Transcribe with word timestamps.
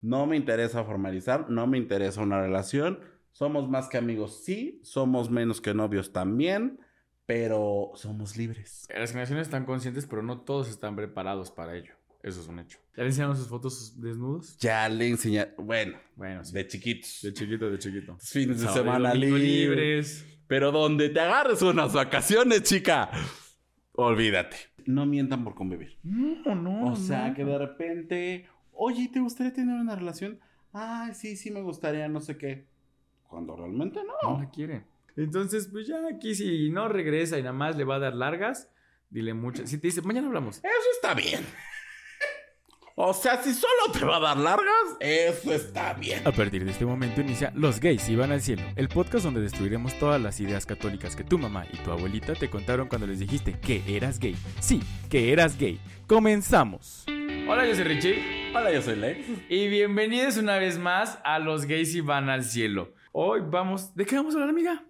No 0.00 0.26
me 0.26 0.36
interesa 0.36 0.84
formalizar, 0.84 1.50
no 1.50 1.66
me 1.66 1.78
interesa 1.78 2.20
una 2.22 2.40
relación. 2.40 3.00
Somos 3.32 3.68
más 3.68 3.88
que 3.88 3.98
amigos, 3.98 4.42
sí. 4.44 4.80
Somos 4.82 5.30
menos 5.30 5.60
que 5.60 5.74
novios 5.74 6.12
también. 6.12 6.80
Pero 7.26 7.92
somos 7.94 8.36
libres. 8.36 8.88
Las 8.92 9.10
generaciones 9.10 9.46
están 9.46 9.64
conscientes, 9.64 10.06
pero 10.06 10.22
no 10.22 10.40
todos 10.40 10.68
están 10.68 10.96
preparados 10.96 11.50
para 11.52 11.76
ello. 11.76 11.92
Eso 12.24 12.40
es 12.40 12.48
un 12.48 12.58
hecho. 12.58 12.78
¿Ya 12.96 13.02
le 13.04 13.08
enseñaron 13.10 13.36
sus 13.36 13.46
fotos 13.48 14.00
desnudos? 14.00 14.58
Ya 14.58 14.88
le 14.88 15.08
enseñé. 15.08 15.46
Bueno, 15.56 15.96
Bueno, 16.16 16.44
sí. 16.44 16.52
de 16.52 16.66
chiquitos. 16.66 17.20
De 17.22 17.32
chiquito, 17.32 17.70
de 17.70 17.78
chiquito. 17.78 18.16
Fines 18.18 18.58
de 18.60 18.66
Sábado 18.66 18.82
semana 18.82 19.14
libres. 19.14 19.42
libres. 19.42 20.38
Pero 20.48 20.72
donde 20.72 21.08
te 21.10 21.20
agarres 21.20 21.62
unas 21.62 21.92
vacaciones, 21.92 22.64
chica. 22.64 23.10
Olvídate. 23.92 24.56
No 24.86 25.06
mientan 25.06 25.44
por 25.44 25.54
convivir. 25.54 25.98
No, 26.02 26.54
no. 26.54 26.92
O 26.92 26.96
sea, 26.96 27.28
no. 27.28 27.34
que 27.34 27.44
de 27.44 27.58
repente, 27.58 28.48
oye, 28.82 29.08
¿te 29.12 29.20
gustaría 29.20 29.52
tener 29.52 29.78
una 29.78 29.94
relación? 29.94 30.40
Ay, 30.72 31.14
sí, 31.14 31.36
sí 31.36 31.50
me 31.50 31.60
gustaría, 31.60 32.08
no 32.08 32.20
sé 32.20 32.36
qué. 32.38 32.66
Cuando 33.28 33.54
realmente 33.54 34.00
No 34.04 34.32
no. 34.32 34.40
la 34.42 34.50
quiere. 34.50 34.84
Entonces, 35.16 35.68
pues 35.70 35.86
ya 35.86 35.96
aquí 36.12 36.34
si 36.34 36.70
no 36.70 36.88
regresa 36.88 37.38
y 37.38 37.42
nada 37.42 37.52
más 37.52 37.76
le 37.76 37.84
va 37.84 37.96
a 37.96 37.98
dar 37.98 38.14
largas, 38.14 38.68
dile 39.10 39.34
mucho. 39.34 39.66
Si 39.66 39.76
te 39.78 39.88
dice, 39.88 40.00
mañana 40.02 40.28
hablamos. 40.28 40.58
Eso 40.58 40.90
está 40.94 41.14
bien. 41.14 41.44
O 43.02 43.14
sea, 43.14 43.42
si 43.42 43.52
solo 43.54 43.92
te 43.92 44.04
va 44.04 44.16
a 44.16 44.20
dar 44.20 44.36
largas, 44.36 44.96
eso 45.00 45.52
está 45.52 45.94
bien. 45.94 46.26
A 46.26 46.32
partir 46.32 46.64
de 46.64 46.70
este 46.70 46.84
momento 46.84 47.20
inicia 47.22 47.50
Los 47.54 47.80
gays 47.80 48.08
iban 48.08 48.30
al 48.32 48.40
cielo, 48.42 48.62
el 48.76 48.88
podcast 48.88 49.24
donde 49.24 49.40
destruiremos 49.40 49.98
todas 49.98 50.20
las 50.20 50.38
ideas 50.40 50.66
católicas 50.66 51.16
que 51.16 51.24
tu 51.24 51.38
mamá 51.38 51.64
y 51.72 51.76
tu 51.78 51.90
abuelita 51.92 52.34
te 52.34 52.50
contaron 52.50 52.88
cuando 52.88 53.06
les 53.06 53.18
dijiste 53.18 53.58
que 53.58 53.82
eras 53.96 54.18
gay. 54.18 54.36
Sí, 54.60 54.82
que 55.08 55.32
eras 55.32 55.56
gay. 55.58 55.80
Comenzamos. 56.06 57.04
Hola, 57.48 57.66
yo 57.66 57.74
soy 57.74 57.84
Richie 57.84 58.39
Hola, 58.52 58.72
yo 58.72 58.82
soy 58.82 58.96
Lex. 58.96 59.26
y 59.48 59.68
bienvenidos 59.68 60.36
una 60.36 60.58
vez 60.58 60.78
más 60.78 61.18
a 61.24 61.38
Los 61.38 61.66
gays 61.66 61.94
iban 61.94 62.28
al 62.28 62.44
cielo. 62.44 62.92
Hoy 63.12 63.40
vamos, 63.44 63.94
¿de 63.94 64.04
qué 64.06 64.16
vamos 64.16 64.34
a 64.34 64.38
hablar, 64.38 64.50
amiga? 64.50 64.84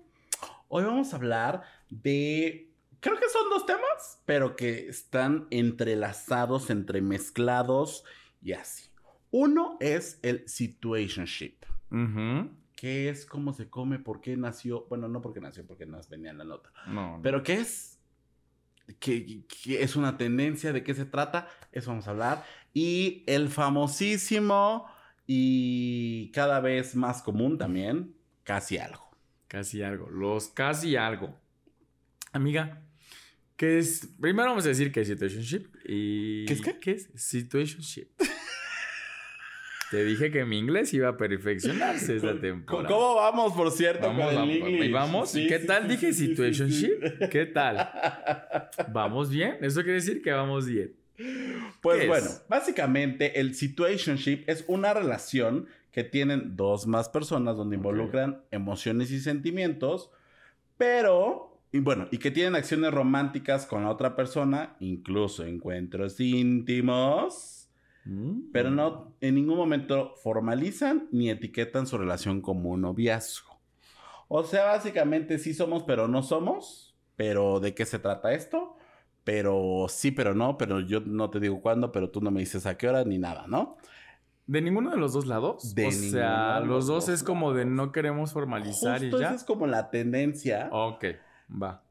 Hoy 0.68 0.84
vamos 0.84 1.12
a 1.12 1.16
hablar 1.16 1.62
de. 1.88 2.68
Creo 3.00 3.16
que 3.16 3.28
son 3.28 3.48
dos 3.50 3.66
temas, 3.66 4.22
pero 4.26 4.56
que 4.56 4.88
están 4.88 5.46
entrelazados, 5.50 6.70
entremezclados 6.70 8.04
y 8.42 8.52
así. 8.52 8.90
Uno 9.30 9.76
es 9.80 10.18
el 10.22 10.46
situationship. 10.48 11.54
Ujú. 11.90 12.50
¿Qué 12.76 13.08
es? 13.08 13.26
¿Cómo 13.26 13.52
se 13.52 13.68
come? 13.68 13.98
¿Por 13.98 14.20
qué 14.20 14.36
nació? 14.36 14.86
Bueno, 14.88 15.08
no 15.08 15.20
porque 15.20 15.40
nació, 15.40 15.66
porque 15.66 15.86
nos 15.86 16.08
venía 16.08 16.30
en 16.30 16.38
la 16.38 16.44
nota. 16.44 16.70
No, 16.86 17.16
no. 17.16 17.22
¿Pero 17.22 17.42
qué 17.42 17.54
es? 17.54 17.89
¿Qué, 18.98 19.44
qué 19.62 19.82
es 19.82 19.96
una 19.96 20.16
tendencia? 20.16 20.72
¿De 20.72 20.82
qué 20.82 20.94
se 20.94 21.04
trata? 21.04 21.48
Eso 21.72 21.90
vamos 21.90 22.08
a 22.08 22.10
hablar. 22.10 22.44
Y 22.74 23.24
el 23.26 23.48
famosísimo 23.48 24.86
y 25.26 26.30
cada 26.32 26.60
vez 26.60 26.96
más 26.96 27.22
común 27.22 27.58
también, 27.58 28.14
casi 28.42 28.78
algo. 28.78 29.10
Casi 29.46 29.82
algo. 29.82 30.08
Los 30.10 30.48
casi 30.48 30.96
algo. 30.96 31.40
Amiga, 32.32 32.82
¿qué 33.56 33.78
es? 33.78 34.08
Primero 34.20 34.50
vamos 34.50 34.64
a 34.64 34.68
decir 34.68 34.92
que 34.92 35.00
es 35.00 35.08
situationship. 35.08 35.66
Y... 35.84 36.46
¿Qué 36.46 36.52
es 36.54 36.60
qué? 36.60 36.78
¿Qué 36.78 36.90
es? 36.92 37.10
Situationship. 37.14 38.08
Te 39.90 40.04
dije 40.04 40.30
que 40.30 40.44
mi 40.44 40.58
inglés 40.58 40.94
iba 40.94 41.08
a 41.08 41.16
perfeccionarse 41.16 42.16
esta 42.16 42.38
temporada. 42.40 42.88
¿Cómo 42.88 43.16
vamos, 43.16 43.52
por 43.54 43.72
cierto, 43.72 44.06
Vamos, 44.06 44.32
con 44.32 44.50
el 44.50 44.92
vamos, 44.92 45.12
vamos? 45.12 45.30
Sí, 45.30 45.48
¿Qué 45.48 45.58
sí, 45.58 45.66
tal 45.66 45.82
sí, 45.82 45.88
dije 45.88 46.12
situationship? 46.12 47.28
¿Qué 47.30 47.46
tal? 47.46 47.90
¿Vamos 48.92 49.30
bien? 49.30 49.56
Eso 49.60 49.82
quiere 49.82 49.94
decir 49.94 50.22
que 50.22 50.30
vamos 50.30 50.66
bien. 50.66 50.94
Pues 51.80 51.96
¿Qué 51.98 52.02
es? 52.04 52.08
bueno, 52.08 52.30
básicamente 52.48 53.40
el 53.40 53.54
situationship 53.54 54.44
es 54.46 54.64
una 54.68 54.94
relación 54.94 55.66
que 55.90 56.04
tienen 56.04 56.56
dos 56.56 56.86
más 56.86 57.08
personas 57.08 57.56
donde 57.56 57.76
involucran 57.76 58.42
emociones 58.52 59.10
y 59.10 59.18
sentimientos, 59.18 60.10
pero, 60.78 61.60
y 61.72 61.80
bueno, 61.80 62.06
y 62.12 62.18
que 62.18 62.30
tienen 62.30 62.54
acciones 62.54 62.92
románticas 62.92 63.66
con 63.66 63.82
la 63.82 63.90
otra 63.90 64.14
persona, 64.14 64.76
incluso 64.78 65.44
encuentros 65.44 66.20
íntimos, 66.20 67.59
Mm. 68.04 68.50
pero 68.52 68.70
no 68.70 69.14
en 69.20 69.34
ningún 69.34 69.56
momento 69.56 70.14
formalizan 70.22 71.08
ni 71.12 71.28
etiquetan 71.28 71.86
su 71.86 71.98
relación 71.98 72.40
como 72.40 72.70
un 72.70 72.82
noviazgo. 72.82 73.60
O 74.28 74.44
sea, 74.44 74.66
básicamente 74.66 75.38
sí 75.38 75.54
somos, 75.54 75.82
pero 75.82 76.08
no 76.08 76.22
somos. 76.22 76.94
Pero 77.16 77.60
¿de 77.60 77.74
qué 77.74 77.84
se 77.84 77.98
trata 77.98 78.32
esto? 78.32 78.76
Pero 79.24 79.86
sí, 79.88 80.10
pero 80.10 80.34
no, 80.34 80.56
pero 80.56 80.80
yo 80.80 81.00
no 81.00 81.28
te 81.30 81.40
digo 81.40 81.60
cuándo, 81.60 81.92
pero 81.92 82.10
tú 82.10 82.20
no 82.20 82.30
me 82.30 82.40
dices 82.40 82.64
a 82.64 82.78
qué 82.78 82.88
hora 82.88 83.04
ni 83.04 83.18
nada, 83.18 83.46
¿no? 83.46 83.76
¿De 84.46 84.62
ninguno 84.62 84.90
de 84.90 84.96
los 84.96 85.12
dos 85.12 85.26
lados? 85.26 85.74
De 85.74 85.88
o 85.88 85.92
sea, 85.92 86.60
los 86.60 86.68
los 86.68 86.86
dos 86.86 87.06
dos 87.06 87.14
es 87.14 87.22
como 87.22 87.52
de 87.52 87.66
no 87.66 87.92
queremos 87.92 88.32
formalizar 88.32 89.00
Justo 89.00 89.18
y 89.18 89.20
esa 89.20 89.30
ya. 89.30 89.36
es 89.36 89.44
como 89.44 89.66
la 89.66 89.90
tendencia. 89.90 90.68
Ok, 90.72 91.04
va. 91.50 91.82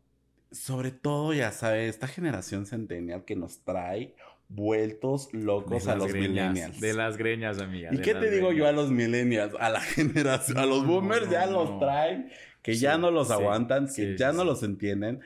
Sobre 0.51 0.91
todo, 0.91 1.33
ya 1.33 1.51
sabes, 1.51 1.89
esta 1.89 2.07
generación 2.07 2.65
centennial 2.65 3.23
que 3.23 3.35
nos 3.35 3.59
trae 3.59 4.15
vueltos 4.49 5.29
locos 5.33 5.85
De 5.85 5.91
a 5.91 5.95
los 5.95 6.11
greñas, 6.11 6.51
millennials. 6.53 6.81
De 6.81 6.93
las 6.93 7.17
greñas, 7.17 7.59
amiga. 7.59 7.89
¿Y 7.93 7.99
qué 7.99 8.15
te 8.15 8.29
digo 8.31 8.51
yo 8.51 8.67
a 8.67 8.71
los 8.71 8.91
millennials? 8.91 9.53
A 9.59 9.69
la 9.69 9.79
generación, 9.95 10.57
a 10.57 10.65
los 10.65 10.85
boomers 10.85 11.27
no, 11.27 11.31
ya 11.31 11.45
no. 11.45 11.51
los 11.63 11.79
traen, 11.79 12.31
que 12.61 12.73
Sí, 12.73 12.79
ya 12.81 12.97
no 12.97 13.11
los 13.11 13.27
sí, 13.27 13.33
aguantan, 13.33 13.87
que 13.95 14.17
ya 14.17 14.33
no 14.33 14.43
los 14.43 14.63
entienden. 14.63 15.21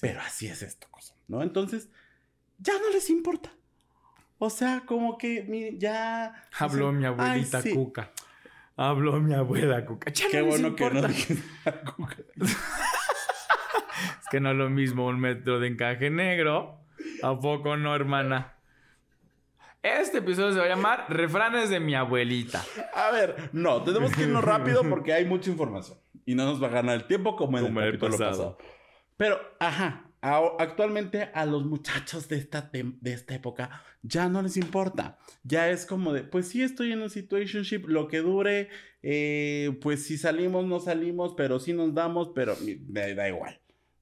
Pero 0.00 0.20
así 0.20 0.46
es 0.46 0.62
esto, 0.62 0.86
cosa, 0.90 1.14
¿no? 1.28 1.42
Entonces, 1.42 1.90
ya 2.58 2.74
no 2.74 2.90
les 2.90 3.10
importa. 3.10 3.52
O 4.38 4.48
sea, 4.48 4.84
como 4.86 5.18
que 5.18 5.74
ya. 5.76 6.44
Habló 6.58 6.92
mi 6.92 7.04
abuelita. 7.04 7.62
Cuca. 7.74 8.10
Habló 8.76 9.20
mi 9.20 9.34
abuela 9.34 9.84
Cuca. 9.84 10.10
Ya 10.10 10.28
Qué 10.30 10.38
no 10.38 10.46
les 10.46 10.60
bueno 10.60 10.76
que 10.76 10.90
no. 10.90 11.00
importa. 11.00 11.10
Es 14.22 14.28
que 14.30 14.40
no 14.40 14.52
es 14.52 14.56
lo 14.56 14.70
mismo 14.70 15.06
un 15.06 15.20
metro 15.20 15.58
de 15.60 15.66
encaje 15.68 16.08
negro. 16.08 16.80
¿A 17.22 17.38
poco 17.38 17.76
no, 17.76 17.94
hermana? 17.94 18.54
Este 19.82 20.18
episodio 20.18 20.52
se 20.52 20.58
va 20.58 20.66
a 20.66 20.68
llamar 20.68 21.06
Refranes 21.08 21.70
de 21.70 21.80
mi 21.80 21.94
abuelita. 21.94 22.62
A 22.94 23.10
ver, 23.12 23.48
no, 23.52 23.82
tenemos 23.82 24.12
que 24.12 24.22
irnos 24.22 24.44
rápido 24.44 24.82
porque 24.88 25.12
hay 25.14 25.24
mucha 25.24 25.50
información. 25.50 25.98
Y 26.26 26.34
no 26.34 26.44
nos 26.44 26.62
va 26.62 26.66
a 26.66 26.70
ganar 26.70 26.96
el 26.96 27.06
tiempo 27.06 27.34
como 27.34 27.58
en 27.58 27.64
Como 27.64 27.80
el 27.80 27.86
el 27.86 27.92
capítulo 27.98 28.18
pasado. 28.18 28.56
pasado. 28.56 28.58
Pero, 29.16 29.40
ajá, 29.58 30.10
a- 30.20 30.52
actualmente 30.58 31.30
a 31.32 31.46
los 31.46 31.64
muchachos 31.64 32.28
de 32.28 32.36
esta, 32.36 32.70
tem- 32.70 32.98
de 33.00 33.14
esta 33.14 33.34
época 33.34 33.82
ya 34.02 34.28
no 34.28 34.42
les 34.42 34.58
importa. 34.58 35.18
Ya 35.44 35.70
es 35.70 35.86
como 35.86 36.12
de, 36.12 36.24
pues 36.24 36.48
sí 36.48 36.62
estoy 36.62 36.92
en 36.92 37.00
un 37.00 37.08
situationship, 37.10 37.86
lo 37.86 38.06
que 38.06 38.18
dure, 38.18 38.68
eh, 39.02 39.78
pues 39.80 40.04
si 40.06 40.18
salimos, 40.18 40.66
no 40.66 40.80
salimos, 40.80 41.32
pero 41.36 41.58
sí 41.58 41.72
nos 41.72 41.94
damos, 41.94 42.32
pero 42.34 42.54
me 42.88 43.14
da 43.14 43.28
igual, 43.28 43.60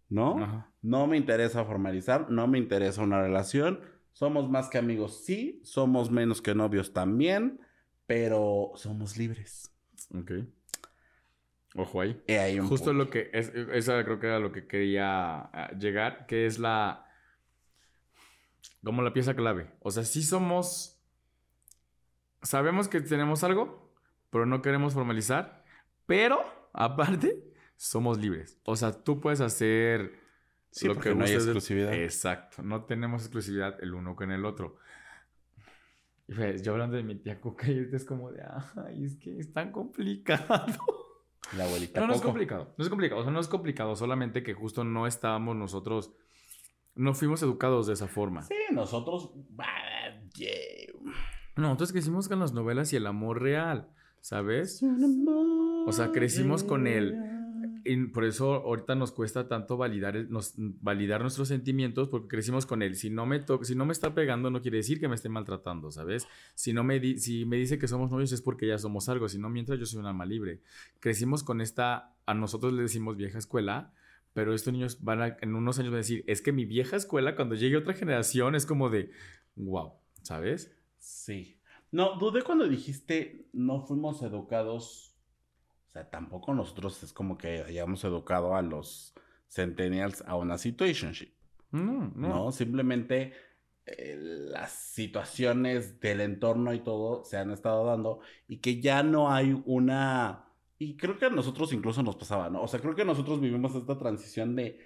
¿no? 0.08 0.42
Ajá. 0.42 0.72
No 0.82 1.06
me 1.06 1.16
interesa 1.16 1.64
formalizar, 1.64 2.30
no 2.30 2.48
me 2.48 2.58
interesa 2.58 3.02
una 3.02 3.20
relación. 3.22 3.80
Somos 4.18 4.50
más 4.50 4.68
que 4.68 4.78
amigos, 4.78 5.24
sí. 5.24 5.60
Somos 5.62 6.10
menos 6.10 6.42
que 6.42 6.52
novios 6.52 6.92
también. 6.92 7.60
Pero 8.04 8.72
somos 8.74 9.16
libres. 9.16 9.72
Ok. 10.12 10.32
Ojo 11.76 12.00
ahí. 12.00 12.20
He 12.26 12.40
ahí 12.40 12.58
un 12.58 12.66
Justo 12.66 12.86
punto. 12.86 13.04
lo 13.04 13.10
que. 13.10 13.30
Es, 13.32 13.52
esa 13.54 14.02
creo 14.02 14.18
que 14.18 14.26
era 14.26 14.40
lo 14.40 14.50
que 14.50 14.66
quería 14.66 15.42
ah, 15.52 15.70
llegar, 15.78 16.26
que 16.26 16.46
es 16.46 16.58
la. 16.58 17.06
Como 18.82 19.02
la 19.02 19.12
pieza 19.12 19.36
clave. 19.36 19.70
O 19.78 19.92
sea, 19.92 20.02
sí 20.02 20.24
somos. 20.24 21.00
Sabemos 22.42 22.88
que 22.88 23.00
tenemos 23.00 23.44
algo, 23.44 23.94
pero 24.30 24.46
no 24.46 24.62
queremos 24.62 24.94
formalizar. 24.94 25.64
Pero, 26.06 26.42
aparte, 26.72 27.52
somos 27.76 28.18
libres. 28.18 28.58
O 28.64 28.74
sea, 28.74 28.90
tú 28.90 29.20
puedes 29.20 29.40
hacer. 29.40 30.17
Sí, 30.70 30.88
porque 30.88 31.14
no 31.14 31.24
hay 31.24 31.32
exclusividad. 31.32 31.92
Exacto. 31.94 32.62
No 32.62 32.84
tenemos 32.84 33.22
exclusividad 33.22 33.82
el 33.82 33.94
uno 33.94 34.14
con 34.14 34.30
el 34.30 34.44
otro. 34.44 34.76
Y 36.28 36.34
ves, 36.34 36.62
yo 36.62 36.72
hablando 36.72 36.96
de 36.96 37.02
mi 37.02 37.14
tía 37.14 37.40
Coca, 37.40 37.70
y 37.70 37.88
es 37.92 38.04
como 38.04 38.30
de, 38.30 38.42
ay, 38.76 39.04
es 39.04 39.16
que 39.16 39.38
es 39.38 39.52
tan 39.52 39.72
complicado. 39.72 40.66
La 41.56 41.64
abuelita 41.64 41.94
Pero 41.94 42.06
no 42.06 42.14
es 42.14 42.20
complicado. 42.20 42.74
No 42.76 42.84
es 42.84 42.90
complicado. 42.90 43.20
O 43.20 43.24
sea, 43.24 43.32
no 43.32 43.40
es 43.40 43.48
complicado. 43.48 43.96
Solamente 43.96 44.42
que 44.42 44.52
justo 44.52 44.84
no 44.84 45.06
estábamos 45.06 45.56
nosotros. 45.56 46.12
No 46.94 47.14
fuimos 47.14 47.42
educados 47.42 47.86
de 47.86 47.94
esa 47.94 48.06
forma. 48.06 48.42
Sí, 48.42 48.54
nosotros. 48.70 49.32
No, 51.56 51.62
nosotros 51.62 51.92
crecimos 51.92 52.28
con 52.28 52.40
las 52.40 52.52
novelas 52.52 52.92
y 52.92 52.96
el 52.96 53.06
amor 53.06 53.40
real. 53.40 53.88
¿Sabes? 54.20 54.82
O 55.86 55.92
sea, 55.92 56.10
crecimos 56.12 56.64
con 56.64 56.86
él. 56.86 57.16
Por 58.12 58.24
eso 58.24 58.54
ahorita 58.54 58.94
nos 58.94 59.12
cuesta 59.12 59.48
tanto 59.48 59.76
validar, 59.76 60.16
el- 60.16 60.30
nos, 60.30 60.54
validar 60.56 61.20
nuestros 61.22 61.48
sentimientos 61.48 62.08
porque 62.08 62.28
crecimos 62.28 62.66
con 62.66 62.82
él. 62.82 62.94
Si 62.96 63.10
no 63.10 63.26
me 63.26 63.40
to- 63.40 63.64
si 63.64 63.74
no 63.74 63.84
me 63.86 63.92
está 63.92 64.14
pegando 64.14 64.50
no 64.50 64.60
quiere 64.62 64.78
decir 64.78 65.00
que 65.00 65.08
me 65.08 65.14
esté 65.14 65.28
maltratando, 65.28 65.90
¿sabes? 65.90 66.26
Si 66.54 66.72
no 66.72 66.84
me 66.84 67.00
di- 67.00 67.18
si 67.18 67.44
me 67.44 67.56
dice 67.56 67.78
que 67.78 67.88
somos 67.88 68.10
novios 68.10 68.32
es 68.32 68.42
porque 68.42 68.66
ya 68.66 68.78
somos 68.78 69.08
algo, 69.08 69.28
si 69.28 69.38
no 69.38 69.48
mientras 69.50 69.78
yo 69.78 69.86
soy 69.86 70.00
un 70.00 70.06
alma 70.06 70.26
libre. 70.26 70.60
Crecimos 71.00 71.42
con 71.42 71.60
esta 71.60 72.14
a 72.26 72.34
nosotros 72.34 72.72
le 72.74 72.82
decimos 72.82 73.16
vieja 73.16 73.38
escuela, 73.38 73.92
pero 74.34 74.52
estos 74.54 74.72
niños 74.72 75.02
van 75.02 75.22
a, 75.22 75.36
en 75.40 75.54
unos 75.54 75.78
años 75.78 75.90
van 75.90 75.96
a 75.96 76.04
decir, 76.06 76.22
es 76.26 76.42
que 76.42 76.52
mi 76.52 76.64
vieja 76.66 76.96
escuela 76.96 77.34
cuando 77.36 77.54
llegue 77.54 77.76
otra 77.76 77.94
generación 77.94 78.54
es 78.54 78.66
como 78.66 78.90
de 78.90 79.10
wow, 79.56 79.92
¿sabes? 80.22 80.70
Sí. 80.98 81.56
No, 81.90 82.18
dudé 82.18 82.42
cuando 82.42 82.68
dijiste 82.68 83.48
no 83.52 83.80
fuimos 83.80 84.20
educados. 84.22 85.07
Sea, 85.98 86.10
tampoco 86.10 86.54
nosotros 86.54 87.02
es 87.02 87.12
como 87.12 87.36
que 87.36 87.62
hayamos 87.62 88.04
educado 88.04 88.54
a 88.54 88.62
los 88.62 89.14
centennials 89.48 90.22
a 90.26 90.36
una 90.36 90.56
situationship. 90.58 91.30
No, 91.72 92.12
no. 92.14 92.28
No, 92.28 92.52
simplemente 92.52 93.32
eh, 93.84 94.16
las 94.16 94.72
situaciones 94.72 95.98
del 96.00 96.20
entorno 96.20 96.72
y 96.72 96.80
todo 96.80 97.24
se 97.24 97.36
han 97.36 97.50
estado 97.50 97.84
dando 97.84 98.20
y 98.46 98.58
que 98.58 98.80
ya 98.80 99.02
no 99.02 99.30
hay 99.30 99.60
una... 99.66 100.44
Y 100.78 100.96
creo 100.96 101.18
que 101.18 101.26
a 101.26 101.30
nosotros 101.30 101.72
incluso 101.72 102.02
nos 102.04 102.14
pasaba, 102.14 102.48
¿no? 102.48 102.62
O 102.62 102.68
sea, 102.68 102.80
creo 102.80 102.94
que 102.94 103.04
nosotros 103.04 103.40
vivimos 103.40 103.74
esta 103.74 103.98
transición 103.98 104.54
de... 104.54 104.78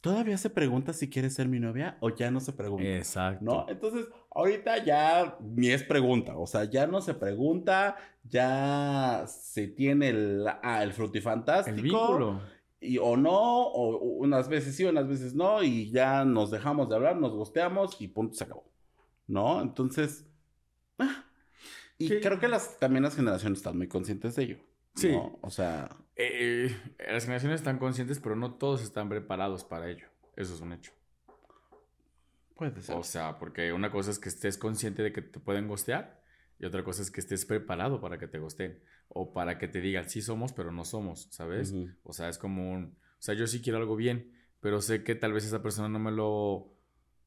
¿Todavía 0.00 0.36
se 0.36 0.50
pregunta 0.50 0.92
si 0.92 1.08
quieres 1.08 1.34
ser 1.34 1.46
mi 1.46 1.60
novia 1.60 1.96
o 2.00 2.10
ya 2.10 2.30
no 2.30 2.40
se 2.40 2.52
pregunta? 2.52 2.96
Exacto. 2.96 3.44
¿No? 3.44 3.66
Entonces, 3.68 4.06
ahorita 4.34 4.84
ya 4.84 5.38
ni 5.40 5.68
es 5.68 5.84
pregunta, 5.84 6.36
o 6.36 6.46
sea, 6.46 6.64
ya 6.64 6.88
no 6.88 7.00
se 7.00 7.14
pregunta, 7.14 7.96
ya 8.24 9.24
se 9.28 9.68
tiene 9.68 10.08
el, 10.08 10.46
ah, 10.62 10.82
el 10.82 10.92
frutifantástico. 10.92 11.76
El 11.76 11.82
vínculo. 11.82 12.40
Y, 12.80 12.98
o 12.98 13.16
no, 13.16 13.32
o 13.32 13.96
unas 13.98 14.48
veces 14.48 14.74
sí, 14.74 14.84
unas 14.84 15.06
veces 15.06 15.34
no, 15.34 15.62
y 15.62 15.90
ya 15.90 16.24
nos 16.24 16.50
dejamos 16.50 16.88
de 16.88 16.96
hablar, 16.96 17.16
nos 17.16 17.32
gosteamos 17.32 18.00
y 18.00 18.08
punto, 18.08 18.34
se 18.34 18.44
acabó. 18.44 18.64
¿No? 19.28 19.62
Entonces, 19.62 20.26
ah, 20.98 21.24
y 21.96 22.08
¿Qué? 22.08 22.20
creo 22.20 22.40
que 22.40 22.48
las, 22.48 22.78
también 22.80 23.04
las 23.04 23.14
generaciones 23.14 23.60
están 23.60 23.78
muy 23.78 23.86
conscientes 23.86 24.34
de 24.34 24.42
ello. 24.42 24.58
Sí. 24.96 25.12
¿no? 25.12 25.38
O 25.42 25.50
sea, 25.50 25.88
Eh, 26.16 26.74
las 26.98 27.24
generaciones 27.24 27.60
están 27.60 27.78
conscientes, 27.78 28.20
pero 28.20 28.36
no 28.36 28.54
todos 28.54 28.82
están 28.82 29.08
preparados 29.08 29.64
para 29.64 29.90
ello. 29.90 30.06
Eso 30.34 30.54
es 30.54 30.60
un 30.60 30.72
hecho. 30.72 30.92
puede 32.54 32.82
ser. 32.82 32.96
O 32.96 33.02
sea, 33.02 33.38
porque 33.38 33.72
una 33.72 33.90
cosa 33.90 34.10
es 34.10 34.18
que 34.18 34.28
estés 34.30 34.58
consciente 34.58 35.02
de 35.02 35.12
que 35.12 35.22
te 35.22 35.40
pueden 35.40 35.68
gostear 35.68 36.22
y 36.58 36.64
otra 36.64 36.82
cosa 36.84 37.02
es 37.02 37.10
que 37.10 37.20
estés 37.20 37.44
preparado 37.44 38.00
para 38.00 38.18
que 38.18 38.28
te 38.28 38.38
gosteen 38.38 38.82
o 39.08 39.32
para 39.32 39.58
que 39.58 39.68
te 39.68 39.80
digan 39.80 40.08
sí 40.08 40.22
somos, 40.22 40.52
pero 40.54 40.72
no 40.72 40.84
somos, 40.84 41.28
¿sabes? 41.30 41.72
Ujú. 41.72 41.90
O 42.02 42.12
sea, 42.14 42.28
es 42.28 42.38
como 42.38 42.72
un... 42.72 42.96
O 43.18 43.22
sea, 43.22 43.34
yo 43.34 43.46
sí 43.46 43.60
quiero 43.60 43.78
algo 43.78 43.96
bien, 43.96 44.32
pero 44.60 44.80
sé 44.80 45.04
que 45.04 45.14
tal 45.14 45.32
vez 45.34 45.44
esa 45.44 45.62
persona 45.62 45.88
no 45.88 45.98
me 45.98 46.12
lo... 46.12 46.72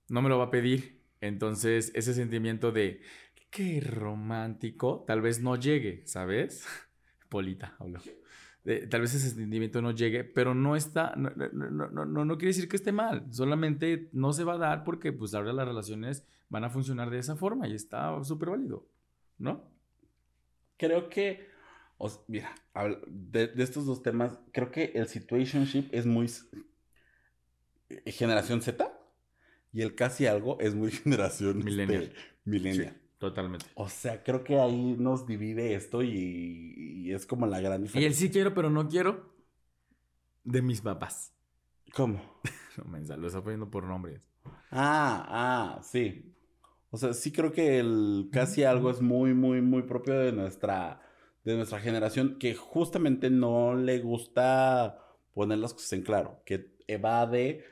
No 0.10 0.22
me 0.24 0.30
lo 0.30 0.40
va 0.40 0.46
a 0.46 0.52
pedir. 0.52 1.04
Entonces, 1.22 1.92
ese 1.96 2.14
sentimiento 2.16 2.72
de... 2.72 3.02
Qué 3.52 3.82
romántico, 3.82 5.04
tal 5.08 5.22
vez 5.22 5.42
no 5.42 5.56
llegue, 5.56 6.06
¿sabes? 6.08 6.66
Polita, 7.30 7.76
hablo. 7.80 8.00
De- 8.64 8.88
tal 8.88 9.02
vez 9.02 9.14
ese 9.14 9.30
sentimiento 9.30 9.82
no 9.82 9.92
llegue, 9.92 10.24
pero 10.24 10.54
no 10.54 10.76
está, 10.76 11.14
no, 11.16 11.30
no, 11.30 11.90
no, 12.06 12.26
no, 12.26 12.38
quiere 12.38 12.50
decir 12.50 12.68
que 12.68 12.76
esté 12.76 12.92
mal, 12.92 13.26
solamente 13.32 14.10
no 14.12 14.34
se 14.34 14.44
va 14.44 14.56
a 14.56 14.58
dar 14.58 14.84
porque 14.84 15.14
pues 15.14 15.34
ahora 15.34 15.54
las 15.54 15.68
relaciones 15.68 16.26
van 16.50 16.66
a 16.66 16.70
funcionar 16.70 17.10
de 17.10 17.20
esa 17.20 17.36
forma 17.36 17.68
y 17.68 17.74
está 17.74 18.22
súper 18.24 18.50
válido, 18.50 18.86
¿no? 19.38 19.64
Creo 20.78 21.10
que, 21.10 21.48
mira, 22.28 22.54
de, 23.08 23.48
de 23.48 23.64
estos 23.64 23.86
dos 23.86 24.02
temas, 24.02 24.40
creo 24.52 24.72
que 24.72 24.92
el 24.96 25.08
situationship 25.08 25.90
es 25.92 26.06
muy 26.06 26.30
eh, 27.90 28.12
generación 28.12 28.62
Z 28.62 28.92
y 29.72 29.82
el 29.82 29.96
casi 29.96 30.26
algo 30.26 30.60
es 30.60 30.76
muy 30.76 30.92
generación 31.04 31.64
Millennial. 31.64 32.04
este, 32.04 32.16
millennial. 32.46 32.98
Totalmente. 33.20 33.76
O 33.76 33.90
sea, 33.90 34.24
creo 34.24 34.44
que 34.44 34.60
ahí 34.60 34.96
nos 34.98 35.28
divide 35.28 35.76
esto 35.76 36.04
y, 36.04 36.74
y 37.08 37.14
es 37.14 37.26
como 37.28 37.48
la 37.48 37.62
gran 37.62 37.84
Y 37.94 38.04
el 38.06 38.14
diferencia. 38.14 38.14
sí 38.14 38.32
quiero, 38.32 38.54
pero 38.56 38.70
no 38.72 38.88
quiero, 38.90 39.36
de 40.44 40.62
mis 40.62 40.82
papás. 40.82 41.34
¿Cómo? 41.94 42.22
No, 42.78 42.86
mensa, 42.86 43.18
lo 43.18 43.28
está 43.28 43.42
poniendo 43.42 43.70
por 43.70 43.84
nombres. 43.84 44.22
Ah, 44.72 45.26
ah, 45.78 45.82
sí. 45.84 46.34
O 46.92 46.98
sea, 46.98 47.14
sí 47.14 47.32
creo 47.34 47.52
que 47.52 47.80
el 47.80 48.30
casi 48.32 48.64
algo 48.64 48.90
es 48.90 49.02
muy, 49.02 49.34
muy, 49.34 49.62
muy 49.62 49.84
propio 49.84 50.14
de 50.18 50.32
nuestra, 50.32 51.02
de 51.44 51.56
nuestra 51.58 51.82
generación 51.82 52.40
que 52.40 52.56
justamente 52.56 53.30
no 53.30 53.76
le 53.76 54.00
gusta 54.00 55.00
poner 55.34 55.60
las 55.60 55.74
cosas 55.74 55.94
en 55.94 56.04
claro, 56.04 56.42
que 56.46 56.78
evade 56.88 57.66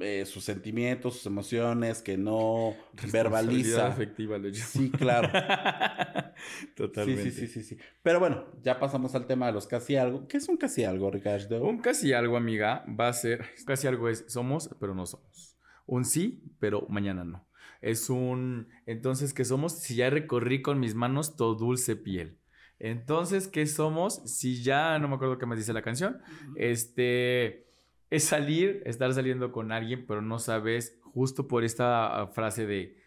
eh, 0.00 0.24
sus 0.26 0.44
sentimientos, 0.44 1.14
sus 1.14 1.26
emociones, 1.26 2.02
que 2.02 2.16
no 2.16 2.74
verbaliza. 3.12 3.86
afectiva, 3.86 4.38
lo 4.38 4.48
llamo. 4.48 4.64
Sí, 4.66 4.90
claro. 4.90 5.30
Sí, 6.36 6.66
Totalmente. 6.74 7.30
sí, 7.30 7.46
sí, 7.46 7.46
sí, 7.46 7.62
sí. 7.62 7.78
Pero 8.02 8.18
bueno, 8.18 8.44
ya 8.62 8.78
pasamos 8.80 9.14
al 9.14 9.26
tema 9.26 9.46
de 9.46 9.52
los 9.52 9.66
casi 9.66 9.96
algo. 9.96 10.26
¿Qué 10.26 10.36
es 10.38 10.48
un 10.48 10.56
casi 10.56 10.84
algo, 10.84 11.10
Ricardo? 11.10 11.62
Un 11.64 11.78
casi 11.78 12.12
algo, 12.12 12.36
amiga, 12.36 12.84
va 12.88 13.08
a 13.08 13.12
ser. 13.12 13.46
Casi 13.64 13.86
algo 13.86 14.08
es 14.08 14.24
somos, 14.28 14.68
pero 14.80 14.94
no 14.94 15.06
somos. 15.06 15.56
Un 15.86 16.04
sí, 16.04 16.42
pero 16.58 16.86
mañana 16.88 17.24
no. 17.24 17.46
Es 17.80 18.10
un. 18.10 18.68
Entonces, 18.86 19.32
¿qué 19.32 19.44
somos? 19.44 19.78
Si 19.78 19.94
ya 19.94 20.10
recorrí 20.10 20.60
con 20.60 20.80
mis 20.80 20.94
manos 20.94 21.36
tu 21.36 21.54
dulce 21.54 21.96
piel. 21.96 22.38
Entonces, 22.78 23.46
¿qué 23.46 23.66
somos? 23.66 24.22
Si 24.24 24.62
ya 24.62 24.98
no 24.98 25.08
me 25.08 25.14
acuerdo 25.14 25.38
qué 25.38 25.46
me 25.46 25.56
dice 25.56 25.72
la 25.72 25.82
canción. 25.82 26.20
Este. 26.56 27.66
Es 28.10 28.24
salir, 28.24 28.82
estar 28.86 29.12
saliendo 29.12 29.52
con 29.52 29.72
alguien, 29.72 30.06
pero 30.06 30.22
no 30.22 30.38
sabes, 30.38 30.98
justo 31.02 31.48
por 31.48 31.64
esta 31.64 32.22
ah, 32.22 32.26
frase 32.28 32.66
de. 32.66 33.02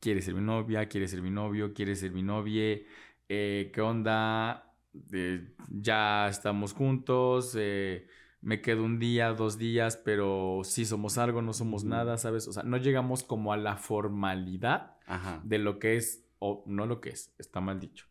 ¿Quieres 0.00 0.24
ser 0.24 0.34
mi 0.34 0.40
novia? 0.40 0.88
¿Quieres 0.88 1.10
ser 1.10 1.22
mi 1.22 1.30
novio? 1.30 1.74
¿Quieres 1.74 2.00
ser 2.00 2.12
mi 2.12 2.22
novia? 2.22 2.80
Eh, 3.28 3.70
¿Qué 3.72 3.80
onda? 3.80 4.72
Eh, 5.12 5.54
ya 5.70 6.28
estamos 6.28 6.74
juntos, 6.74 7.56
eh, 7.58 8.06
me 8.42 8.60
quedo 8.60 8.84
un 8.84 8.98
día, 8.98 9.32
dos 9.32 9.56
días, 9.56 9.96
pero 9.96 10.60
sí 10.64 10.84
somos 10.84 11.16
algo, 11.16 11.40
no 11.40 11.52
somos 11.52 11.84
nada, 11.84 12.18
¿sabes? 12.18 12.46
O 12.48 12.52
sea, 12.52 12.62
no 12.62 12.76
llegamos 12.76 13.22
como 13.22 13.52
a 13.52 13.56
la 13.56 13.76
formalidad 13.76 14.96
Ajá. 15.06 15.40
de 15.44 15.58
lo 15.58 15.78
que 15.78 15.96
es, 15.96 16.26
o 16.40 16.62
no 16.66 16.86
lo 16.86 17.00
que 17.00 17.10
es, 17.10 17.34
está 17.38 17.60
mal 17.60 17.80
dicho, 17.80 18.06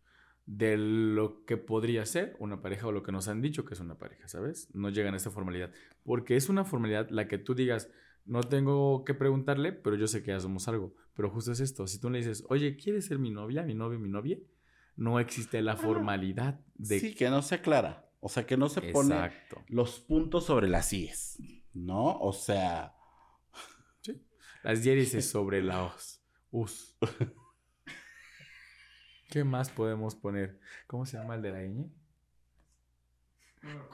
de 0.57 0.75
lo 0.75 1.45
que 1.45 1.55
podría 1.55 2.05
ser 2.05 2.35
una 2.37 2.61
pareja 2.61 2.87
o 2.87 2.91
lo 2.91 3.03
que 3.03 3.13
nos 3.13 3.29
han 3.29 3.41
dicho 3.41 3.63
que 3.63 3.73
es 3.73 3.79
una 3.79 3.97
pareja, 3.97 4.27
¿sabes? 4.27 4.67
No 4.73 4.89
llegan 4.89 5.13
a 5.13 5.17
esta 5.17 5.31
formalidad, 5.31 5.71
porque 6.03 6.35
es 6.35 6.49
una 6.49 6.65
formalidad 6.65 7.09
la 7.09 7.29
que 7.29 7.37
tú 7.37 7.55
digas, 7.55 7.89
no 8.25 8.41
tengo 8.43 9.05
que 9.05 9.13
preguntarle, 9.13 9.71
pero 9.71 9.95
yo 9.95 10.07
sé 10.07 10.23
que 10.23 10.31
ya 10.31 10.41
somos 10.41 10.67
algo, 10.67 10.93
pero 11.13 11.29
justo 11.29 11.53
es 11.53 11.61
esto, 11.61 11.87
si 11.87 12.01
tú 12.01 12.09
le 12.09 12.17
dices, 12.17 12.43
oye, 12.49 12.75
¿quieres 12.75 13.05
ser 13.05 13.17
mi 13.17 13.31
novia, 13.31 13.63
mi 13.63 13.75
novio, 13.75 13.97
mi 13.97 14.09
novia? 14.09 14.39
No 14.97 15.21
existe 15.21 15.61
la 15.61 15.77
formalidad 15.77 16.59
de... 16.75 16.99
Sí, 16.99 17.15
que 17.15 17.29
no 17.29 17.41
se 17.41 17.55
aclara. 17.55 18.09
O 18.19 18.27
sea, 18.27 18.45
que 18.45 18.57
no 18.57 18.67
se 18.67 18.81
pone 18.81 19.15
Exacto. 19.15 19.63
los 19.69 20.01
puntos 20.01 20.45
sobre 20.45 20.67
las 20.67 20.91
IES. 20.91 21.39
¿No? 21.73 22.19
O 22.19 22.33
sea, 22.33 22.93
Las 24.63 24.83
diéresis 24.83 25.25
sobre 25.31 25.63
la 25.63 25.83
os. 25.83 26.21
Us. 26.51 26.97
¿Qué 29.31 29.45
más 29.45 29.69
podemos 29.69 30.13
poner? 30.13 30.59
¿Cómo 30.87 31.05
se 31.05 31.17
llama 31.17 31.35
el 31.35 31.41
de 31.41 31.51
la 31.51 31.61
ñ? 31.63 31.89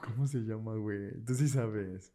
¿Cómo 0.04 0.26
se 0.26 0.38
llama, 0.38 0.74
güey? 0.74 1.12
Tú 1.24 1.32
sí 1.34 1.48
sabes. 1.48 2.12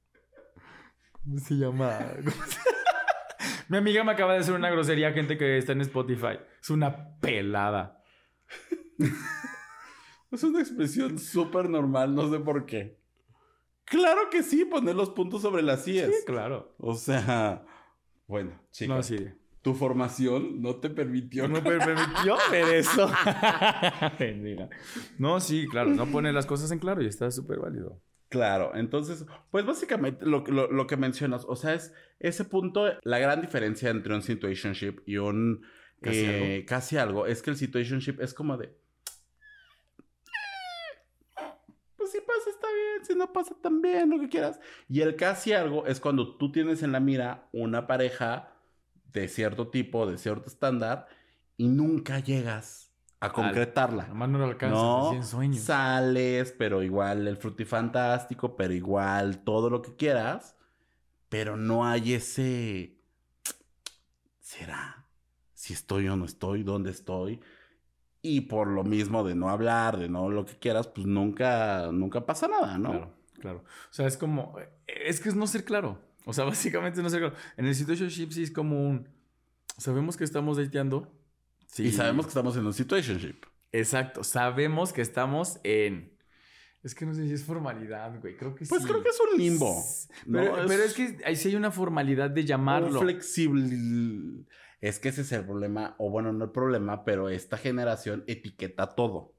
¿Cómo 1.24 1.39
se 1.39 1.53
llama? 1.56 1.98
¿Cómo 2.18 2.46
se- 2.46 2.60
Mi 3.70 3.77
amiga 3.77 4.03
me 4.03 4.12
acaba 4.12 4.34
de 4.34 4.39
hacer 4.39 4.53
una 4.53 4.70
grosería, 4.70 5.13
gente 5.13 5.38
que 5.38 5.58
está 5.58 5.72
en 5.72 5.80
Spotify. 5.82 6.38
Es 6.62 6.70
una 6.70 7.18
pelada. 7.22 8.03
es 10.32 10.44
una 10.44 10.60
expresión 10.60 11.18
súper 11.18 11.70
normal, 11.70 12.13
no 12.13 12.30
sé 12.30 12.39
por 12.39 12.65
qué. 12.65 13.00
Claro 13.86 14.30
que 14.30 14.44
sí, 14.44 14.65
poner 14.65 14.96
los 14.96 15.12
puntos 15.12 15.42
sobre 15.44 15.62
las 15.63 15.88
IES. 15.88 16.08
Sí, 16.13 16.25
claro. 16.25 16.75
O 16.77 16.94
sea, 16.96 17.65
bueno, 18.27 18.60
chicos, 18.72 18.96
No, 18.98 19.01
sí. 19.01 19.30
Tu 19.63 19.74
formación 19.74 20.62
no 20.62 20.75
te 20.75 20.91
permitió. 20.91 21.48
No 21.48 21.62
me 21.62 21.62
permitió 21.79 22.38
ver 22.51 22.75
eso. 22.75 23.10
No, 25.17 25.39
sí, 25.39 25.67
claro. 25.67 25.89
No 25.89 26.05
pone 26.12 26.32
las 26.32 26.46
cosas 26.46 26.72
en 26.72 26.79
claro 26.79 27.01
y 27.01 27.08
está 27.08 27.32
súper 27.32 27.60
válido. 27.60 28.00
Claro, 28.29 28.72
entonces, 28.75 29.25
pues 29.51 29.65
básicamente 29.65 30.25
lo, 30.25 30.43
lo- 30.48 30.72
lo 30.72 30.88
que 30.88 30.98
mencionas, 30.98 31.46
o 31.48 31.55
sea, 31.55 31.74
es 31.75 31.93
ese 32.20 32.46
punto, 32.46 32.86
la 33.03 33.20
gran 33.20 33.41
diferencia 33.41 33.89
entre 33.89 34.13
un 34.15 34.24
situationship 34.24 35.01
y 35.05 35.17
un 35.17 35.63
Casi 36.01 36.20
eh, 36.25 36.55
algo. 36.55 36.65
casi 36.67 36.98
algo, 36.98 37.25
es 37.27 37.41
que 37.41 37.51
el 37.51 37.58
situationship 37.58 38.20
es 38.22 38.34
como 38.34 38.58
de... 38.58 38.75
Pues 41.96 42.12
si 42.12 42.20
pasa 42.22 42.50
está 42.50 42.67
bien, 42.67 43.05
si 43.05 43.15
no 43.15 43.32
pasa 43.32 43.55
también, 43.62 44.10
lo 44.10 44.20
que 44.20 44.29
quieras. 44.29 44.60
Y 44.89 45.01
el 45.01 45.15
casi 45.15 45.53
algo 45.53 45.86
es 45.86 46.00
cuando 46.00 46.36
tú 46.38 46.51
tienes 46.51 46.84
en 46.84 46.91
la 46.91 47.00
mira 47.00 47.48
una 47.53 47.88
pareja 47.88 48.52
de 49.13 49.27
cierto 49.27 49.67
tipo, 49.70 50.05
de 50.05 50.17
cierto 50.17 50.50
estándar, 50.50 51.08
y 51.58 51.67
nunca 51.67 52.20
llegas 52.20 52.91
a 53.20 53.32
concretarla. 53.32 54.08
Nomás 54.08 54.29
no 54.29 54.39
lo 54.39 54.46
alcanzas, 54.46 54.77
No, 54.82 55.13
en 55.13 55.24
sueños. 55.24 55.63
sales, 55.63 56.53
pero 56.58 56.84
igual 56.84 57.27
el 57.27 57.38
frutifantástico, 57.38 58.55
pero 58.55 58.74
igual 58.74 59.43
todo 59.43 59.70
lo 59.70 59.82
que 59.82 59.96
quieras, 59.96 60.55
pero 61.29 61.55
no 61.55 61.86
hay 61.86 62.13
ese... 62.13 62.98
¿Será? 64.39 65.05
Si 65.53 65.74
estoy 65.74 66.08
o 66.10 66.17
no 66.17 66.25
estoy, 66.25 66.63
dónde 66.63 66.91
estoy. 66.91 67.39
Y 68.22 68.41
por 68.41 68.67
lo 68.67 68.84
mismo 68.84 69.24
de 69.24 69.36
no 69.36 69.50
hablar, 69.50 69.98
de 69.98 70.10
no 70.10 70.29
lo 70.29 70.46
que 70.46 70.58
quieras, 70.58 70.88
pues 70.88 71.08
nunca, 71.08 71.89
nunca 71.91 72.25
pasa 72.25 72.48
nada, 72.48 72.77
¿no? 72.77 72.91
Claro, 72.91 73.13
claro. 73.39 73.58
O 73.89 73.93
sea, 73.93 74.05
es 74.08 74.17
como. 74.17 74.55
Es 74.86 75.20
que 75.20 75.29
es 75.29 75.36
no 75.36 75.48
ser 75.48 75.65
claro. 75.65 76.00
O 76.25 76.34
sea, 76.34 76.44
básicamente 76.46 77.01
no 77.01 77.10
claro. 77.10 77.34
En 77.58 77.65
el 77.65 77.75
situationship 77.75 78.32
sí 78.32 78.44
es 78.44 78.51
como 78.51 78.88
un. 78.88 79.08
Sabemos 79.77 80.18
que 80.18 80.24
estamos 80.24 80.58
dateando. 80.58 81.12
Y 81.77 81.92
sabemos 81.92 82.25
que 82.25 82.30
estamos 82.30 82.56
en 82.58 82.65
un 82.65 82.74
situationship. 82.74 83.46
Exacto, 83.72 84.24
sabemos 84.24 84.94
que 84.94 85.01
estamos 85.01 85.60
en... 85.63 86.13
Es 86.84 86.94
que 86.94 87.06
no 87.06 87.13
sé 87.15 87.27
si 87.27 87.34
es 87.34 87.44
formalidad, 87.44 88.20
güey. 88.22 88.38
Creo 88.38 88.53
que 88.53 88.65
pues 88.65 88.70
sí. 88.70 88.75
Pues 88.75 88.86
creo 88.86 89.01
que 89.01 89.10
es 89.10 89.20
un 89.20 89.39
limbo. 89.39 89.84
Pero, 90.32 90.56
pero, 90.68 90.84
es 90.84 90.94
que 90.94 91.18
ahí 91.25 91.36
sí 91.36 91.48
hay 91.48 91.56
una 91.56 91.72
formalidad 91.72 92.30
de 92.30 92.46
llamarlo. 92.46 93.00
Flexible. 93.00 94.46
Es 94.82 95.00
que 95.00 95.10
ese 95.10 95.22
es 95.22 95.32
el 95.32 95.46
problema, 95.46 95.96
o 95.98 96.10
bueno, 96.10 96.34
no 96.34 96.44
el 96.46 96.51
problema, 96.51 97.06
pero 97.06 97.30
esta 97.30 97.58
generación 97.58 98.25
etiqueta 98.27 98.96
todo. 98.96 99.34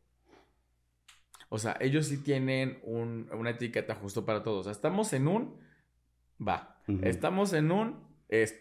O 1.51 1.59
sea, 1.59 1.77
ellos 1.81 2.07
sí 2.07 2.17
tienen 2.17 2.81
un, 2.83 3.29
una 3.31 3.51
etiqueta 3.51 3.95
justo 3.95 4.25
para 4.25 4.43
todos. 4.43 4.61
O 4.61 4.63
sea, 4.65 4.73
estamos 4.73 5.13
en 5.13 5.29
un... 5.29 5.61
Va. 6.41 6.74
Estamos 7.03 7.53
en 7.53 7.73
un... 7.73 8.05
Es. 8.29 8.61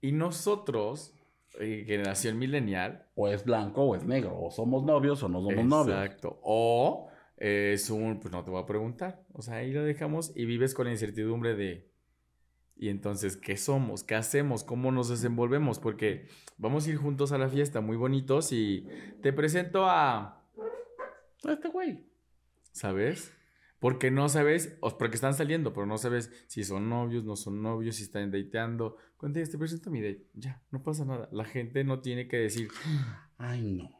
Y 0.00 0.12
nosotros, 0.12 1.14
eh, 1.60 1.84
generación 1.86 2.38
milenial... 2.38 3.08
O 3.14 3.28
es 3.28 3.44
blanco 3.44 3.82
o 3.82 3.96
es 3.96 4.04
negro. 4.04 4.38
O 4.40 4.50
somos 4.50 4.84
novios 4.84 5.22
o 5.22 5.28
no 5.28 5.42
somos 5.42 5.64
novios. 5.64 5.96
Exacto. 5.96 6.40
O 6.42 7.08
es 7.36 7.90
un... 7.90 8.20
Pues 8.20 8.32
no 8.32 8.42
te 8.44 8.50
voy 8.50 8.62
a 8.62 8.66
preguntar. 8.66 9.24
O 9.32 9.42
sea, 9.42 9.56
ahí 9.56 9.72
lo 9.72 9.84
dejamos 9.84 10.32
y 10.34 10.44
vives 10.46 10.74
con 10.74 10.86
la 10.86 10.92
incertidumbre 10.92 11.54
de... 11.54 11.92
Y 12.74 12.88
entonces, 12.88 13.36
¿qué 13.36 13.56
somos? 13.56 14.02
¿Qué 14.02 14.16
hacemos? 14.16 14.64
¿Cómo 14.64 14.90
nos 14.90 15.08
desenvolvemos? 15.08 15.78
Porque 15.78 16.26
vamos 16.56 16.86
a 16.86 16.90
ir 16.90 16.96
juntos 16.96 17.30
a 17.30 17.38
la 17.38 17.48
fiesta, 17.48 17.80
muy 17.80 17.96
bonitos, 17.96 18.50
y 18.50 18.88
te 19.20 19.32
presento 19.32 19.84
a... 19.86 20.42
Este 21.48 21.68
güey. 21.68 22.08
¿Sabes? 22.72 23.32
Porque 23.82 24.12
no 24.12 24.28
sabes, 24.28 24.78
porque 24.96 25.16
están 25.16 25.34
saliendo, 25.34 25.72
pero 25.72 25.86
no 25.86 25.98
sabes 25.98 26.30
si 26.46 26.62
son 26.62 26.88
novios, 26.88 27.24
no 27.24 27.34
son 27.34 27.60
novios, 27.60 27.96
si 27.96 28.04
están 28.04 28.30
dateando. 28.30 28.96
Cuando 29.16 29.42
te 29.42 29.58
presento 29.58 29.90
mi 29.90 30.00
date, 30.00 30.24
ya, 30.34 30.62
no 30.70 30.84
pasa 30.84 31.04
nada. 31.04 31.28
La 31.32 31.44
gente 31.44 31.82
no 31.82 31.98
tiene 31.98 32.28
que 32.28 32.36
decir, 32.36 32.70
ay 33.38 33.72
no, 33.72 33.90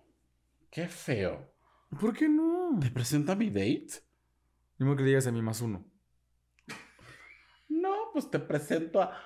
qué 0.71 0.87
feo. 0.87 1.53
¿Por 2.01 2.17
qué 2.17 2.29
no? 2.29 2.79
¿Te 2.81 2.93
presento 2.93 3.33
a 3.33 3.35
mi 3.35 3.49
date? 3.51 4.05
Mismo 4.79 4.95
que 4.95 5.03
le 5.03 5.09
digas 5.09 5.27
a 5.27 5.33
mí 5.33 5.43
más 5.43 5.61
uno. 5.61 5.85
No, 7.69 7.93
pues 8.13 8.31
te 8.31 8.39
presento 8.39 9.03
a. 9.03 9.19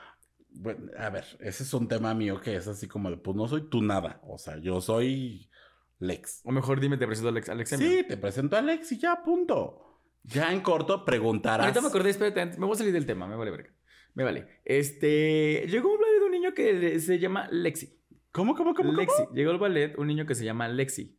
Bueno, 0.49 0.91
a 0.97 1.11
ver, 1.11 1.27
ese 1.41 1.65
es 1.65 1.75
un 1.75 1.87
tema 1.87 2.15
mío 2.15 2.41
que 2.41 2.57
es 2.57 2.67
así 2.67 2.89
como 2.89 3.11
de, 3.11 3.19
pues 3.19 3.37
no 3.37 3.47
soy 3.47 3.69
tú 3.69 3.83
nada. 3.83 4.23
O 4.27 4.39
sea, 4.39 4.57
yo 4.57 4.81
soy 4.81 5.51
Lex. 5.99 6.41
O 6.45 6.51
mejor 6.51 6.81
dime, 6.81 6.97
te 6.97 7.07
presento 7.07 7.29
a 7.29 7.33
Alex. 7.33 7.51
Alex 7.51 7.69
sí, 7.77 8.05
te 8.09 8.17
presento 8.17 8.57
a 8.57 8.61
Alex 8.61 8.93
y 8.93 8.99
ya, 8.99 9.23
punto. 9.23 9.83
Ya 10.27 10.53
en 10.53 10.61
corto 10.61 11.05
preguntarás. 11.05 11.67
Ahorita 11.67 11.81
me 11.81 11.89
acordé, 11.89 12.11
espérate, 12.11 12.59
me 12.59 12.67
voy 12.67 12.75
a 12.75 12.79
salir 12.79 12.93
del 12.93 13.07
tema, 13.07 13.27
me 13.27 13.37
vale 13.37 13.51
verga. 13.51 13.71
Me 14.15 14.25
vale. 14.25 14.61
Este. 14.65 15.67
Llegó 15.69 15.93
un 15.93 16.01
ballet 16.01 16.19
de 16.19 16.25
un 16.25 16.33
niño 16.33 16.55
que 16.55 16.99
se 17.01 17.19
llama 17.19 17.49
Lexi. 17.51 18.01
¿Cómo, 18.33 18.55
cómo, 18.55 18.75
cómo? 18.75 18.93
Lexi. 18.93 19.23
Llegó 19.35 19.51
al 19.51 19.59
ballet 19.59 19.97
un 19.99 20.07
niño 20.07 20.27
que 20.27 20.35
se 20.35 20.45
llama 20.45 20.69
Lexi. 20.69 21.19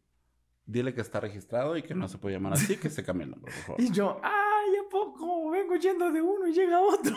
Dile 0.66 0.94
que 0.94 1.02
está 1.02 1.20
registrado 1.20 1.78
y 1.78 1.84
que 1.84 1.96
no 1.96 2.08
se 2.08 2.18
puede 2.18 2.36
llamar 2.36 2.54
así, 2.54 2.76
que 2.76 2.90
se 2.90 3.04
cambie 3.04 3.24
el 3.26 3.32
nombre, 3.32 3.54
por 3.54 3.64
favor. 3.78 3.82
Y 3.84 3.92
yo, 3.92 4.20
ay, 4.22 4.76
¿a 4.86 4.90
poco? 4.90 5.50
Vengo 5.52 5.76
yendo 5.76 6.12
de 6.12 6.22
uno 6.22 6.48
y 6.48 6.54
llega 6.54 6.82
otro. 6.82 7.16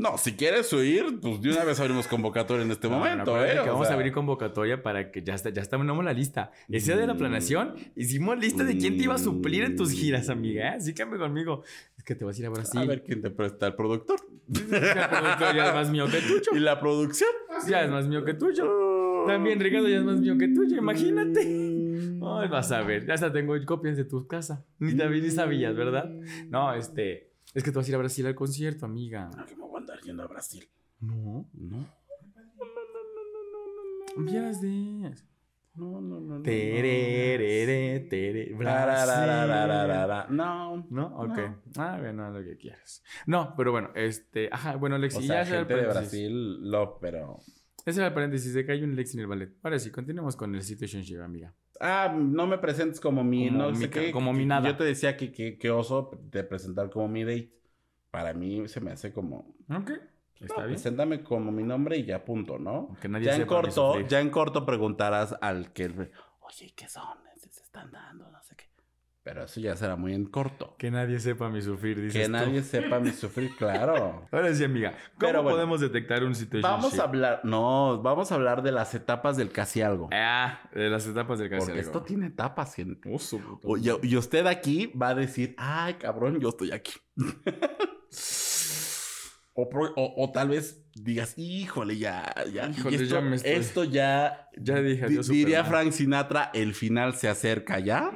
No, 0.00 0.16
si 0.16 0.32
quieres 0.32 0.72
huir, 0.72 1.20
pues 1.20 1.42
de 1.42 1.50
una 1.50 1.62
vez 1.62 1.78
abrimos 1.78 2.06
convocatoria 2.06 2.64
en 2.64 2.70
este 2.70 2.88
momento, 2.88 3.44
¿eh? 3.44 3.58
vamos 3.66 3.86
a 3.90 3.92
abrir 3.92 4.14
convocatoria 4.14 4.82
para 4.82 5.10
que 5.10 5.22
ya 5.22 5.34
está, 5.34 5.50
ya 5.50 5.60
estamos 5.60 5.86
la 6.02 6.14
lista. 6.14 6.52
Ese 6.70 6.92
día 6.92 7.02
de 7.02 7.06
la 7.06 7.12
mm. 7.12 7.18
planeación, 7.18 7.74
hicimos 7.94 8.38
lista 8.38 8.64
de 8.64 8.78
quién 8.78 8.96
te 8.96 9.04
iba 9.04 9.16
a 9.16 9.18
suplir 9.18 9.62
en 9.62 9.76
tus 9.76 9.92
giras, 9.92 10.30
amiga. 10.30 10.68
¿eh? 10.70 10.76
Así 10.76 10.94
que 10.94 11.04
conmigo. 11.06 11.64
Es 11.98 12.04
que 12.04 12.14
te 12.14 12.24
vas 12.24 12.34
a 12.34 12.40
ir 12.40 12.46
a 12.46 12.48
Brasil. 12.48 12.80
A 12.80 12.86
ver 12.86 13.02
quién 13.02 13.20
te 13.20 13.28
presta 13.28 13.66
el 13.66 13.74
productor. 13.74 14.20
el 14.48 14.64
productor 14.64 15.54
ya 15.54 15.68
es 15.68 15.74
más 15.74 15.90
mío 15.90 16.06
que 16.06 16.20
tuyo. 16.26 16.50
¿Y 16.54 16.60
la 16.60 16.80
producción? 16.80 17.30
Ya 17.68 17.82
es 17.82 17.90
más 17.90 18.08
mío 18.08 18.24
que 18.24 18.32
tuyo. 18.32 19.26
También 19.26 19.60
Ricardo 19.60 19.86
ya 19.86 19.98
es 19.98 20.04
más 20.04 20.18
mío 20.18 20.38
que 20.38 20.48
tuyo, 20.48 20.78
imagínate. 20.78 21.42
Ay, 21.42 22.48
vas 22.48 22.72
a 22.72 22.80
ver, 22.80 23.06
ya 23.06 23.12
hasta 23.12 23.30
tengo 23.30 23.54
copias 23.66 23.98
de 23.98 24.06
tu 24.06 24.26
casa. 24.26 24.64
Ni, 24.78 24.94
ni 24.94 25.30
sabías, 25.30 25.76
¿verdad? 25.76 26.10
No, 26.48 26.72
este. 26.72 27.28
Es 27.52 27.62
que 27.64 27.70
tú 27.70 27.80
vas 27.80 27.86
a 27.86 27.90
ir 27.90 27.96
a 27.96 27.98
Brasil 27.98 28.26
al 28.26 28.34
concierto, 28.34 28.86
amiga. 28.86 29.28
No, 29.58 29.69
que 30.10 30.16
yendo 30.16 30.22
a 30.22 30.26
Brasil. 30.26 30.68
No. 31.00 31.48
No. 31.54 31.86
Vieras 34.16 34.60
de. 34.60 35.14
No, 35.76 36.00
no, 36.00 36.20
no. 36.20 36.42
Tererere, 36.42 38.00
tere, 38.00 38.54
No. 40.28 40.86
¿No? 40.90 41.06
Ok. 41.16 41.38
Ah, 41.76 41.96
bueno, 42.00 42.30
lo 42.30 42.42
que 42.42 42.56
quieras. 42.56 43.02
No, 43.26 43.54
pero 43.56 43.72
bueno, 43.72 43.90
este. 43.94 44.48
Ajá, 44.52 44.76
bueno, 44.76 44.98
Lexi. 44.98 45.18
O 45.18 45.22
sea, 45.22 45.44
ya 45.44 45.56
gente 45.58 45.74
de 45.74 45.86
Brasil, 45.86 46.70
lo, 46.70 46.98
pero. 46.98 47.38
Ese 47.86 48.00
era 48.00 48.08
el 48.08 48.14
paréntesis 48.14 48.52
de 48.52 48.66
que 48.66 48.72
hay 48.72 48.82
un 48.82 48.94
Lexi 48.94 49.16
en 49.16 49.22
el 49.22 49.26
ballet. 49.26 49.56
Ahora 49.62 49.78
sí, 49.78 49.90
continuemos 49.90 50.36
con 50.36 50.54
el 50.54 50.62
situationship, 50.62 51.20
amiga. 51.20 51.54
Ah, 51.80 52.14
no 52.14 52.46
me 52.46 52.58
presentes 52.58 53.00
como 53.00 53.24
mi... 53.24 53.48
Como, 53.48 53.58
no 53.58 53.72
mi, 53.72 54.12
como 54.12 54.32
mi 54.34 54.44
nada. 54.44 54.68
Yo 54.68 54.76
te 54.76 54.84
decía 54.84 55.16
que, 55.16 55.32
que, 55.32 55.70
oso 55.70 56.10
de 56.30 56.44
presentar 56.44 56.90
como 56.90 57.08
mi 57.08 57.24
date. 57.24 57.50
Para 58.10 58.34
mí 58.34 58.68
se 58.68 58.80
me 58.80 58.92
hace 58.92 59.12
como... 59.12 59.54
Ok. 59.68 59.90
Está 60.40 60.62
bien. 60.62 60.68
Preséntame 60.68 61.22
como 61.22 61.52
mi 61.52 61.62
nombre 61.62 61.98
y 61.98 62.04
ya 62.04 62.24
punto, 62.24 62.58
¿no? 62.58 62.96
Que 63.00 63.08
nadie 63.08 63.26
ya 63.26 63.36
en 63.36 63.46
corto, 63.46 64.00
ya 64.00 64.20
en 64.20 64.30
corto 64.30 64.64
preguntarás 64.64 65.36
al 65.40 65.72
que... 65.72 65.86
Oye, 66.40 66.72
¿qué 66.74 66.88
son? 66.88 67.18
Se 67.36 67.62
están 67.62 67.90
dando, 67.90 68.30
no 68.30 68.42
sé 68.42 68.54
qué. 68.56 68.70
Pero 69.22 69.44
eso 69.44 69.60
ya 69.60 69.76
será 69.76 69.96
muy 69.96 70.14
en 70.14 70.24
corto. 70.24 70.76
Que 70.78 70.90
nadie 70.90 71.20
sepa 71.20 71.50
mi 71.50 71.60
sufrir, 71.60 72.00
dices 72.00 72.22
Que 72.22 72.28
nadie 72.28 72.62
sepa 72.62 73.00
mi 73.00 73.10
sufrir, 73.10 73.54
claro. 73.56 74.26
Ahora 74.32 74.54
sí, 74.54 74.64
amiga. 74.64 74.94
¿Cómo 75.18 75.42
podemos 75.42 75.80
detectar 75.80 76.24
un 76.24 76.34
situationship? 76.34 76.62
Vamos 76.62 76.98
a 76.98 77.02
hablar, 77.02 77.40
no, 77.44 78.00
vamos 78.02 78.32
a 78.32 78.36
hablar 78.36 78.62
de 78.62 78.72
las 78.72 78.94
etapas 78.94 79.36
del 79.36 79.52
casi 79.52 79.82
algo. 79.82 80.08
Ah, 80.12 80.60
de 80.74 80.88
las 80.88 81.06
etapas 81.06 81.38
del 81.38 81.50
casi 81.50 81.66
Porque 81.66 81.80
esto 81.80 82.02
tiene 82.02 82.26
etapas, 82.26 82.74
gente. 82.74 83.10
Oh, 83.64 83.76
y, 83.76 84.16
usted 84.16 84.46
aquí 84.46 84.86
va 85.00 85.08
a 85.10 85.14
decir, 85.14 85.54
ay, 85.58 85.94
cabrón, 85.94 86.40
yo 86.40 86.48
estoy 86.48 86.72
aquí. 86.72 86.92
o, 89.54 90.30
tal 90.32 90.48
vez 90.48 90.84
digas, 90.94 91.34
híjole, 91.36 91.98
ya, 91.98 92.34
ya. 92.52 92.68
Híjole, 92.68 92.96
esto, 92.96 93.14
ya 93.14 93.20
me 93.20 93.36
estoy... 93.36 93.52
esto 93.52 93.84
ya. 93.84 94.48
Ya 94.56 94.80
dije, 94.80 95.06
Diría 95.08 95.64
Frank 95.64 95.92
Sinatra, 95.92 96.50
el 96.54 96.74
final 96.74 97.14
se 97.14 97.28
acerca 97.28 97.78
ya. 97.78 98.10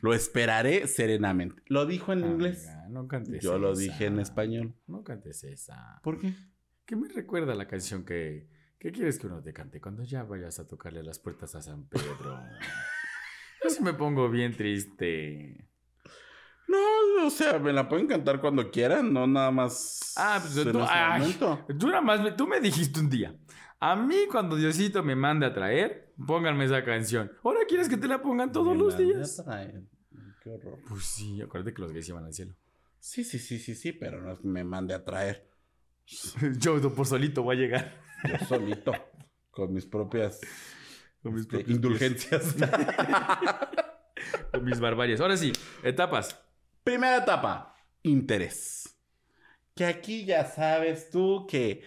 Lo 0.00 0.14
esperaré 0.14 0.86
serenamente. 0.86 1.62
Lo 1.66 1.86
dijo 1.86 2.12
en 2.12 2.20
inglés. 2.20 2.68
No 2.88 3.06
cantes 3.06 3.42
Yo 3.42 3.58
lo 3.58 3.76
dije 3.76 4.06
en 4.06 4.18
español. 4.18 4.74
No 4.86 5.04
cantes 5.04 5.44
esa. 5.44 6.00
¿Por 6.02 6.18
qué? 6.18 6.32
¿Qué 6.86 6.96
me 6.96 7.08
recuerda 7.08 7.54
la 7.54 7.68
canción 7.68 8.04
que... 8.04 8.48
¿Qué 8.78 8.92
quieres 8.92 9.18
que 9.18 9.26
uno 9.26 9.42
te 9.42 9.52
cante 9.52 9.78
cuando 9.80 10.04
ya 10.04 10.24
vayas 10.24 10.58
a 10.58 10.66
tocarle 10.66 11.02
las 11.02 11.18
puertas 11.18 11.54
a 11.54 11.60
San 11.60 11.86
Pedro? 11.86 12.40
Yo 13.62 13.68
sí 13.68 13.82
me 13.82 13.92
pongo 13.92 14.30
bien 14.30 14.56
triste. 14.56 15.69
No, 16.70 17.26
o 17.26 17.30
sea, 17.30 17.58
me 17.58 17.72
la 17.72 17.88
pueden 17.88 18.06
cantar 18.06 18.40
cuando 18.40 18.70
quieran, 18.70 19.12
no 19.12 19.26
nada 19.26 19.50
más. 19.50 20.14
Ah, 20.16 20.38
pues 20.40 20.54
tú, 20.70 20.80
ay, 20.88 21.36
tú 21.78 21.88
nada 21.88 22.00
más, 22.00 22.36
tú 22.36 22.46
me 22.46 22.60
dijiste 22.60 23.00
un 23.00 23.10
día. 23.10 23.34
A 23.80 23.96
mí, 23.96 24.26
cuando 24.30 24.54
Diosito 24.54 25.02
me 25.02 25.16
mande 25.16 25.46
a 25.46 25.52
traer, 25.52 26.14
pónganme 26.24 26.66
esa 26.66 26.84
canción. 26.84 27.32
¿Ahora 27.42 27.60
quieres 27.66 27.88
que 27.88 27.96
te 27.96 28.06
la 28.06 28.22
pongan 28.22 28.52
todos 28.52 28.76
los 28.76 28.96
días? 28.96 29.42
Qué 30.44 30.50
horror. 30.50 30.78
Pues 30.88 31.04
sí, 31.04 31.42
acuérdate 31.42 31.74
que 31.74 31.82
los 31.82 31.92
gays 31.92 32.08
iban 32.08 32.24
al 32.24 32.32
cielo. 32.32 32.54
Sí, 33.00 33.24
sí, 33.24 33.38
sí, 33.38 33.58
sí, 33.58 33.74
sí, 33.74 33.92
pero 33.92 34.20
no 34.20 34.38
me 34.44 34.62
mande 34.62 34.94
a 34.94 35.04
traer. 35.04 35.50
Yo 36.58 36.94
por 36.94 37.06
solito 37.06 37.42
voy 37.42 37.56
a 37.56 37.58
llegar. 37.58 38.00
Yo 38.28 38.46
solito, 38.46 38.92
con 39.50 39.72
mis 39.72 39.86
propias, 39.86 40.40
con 41.22 41.34
mis 41.34 41.42
este, 41.50 41.64
indulgencias. 41.72 42.54
con 44.52 44.64
mis 44.64 44.78
barbarias. 44.78 45.20
Ahora 45.20 45.36
sí, 45.36 45.52
etapas. 45.82 46.38
Primera 46.84 47.18
etapa, 47.18 47.74
interés. 48.02 48.96
Que 49.74 49.86
aquí 49.86 50.24
ya 50.24 50.44
sabes 50.44 51.10
tú 51.10 51.46
que 51.48 51.82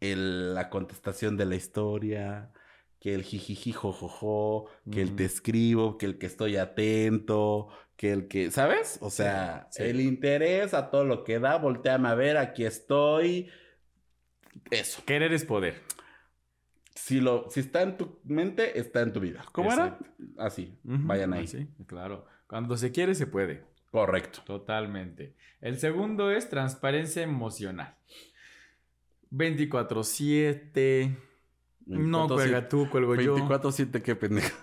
la 0.00 0.68
contestación 0.68 1.36
de 1.36 1.46
la 1.46 1.54
historia, 1.54 2.52
que 2.98 3.14
el 3.14 3.22
jijiji 3.22 3.72
jojojo, 3.72 4.68
que 4.90 5.02
el 5.02 5.14
te 5.16 5.24
escribo, 5.24 5.98
que 5.98 6.06
el 6.06 6.18
que 6.18 6.26
estoy 6.26 6.56
atento, 6.56 7.68
que 7.96 8.12
el 8.12 8.28
que, 8.28 8.50
¿sabes? 8.50 8.98
O 9.00 9.10
sea, 9.10 9.68
el 9.76 10.00
interés 10.00 10.74
a 10.74 10.90
todo 10.90 11.04
lo 11.04 11.24
que 11.24 11.38
da, 11.38 11.56
volteame 11.58 12.08
a 12.08 12.14
ver, 12.14 12.36
aquí 12.36 12.64
estoy. 12.64 13.50
Eso. 14.70 15.02
Querer 15.04 15.32
es 15.32 15.44
poder. 15.44 15.82
Si, 16.94 17.20
lo, 17.20 17.48
si 17.50 17.60
está 17.60 17.82
en 17.82 17.96
tu 17.96 18.20
mente, 18.24 18.78
está 18.78 19.00
en 19.00 19.12
tu 19.12 19.20
vida. 19.20 19.44
¿Cómo 19.52 19.72
era? 19.72 19.98
Así, 20.38 20.78
vayan 20.82 21.32
ahí. 21.32 21.46
Sí, 21.46 21.68
claro. 21.86 22.26
Cuando 22.52 22.76
se 22.76 22.92
quiere, 22.92 23.14
se 23.14 23.26
puede. 23.26 23.64
Correcto. 23.90 24.42
Totalmente. 24.44 25.34
El 25.62 25.78
segundo 25.78 26.30
es 26.30 26.50
transparencia 26.50 27.22
emocional. 27.22 27.94
24-7. 29.30 31.16
No, 31.86 32.28
cuelga 32.28 32.68
tú, 32.68 32.90
cuelgo 32.90 33.14
yo. 33.14 33.38
24-7, 33.38 34.02
qué 34.02 34.16
pendejo. 34.16 34.54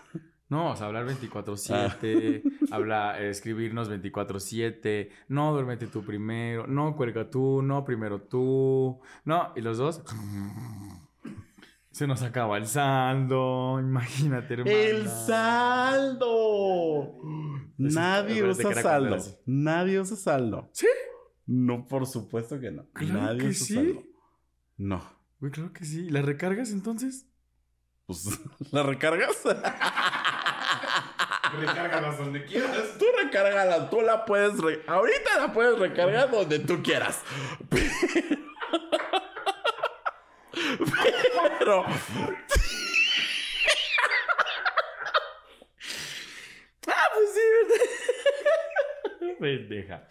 No, 0.49 0.69
o 0.73 0.75
sea, 0.75 0.85
hablar 0.85 1.07
24-7, 1.07 2.43
ah. 2.43 2.75
hablar, 2.75 3.23
escribirnos 3.23 3.89
24-7, 3.89 5.09
no, 5.27 5.51
duérmete 5.51 5.87
tú 5.87 6.03
primero, 6.03 6.67
no, 6.67 6.95
cuelga 6.95 7.27
tú, 7.31 7.63
no, 7.63 7.85
primero 7.85 8.21
tú, 8.21 8.99
no, 9.25 9.51
y 9.55 9.61
los 9.61 9.79
dos. 9.79 10.03
Se 11.91 12.05
nos 12.05 12.21
acaba 12.21 12.57
el 12.57 12.67
saldo. 12.67 13.79
Imagínate, 13.79 14.53
hermano. 14.53 14.77
¡El 14.77 15.07
saldo! 15.07 16.29
Nadie 17.79 18.43
usa 18.43 18.73
saldo. 18.81 19.17
Nadie 19.45 19.99
usa 19.99 20.15
saldo. 20.17 20.69
¿Sí? 20.73 20.87
No, 21.45 21.87
por 21.87 22.05
supuesto 22.05 22.59
que 22.59 22.71
no. 22.71 22.85
Claro 22.93 23.21
Nadie 23.21 23.39
que 23.39 23.47
usa 23.47 23.65
sí. 23.65 23.73
saldo. 23.75 24.03
No. 24.77 25.19
Güey, 25.39 25.51
claro 25.51 25.73
que 25.73 25.85
sí. 25.85 26.09
¿La 26.09 26.21
recargas 26.21 26.71
entonces? 26.71 27.25
Pues, 28.05 28.39
¿la 28.71 28.83
recargas? 28.83 29.37
Recárgalas 31.59 32.17
donde 32.19 32.45
quieras. 32.45 32.95
Tú 32.99 33.05
recárgala, 33.23 33.89
tú 33.89 34.01
la 34.01 34.23
puedes... 34.25 34.55
re- 34.59 34.83
Ahorita 34.85 35.39
la 35.39 35.51
puedes 35.51 35.79
recargar 35.79 36.29
donde 36.29 36.59
tú 36.59 36.83
quieras. 36.83 37.23
Pero... 41.59 41.83
Ah, 46.87 47.07
pues 47.13 47.29
sí, 47.33 47.39
¿verdad? 49.21 49.28
Pendeja. 49.39 50.07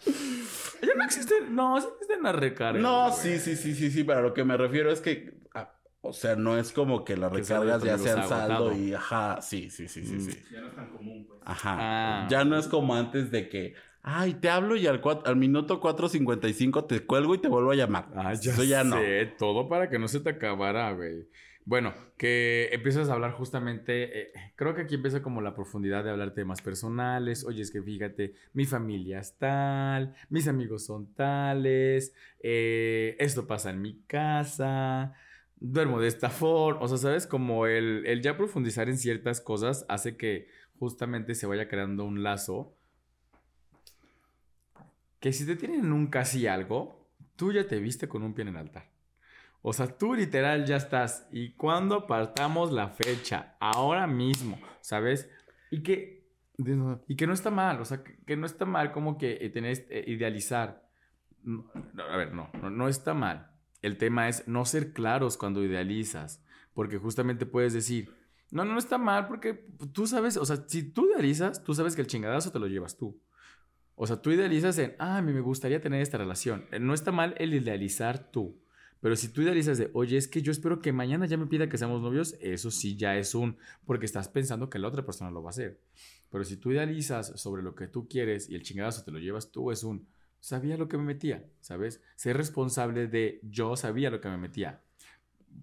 Ya 0.81 0.95
no 0.95 1.03
existen. 1.03 1.55
No, 1.55 1.79
sí 1.81 1.87
existen 1.93 2.23
las 2.23 2.35
recargas. 2.35 2.81
No, 2.81 3.09
güey. 3.09 3.13
sí, 3.21 3.39
sí, 3.39 3.55
sí, 3.55 3.75
sí, 3.75 3.91
sí, 3.91 4.03
pero 4.03 4.19
a 4.19 4.21
lo 4.21 4.33
que 4.33 4.43
me 4.43 4.57
refiero 4.57 4.91
es 4.91 5.01
que... 5.01 5.33
ah, 5.53 5.71
o 6.01 6.13
sea, 6.13 6.35
no 6.35 6.57
es 6.57 6.71
como 6.71 7.03
que 7.03 7.17
las 7.17 7.31
recargas 7.31 7.83
ya 7.83 7.97
sean 7.97 8.27
saldo 8.27 8.75
y... 8.75 8.93
Ajá, 8.93 9.41
sí, 9.41 9.69
sí, 9.69 9.87
sí, 9.87 10.05
sí, 10.05 10.15
Mm. 10.15 10.21
sí. 10.21 10.41
Ya 10.51 10.61
no 10.61 10.67
es 10.69 10.75
tan 10.75 10.89
común, 10.89 11.25
pues. 11.27 11.39
Ajá. 11.45 11.77
Ah. 11.79 12.27
Ya 12.29 12.43
no 12.45 12.57
es 12.57 12.67
como 12.67 12.95
antes 12.95 13.31
de 13.31 13.49
que... 13.49 13.73
Ay, 14.01 14.35
te 14.35 14.49
hablo 14.49 14.77
y 14.77 14.87
al, 14.87 15.01
cuat- 15.01 15.27
al 15.27 15.35
minuto 15.35 15.81
4.55 15.81 16.87
te 16.87 17.05
cuelgo 17.05 17.35
y 17.35 17.39
te 17.39 17.49
vuelvo 17.49 17.71
a 17.71 17.75
llamar. 17.75 18.07
Ah, 18.15 18.33
ya 18.33 18.53
Eso 18.53 18.63
ya 18.63 18.83
no. 18.85 18.95
todo 19.37 19.67
para 19.67 19.89
que 19.89 19.99
no 19.99 20.07
se 20.07 20.21
te 20.21 20.29
acabara, 20.29 20.91
güey. 20.93 21.27
Bueno, 21.69 21.93
que 22.17 22.69
empiezas 22.71 23.09
a 23.09 23.13
hablar 23.13 23.33
justamente, 23.33 24.21
eh, 24.21 24.31
creo 24.55 24.73
que 24.73 24.81
aquí 24.81 24.95
empieza 24.95 25.21
como 25.21 25.39
la 25.39 25.53
profundidad 25.53 26.03
de 26.03 26.09
hablar 26.09 26.33
temas 26.33 26.63
personales. 26.63 27.45
Oye, 27.45 27.61
es 27.61 27.69
que 27.69 27.79
fíjate, 27.79 28.33
mi 28.53 28.65
familia 28.65 29.19
es 29.19 29.37
tal, 29.37 30.15
mis 30.29 30.47
amigos 30.47 30.87
son 30.87 31.13
tales, 31.13 32.15
eh, 32.39 33.15
esto 33.19 33.45
pasa 33.45 33.69
en 33.69 33.83
mi 33.83 34.01
casa, 34.07 35.13
duermo 35.59 36.01
de 36.01 36.07
esta 36.07 36.31
forma. 36.31 36.81
O 36.81 36.87
sea, 36.87 36.97
¿sabes? 36.97 37.27
Como 37.27 37.67
el, 37.67 38.03
el 38.07 38.23
ya 38.23 38.35
profundizar 38.35 38.89
en 38.89 38.97
ciertas 38.97 39.39
cosas 39.39 39.85
hace 39.89 40.17
que 40.17 40.47
justamente 40.79 41.35
se 41.35 41.45
vaya 41.45 41.67
creando 41.67 42.03
un 42.03 42.23
lazo 42.23 42.75
que 45.19 45.31
si 45.33 45.45
te 45.45 45.55
tienen 45.55 45.81
en 45.81 45.93
un 45.93 46.07
casi 46.07 46.47
algo, 46.47 47.07
tú 47.35 47.53
ya 47.53 47.67
te 47.67 47.77
viste 47.77 48.07
con 48.07 48.23
un 48.23 48.33
pie 48.33 48.41
en 48.41 48.47
el 48.47 48.57
altar. 48.57 48.88
O 49.61 49.73
sea, 49.73 49.87
tú 49.87 50.13
literal 50.13 50.65
ya 50.65 50.77
estás. 50.77 51.27
¿Y 51.31 51.53
cuándo 51.53 51.95
apartamos 51.95 52.71
la 52.71 52.89
fecha? 52.89 53.55
Ahora 53.59 54.07
mismo, 54.07 54.59
¿sabes? 54.81 55.29
Y 55.69 55.83
que, 55.83 56.27
y 57.07 57.15
que 57.15 57.27
no 57.27 57.33
está 57.33 57.51
mal, 57.51 57.79
o 57.79 57.85
sea, 57.85 58.03
que, 58.03 58.17
que 58.25 58.35
no 58.37 58.45
está 58.45 58.65
mal 58.65 58.91
como 58.91 59.17
que 59.17 59.37
eh, 59.41 59.49
tener, 59.49 59.85
eh, 59.89 60.03
idealizar. 60.07 60.87
No, 61.43 61.69
no, 61.93 62.03
a 62.03 62.17
ver, 62.17 62.33
no, 62.33 62.49
no, 62.61 62.69
no 62.69 62.87
está 62.87 63.13
mal. 63.13 63.51
El 63.81 63.97
tema 63.97 64.27
es 64.27 64.47
no 64.47 64.65
ser 64.65 64.91
claros 64.93 65.37
cuando 65.37 65.63
idealizas, 65.63 66.43
porque 66.73 66.97
justamente 66.97 67.45
puedes 67.45 67.73
decir, 67.73 68.13
no, 68.51 68.65
no, 68.65 68.73
no 68.73 68.79
está 68.79 68.97
mal, 68.97 69.27
porque 69.27 69.65
tú 69.93 70.07
sabes, 70.07 70.35
o 70.37 70.45
sea, 70.45 70.57
si 70.67 70.83
tú 70.91 71.09
idealizas, 71.09 71.63
tú 71.63 71.73
sabes 71.73 71.95
que 71.95 72.01
el 72.01 72.07
chingadazo 72.07 72.51
te 72.51 72.59
lo 72.59 72.67
llevas 72.67 72.97
tú. 72.97 73.21
O 73.95 74.07
sea, 74.07 74.21
tú 74.21 74.31
idealizas 74.31 74.77
en, 74.79 74.95
ah, 74.97 75.17
a 75.17 75.21
mí 75.21 75.33
me 75.33 75.41
gustaría 75.41 75.81
tener 75.81 76.01
esta 76.01 76.17
relación. 76.17 76.65
Eh, 76.71 76.79
No 76.79 76.93
está 76.93 77.11
mal 77.11 77.35
el 77.37 77.53
idealizar 77.53 78.31
tú. 78.31 78.61
Pero 79.01 79.15
si 79.15 79.29
tú 79.29 79.41
idealizas 79.41 79.77
de, 79.77 79.89
oye, 79.93 80.17
es 80.17 80.27
que 80.27 80.41
yo 80.41 80.51
espero 80.51 80.81
que 80.81 80.91
mañana 80.91 81.25
ya 81.25 81.37
me 81.37 81.45
pida 81.45 81.69
que 81.69 81.77
seamos 81.77 82.01
novios, 82.01 82.35
eso 82.41 82.69
sí 82.69 82.97
ya 82.97 83.17
es 83.17 83.33
un, 83.33 83.57
porque 83.85 84.05
estás 84.05 84.27
pensando 84.27 84.69
que 84.69 84.79
la 84.79 84.87
otra 84.87 85.05
persona 85.05 85.31
lo 85.31 85.41
va 85.41 85.49
a 85.49 85.51
hacer. 85.51 85.79
Pero 86.29 86.43
si 86.43 86.57
tú 86.57 86.71
idealizas 86.71 87.33
sobre 87.39 87.63
lo 87.63 87.75
que 87.75 87.87
tú 87.87 88.07
quieres 88.07 88.49
y 88.49 88.55
el 88.55 88.63
chingadazo 88.63 89.03
te 89.03 89.11
lo 89.11 89.19
llevas 89.19 89.51
tú, 89.51 89.71
es 89.71 89.83
un, 89.83 90.07
sabía 90.39 90.77
lo 90.77 90.87
que 90.87 90.97
me 90.97 91.03
metía, 91.03 91.45
¿sabes? 91.61 92.01
Ser 92.15 92.37
responsable 92.37 93.07
de, 93.07 93.39
yo 93.43 93.75
sabía 93.75 94.09
lo 94.09 94.19
que 94.19 94.29
me 94.29 94.37
metía. 94.37 94.81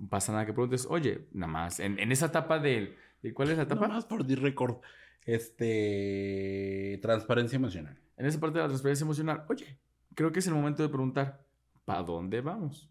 Pasa 0.09 0.33
nada 0.33 0.47
que 0.47 0.53
preguntes, 0.53 0.87
oye, 0.89 1.27
nada 1.33 1.53
más, 1.53 1.81
en, 1.81 1.99
en 1.99 2.13
esa 2.13 2.27
etapa 2.27 2.59
del, 2.59 2.97
¿de 3.23 3.33
¿cuál 3.35 3.51
es 3.51 3.57
la 3.57 3.65
etapa? 3.65 3.83
Nada 3.83 3.95
más 3.95 4.05
por 4.07 4.27
dir 4.27 4.41
récord. 4.41 4.79
Este. 5.27 6.99
Transparencia 7.03 7.57
emocional. 7.57 7.99
en 8.17 8.27
esa 8.27 8.41
parte 8.41 8.59
de 8.59 8.63
la 8.63 8.69
transparencia 8.69 9.05
emocional, 9.05 9.45
oye, 9.49 9.79
creo 10.15 10.33
que 10.33 10.39
es 10.39 10.47
el 10.47 10.55
momento 10.55 10.83
de 10.83 10.89
preguntar, 10.89 11.45
¿para 11.85 12.03
dónde 12.03 12.41
vamos? 12.41 12.89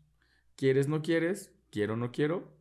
¿Quieres, 0.56 0.88
no 0.88 1.02
quieres? 1.02 1.52
¿Quiero, 1.70 1.98
no 1.98 2.12
quiero? 2.12 2.56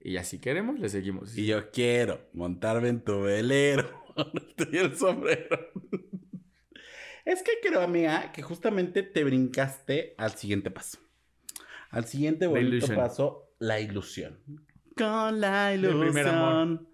Y 0.00 0.16
así 0.16 0.40
queremos, 0.40 0.78
le 0.80 0.88
seguimos. 0.88 1.36
Y 1.36 1.46
yo 1.46 1.70
quiero 1.70 2.28
montarme 2.32 2.88
en 2.88 3.00
tu 3.00 3.22
velero. 3.22 3.88
el 4.72 4.96
sombrero. 4.96 5.70
es 7.24 7.42
que 7.42 7.52
creo, 7.62 7.80
amiga, 7.80 8.32
que 8.32 8.42
justamente 8.42 9.02
te 9.02 9.22
brincaste 9.22 10.14
al 10.18 10.32
siguiente 10.32 10.70
paso. 10.70 10.98
Al 11.90 12.06
siguiente 12.06 12.46
bonito 12.46 12.86
paso, 12.94 13.52
la 13.58 13.80
ilusión. 13.80 14.40
Con 14.96 15.40
la 15.40 15.72
ilusión. 15.72 16.00
Del 16.00 16.10
primer 16.10 16.28
amor. 16.28 16.86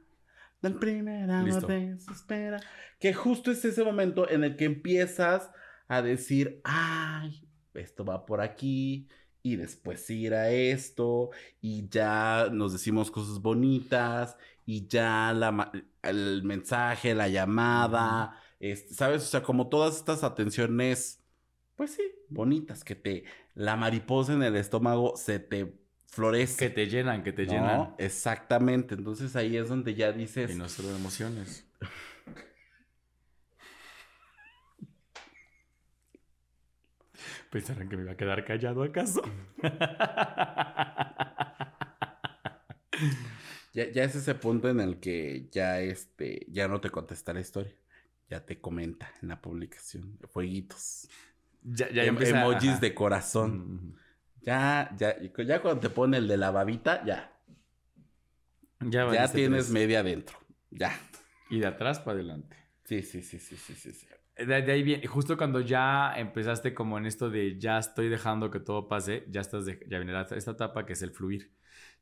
Del 0.61 0.75
primer 0.75 1.31
amor 1.31 1.67
desespera. 1.67 2.61
Que 3.01 3.15
justo 3.15 3.51
es 3.51 3.65
ese 3.65 3.83
momento 3.83 4.29
en 4.29 4.45
el 4.45 4.57
que 4.57 4.67
empiezas 4.67 5.51
a 5.89 6.03
decir, 6.03 6.61
ay, 6.63 7.49
esto 7.75 8.05
va 8.05 8.27
por 8.27 8.41
aquí. 8.41 9.09
Y 9.43 9.57
después 9.57 10.09
ir 10.11 10.35
a 10.35 10.51
esto. 10.51 11.31
Y 11.61 11.89
ya 11.89 12.49
nos 12.53 12.73
decimos 12.73 13.11
cosas 13.11 13.41
bonitas. 13.41 14.37
Y 14.67 14.87
ya 14.87 15.33
la, 15.35 15.73
el 16.03 16.43
mensaje, 16.45 17.15
la 17.15 17.29
llamada. 17.29 18.37
este, 18.61 18.95
¿Sabes? 18.95 19.23
O 19.23 19.27
sea, 19.27 19.43
como 19.43 19.69
todas 19.69 19.97
estas 19.97 20.23
atenciones, 20.25 21.21
pues 21.77 21.93
sí, 21.95 22.03
bonitas. 22.29 22.85
Que 22.85 22.95
te, 22.95 23.25
la 23.55 23.77
mariposa 23.77 24.33
en 24.35 24.43
el 24.43 24.57
estómago 24.57 25.17
se 25.17 25.39
te 25.41 25.75
florece. 26.07 26.57
Que 26.57 26.71
te 26.71 26.87
llenan, 26.89 27.23
que 27.23 27.33
te 27.33 27.47
¿no? 27.47 27.53
llenan. 27.53 27.95
Exactamente. 27.99 28.95
Entonces 28.95 29.35
ahí 29.37 29.57
es 29.57 29.69
donde 29.69 29.95
ya 29.95 30.11
Y 30.11 30.19
dices. 30.19 30.53
solo 30.69 30.89
de 30.91 30.97
emociones. 30.97 31.67
¿Pensarán 37.53 37.89
que 37.89 37.97
me 37.99 38.03
iba 38.05 38.13
a 38.13 38.17
quedar 38.17 38.45
callado 38.45 38.83
acaso? 38.83 39.23
Ya, 43.75 43.91
ya 43.91 44.05
es 44.05 44.15
ese 44.15 44.35
punto 44.35 44.69
en 44.69 44.81
el 44.81 45.01
que 45.01 45.49
ya 45.51 45.81
este, 45.81 46.45
ya 46.51 46.69
no 46.69 46.79
te 46.83 46.91
contesta 46.91 47.33
la 47.33 47.41
historia. 47.41 47.73
Ya 48.29 48.45
te 48.45 48.61
comenta 48.61 49.11
en 49.23 49.29
la 49.29 49.41
publicación. 49.41 50.19
Fueguitos. 50.31 51.09
ya, 51.63 51.91
ya 51.91 52.03
Em- 52.05 52.11
empieza- 52.11 52.43
emojis 52.43 52.71
ajá. 52.73 52.81
de 52.81 52.95
corazón. 52.95 53.75
Mm, 53.75 53.97
Ya, 54.43 54.91
ya, 54.99 55.17
ya 55.23 55.63
cuando 55.63 55.81
te 55.81 55.89
pone 55.89 56.19
el 56.19 56.29
de 56.29 56.37
la 56.37 56.51
babita, 56.51 57.03
ya. 57.07 57.33
Ya, 58.81 59.09
tienes 59.33 59.65
tres. 59.67 59.71
media 59.71 60.01
adentro. 60.01 60.37
Ya. 60.71 60.93
Y 61.49 61.61
de 61.61 61.67
atrás 61.69 61.99
para 62.01 62.17
adelante. 62.19 62.57
Sí, 62.85 63.03
sí, 63.03 63.23
sí, 63.23 63.39
sí, 63.39 63.57
sí, 63.57 63.75
sí. 63.75 63.93
sí. 63.93 64.07
De, 64.47 64.63
de 64.63 64.73
ahí 64.73 64.83
viene, 64.83 65.07
justo 65.07 65.37
cuando 65.37 65.61
ya 65.61 66.13
empezaste 66.17 66.75
como 66.75 66.99
en 66.99 67.07
esto 67.07 67.31
de 67.31 67.59
ya 67.59 67.79
estoy 67.79 68.09
dejando 68.09 68.51
que 68.51 68.61
todo 68.61 68.89
pase, 68.89 69.25
ya 69.31 69.41
estás 69.41 69.65
de- 69.67 69.81
ya 69.89 69.99
viene 69.99 70.13
esta 70.21 70.51
etapa 70.53 70.85
que 70.87 70.93
es 70.95 71.03
el 71.03 71.11
fluir. 71.13 71.53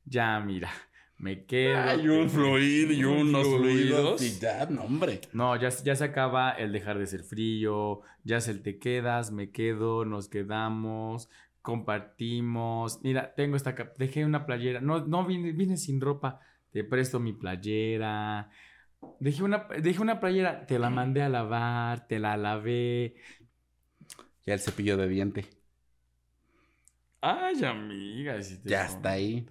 Ya, 0.05 0.41
mira, 0.41 0.71
me 1.19 1.45
quedo. 1.45 1.79
Hay 1.79 2.09
un 2.09 2.31
fluir 2.31 2.91
y 2.93 3.05
unos 3.05 3.47
fluidos. 3.47 4.23
Y 4.23 4.39
ya, 4.41 4.67
no, 4.67 4.85
hombre. 4.85 5.21
No, 5.33 5.55
ya, 5.57 5.69
ya 5.69 5.95
se 5.95 6.05
acaba 6.05 6.51
el 6.53 6.73
dejar 6.73 6.99
de 6.99 7.07
ser 7.07 7.23
frío, 7.23 8.01
ya 8.25 8.39
es 8.39 8.49
el 8.49 8.63
te 8.63 8.79
quedas, 8.79 9.31
me 9.31 9.51
quedo, 9.51 10.05
nos 10.05 10.29
quedamos, 10.29 11.29
compartimos. 11.95 13.01
Mira, 13.03 13.35
tengo 13.35 13.57
esta, 13.57 13.75
dejé 13.99 14.25
una 14.25 14.47
playera, 14.47 14.81
no, 14.81 15.05
no 15.07 15.25
vine, 15.27 15.53
vine 15.53 15.77
sin 15.77 16.01
ropa, 16.01 16.41
te 16.71 16.85
presto 16.85 17.21
mi 17.21 17.33
playera. 17.33 18.51
Dejé 19.19 19.43
una, 19.43 19.67
dejé 19.81 20.01
una 20.01 20.21
playera, 20.21 20.67
te 20.67 20.79
la 20.79 20.91
mandé 20.91 21.23
a 21.23 21.29
lavar, 21.29 22.07
te 22.07 22.19
la 22.19 22.37
lavé. 22.37 23.17
Ya 24.47 24.55
el 24.55 24.61
cepillo 24.61 24.97
de 24.97 25.09
diente. 25.09 25.47
Ay, 27.21 27.63
amiga, 27.65 28.43
si 28.43 28.63
te 28.63 28.71
Ya 28.71 28.87
está 28.87 29.11
ahí. 29.11 29.47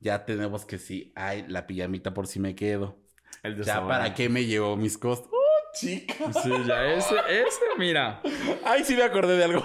Ya 0.00 0.24
tenemos 0.24 0.64
que 0.64 0.78
sí. 0.78 1.12
Ay, 1.14 1.44
la 1.48 1.66
pijamita 1.66 2.14
por 2.14 2.26
si 2.26 2.40
me 2.40 2.54
quedo. 2.54 2.98
El 3.42 3.62
Ya 3.62 3.86
para 3.86 4.14
qué 4.14 4.28
me 4.28 4.44
llevó 4.46 4.76
mis 4.76 4.96
costos. 4.96 5.30
¡Oh, 5.32 5.72
chica! 5.74 6.32
Sí, 6.32 6.50
ya 6.66 6.86
ese, 6.86 7.14
ese, 7.28 7.64
mira. 7.78 8.22
Ay, 8.64 8.84
sí 8.84 8.96
me 8.96 9.02
acordé 9.02 9.36
de 9.36 9.44
algo. 9.44 9.64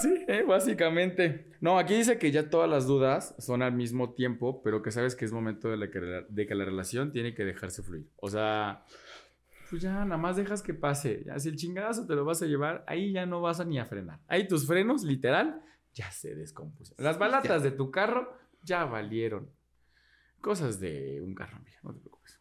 Sí, 0.00 0.24
eh, 0.28 0.44
básicamente. 0.46 1.50
No, 1.60 1.78
aquí 1.78 1.94
dice 1.94 2.18
que 2.18 2.30
ya 2.30 2.48
todas 2.50 2.68
las 2.70 2.86
dudas 2.86 3.34
son 3.38 3.62
al 3.62 3.72
mismo 3.72 4.14
tiempo, 4.14 4.62
pero 4.62 4.82
que 4.82 4.90
sabes 4.90 5.16
que 5.16 5.24
es 5.24 5.32
momento 5.32 5.68
de, 5.68 5.76
la 5.76 5.90
que, 5.90 6.00
la- 6.00 6.22
de 6.28 6.46
que 6.46 6.54
la 6.54 6.64
relación 6.64 7.10
tiene 7.12 7.34
que 7.34 7.44
dejarse 7.44 7.82
fluir. 7.82 8.08
O 8.16 8.28
sea, 8.30 8.84
pues 9.70 9.82
ya 9.82 9.92
nada 9.92 10.16
más 10.16 10.36
dejas 10.36 10.62
que 10.62 10.74
pase. 10.74 11.24
Ya 11.26 11.38
si 11.38 11.48
el 11.48 11.56
chingadazo 11.56 12.06
te 12.06 12.14
lo 12.14 12.24
vas 12.24 12.40
a 12.42 12.46
llevar, 12.46 12.84
ahí 12.86 13.12
ya 13.12 13.26
no 13.26 13.40
vas 13.40 13.60
a 13.60 13.64
ni 13.64 13.78
a 13.78 13.86
frenar. 13.86 14.20
Ahí 14.28 14.46
tus 14.46 14.66
frenos, 14.66 15.02
literal, 15.02 15.62
ya 15.94 16.10
se 16.10 16.34
descompusieron. 16.34 17.04
Las 17.04 17.18
balatas 17.18 17.62
de 17.62 17.70
tu 17.72 17.90
carro 17.90 18.36
ya 18.62 18.84
valieron. 18.84 19.50
Cosas 20.40 20.78
de 20.78 21.20
un 21.20 21.34
carro, 21.34 21.56
amiga, 21.56 21.78
no 21.82 21.92
te 21.92 22.00
preocupes. 22.00 22.38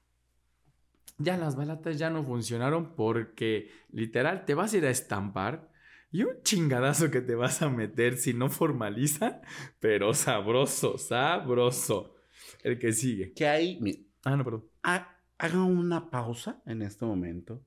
Ya 1.17 1.35
las 1.37 1.55
balatas 1.55 1.97
ya 1.97 2.11
no 2.11 2.23
funcionaron 2.23 2.95
porque 2.95 3.71
literal 3.91 4.45
te 4.45 4.53
vas 4.53 4.73
a 4.73 4.77
ir 4.77 4.85
a 4.85 4.91
estampar 4.91 5.71
y 6.17 6.23
un 6.23 6.41
chingadazo 6.43 7.11
que 7.11 7.21
te 7.21 7.35
vas 7.35 7.61
a 7.61 7.69
meter 7.69 8.17
si 8.17 8.33
no 8.33 8.49
formaliza, 8.49 9.41
pero 9.79 10.13
sabroso, 10.13 10.97
sabroso. 10.97 12.15
El 12.63 12.79
que 12.79 12.91
sigue. 12.93 13.33
Que 13.33 13.47
hay, 13.47 14.05
Ah, 14.23 14.35
no, 14.35 14.43
perdón. 14.43 14.65
ha- 14.83 15.15
haga 15.37 15.63
una 15.63 16.09
pausa 16.09 16.61
en 16.65 16.81
este 16.81 17.05
momento 17.05 17.63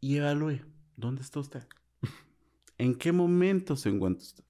y 0.00 0.16
evalúe 0.16 0.60
dónde 0.96 1.22
está 1.22 1.40
usted. 1.40 1.64
¿En 2.78 2.94
qué 2.94 3.12
momento 3.12 3.76
se 3.76 3.88
encuentra 3.90 4.22
usted? 4.24 4.44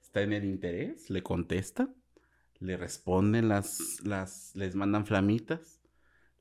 ¿Está 0.00 0.22
en 0.22 0.32
el 0.32 0.44
interés? 0.44 1.10
¿Le 1.10 1.22
contesta? 1.22 1.92
¿Le 2.60 2.76
responden 2.76 3.48
las, 3.48 4.00
las, 4.04 4.54
les 4.54 4.74
mandan 4.76 5.04
flamitas? 5.06 5.80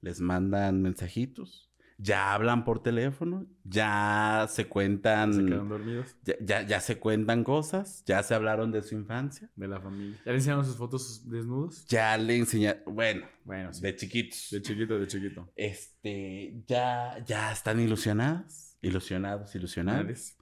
¿Les 0.02 0.20
mandan 0.22 0.82
mensajitos? 0.82 1.71
¿Ya 2.04 2.34
hablan 2.34 2.66
por 2.66 2.82
teléfono? 2.82 3.46
¿Ya 3.64 4.48
se 4.50 4.68
cuentan, 4.68 5.34
Se 5.36 5.46
quedan 5.46 5.70
dormidos 5.70 6.16
ya, 6.24 6.34
ya, 6.42 6.62
ya 6.64 6.80
se 6.82 6.98
cuentan 6.98 7.44
cosas? 7.44 8.04
¿Ya 8.08 8.24
se 8.24 8.34
hablaron 8.34 8.72
de 8.72 8.82
su 8.82 8.96
infancia? 8.96 9.52
de 9.56 9.68
la 9.68 9.80
familia. 9.80 10.18
¿Ya 10.26 10.32
le 10.32 10.38
enseñaron 10.40 10.66
sus 10.66 10.78
fotos 10.78 11.30
desnudos? 11.30 11.86
¿Ya 11.86 12.18
le 12.18 12.38
enseñaron, 12.38 12.82
bueno, 12.88 13.28
Bueno, 13.44 13.72
sí. 13.72 13.82
de 13.82 13.96
chiquitos? 13.96 14.48
De 14.50 14.62
chiquito, 14.64 14.98
de 15.00 15.06
chiquito. 15.08 15.52
este, 15.56 16.64
ya, 16.68 17.24
ya 17.26 17.52
están 17.52 17.80
ilusionadas, 17.80 18.78
ilusionados, 18.82 19.54
ilusionadas. 19.54 20.38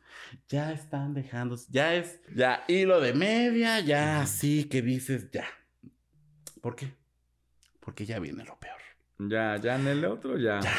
Ya 0.47 0.71
están 0.71 1.13
dejándose, 1.13 1.67
ya 1.69 1.93
es, 1.95 2.21
ya 2.33 2.63
hilo 2.69 3.01
de 3.01 3.13
media, 3.13 3.79
ya 3.81 4.21
así 4.21 4.63
que 4.65 4.81
dices, 4.81 5.29
ya. 5.31 5.45
¿Por 6.61 6.75
qué? 6.75 6.93
Porque 7.81 8.05
ya 8.05 8.19
viene 8.19 8.43
lo 8.45 8.57
peor. 8.59 8.77
Ya, 9.19 9.57
ya 9.57 9.75
en 9.75 9.87
el 9.87 10.05
otro, 10.05 10.37
ya. 10.37 10.59
Ya, 10.61 10.71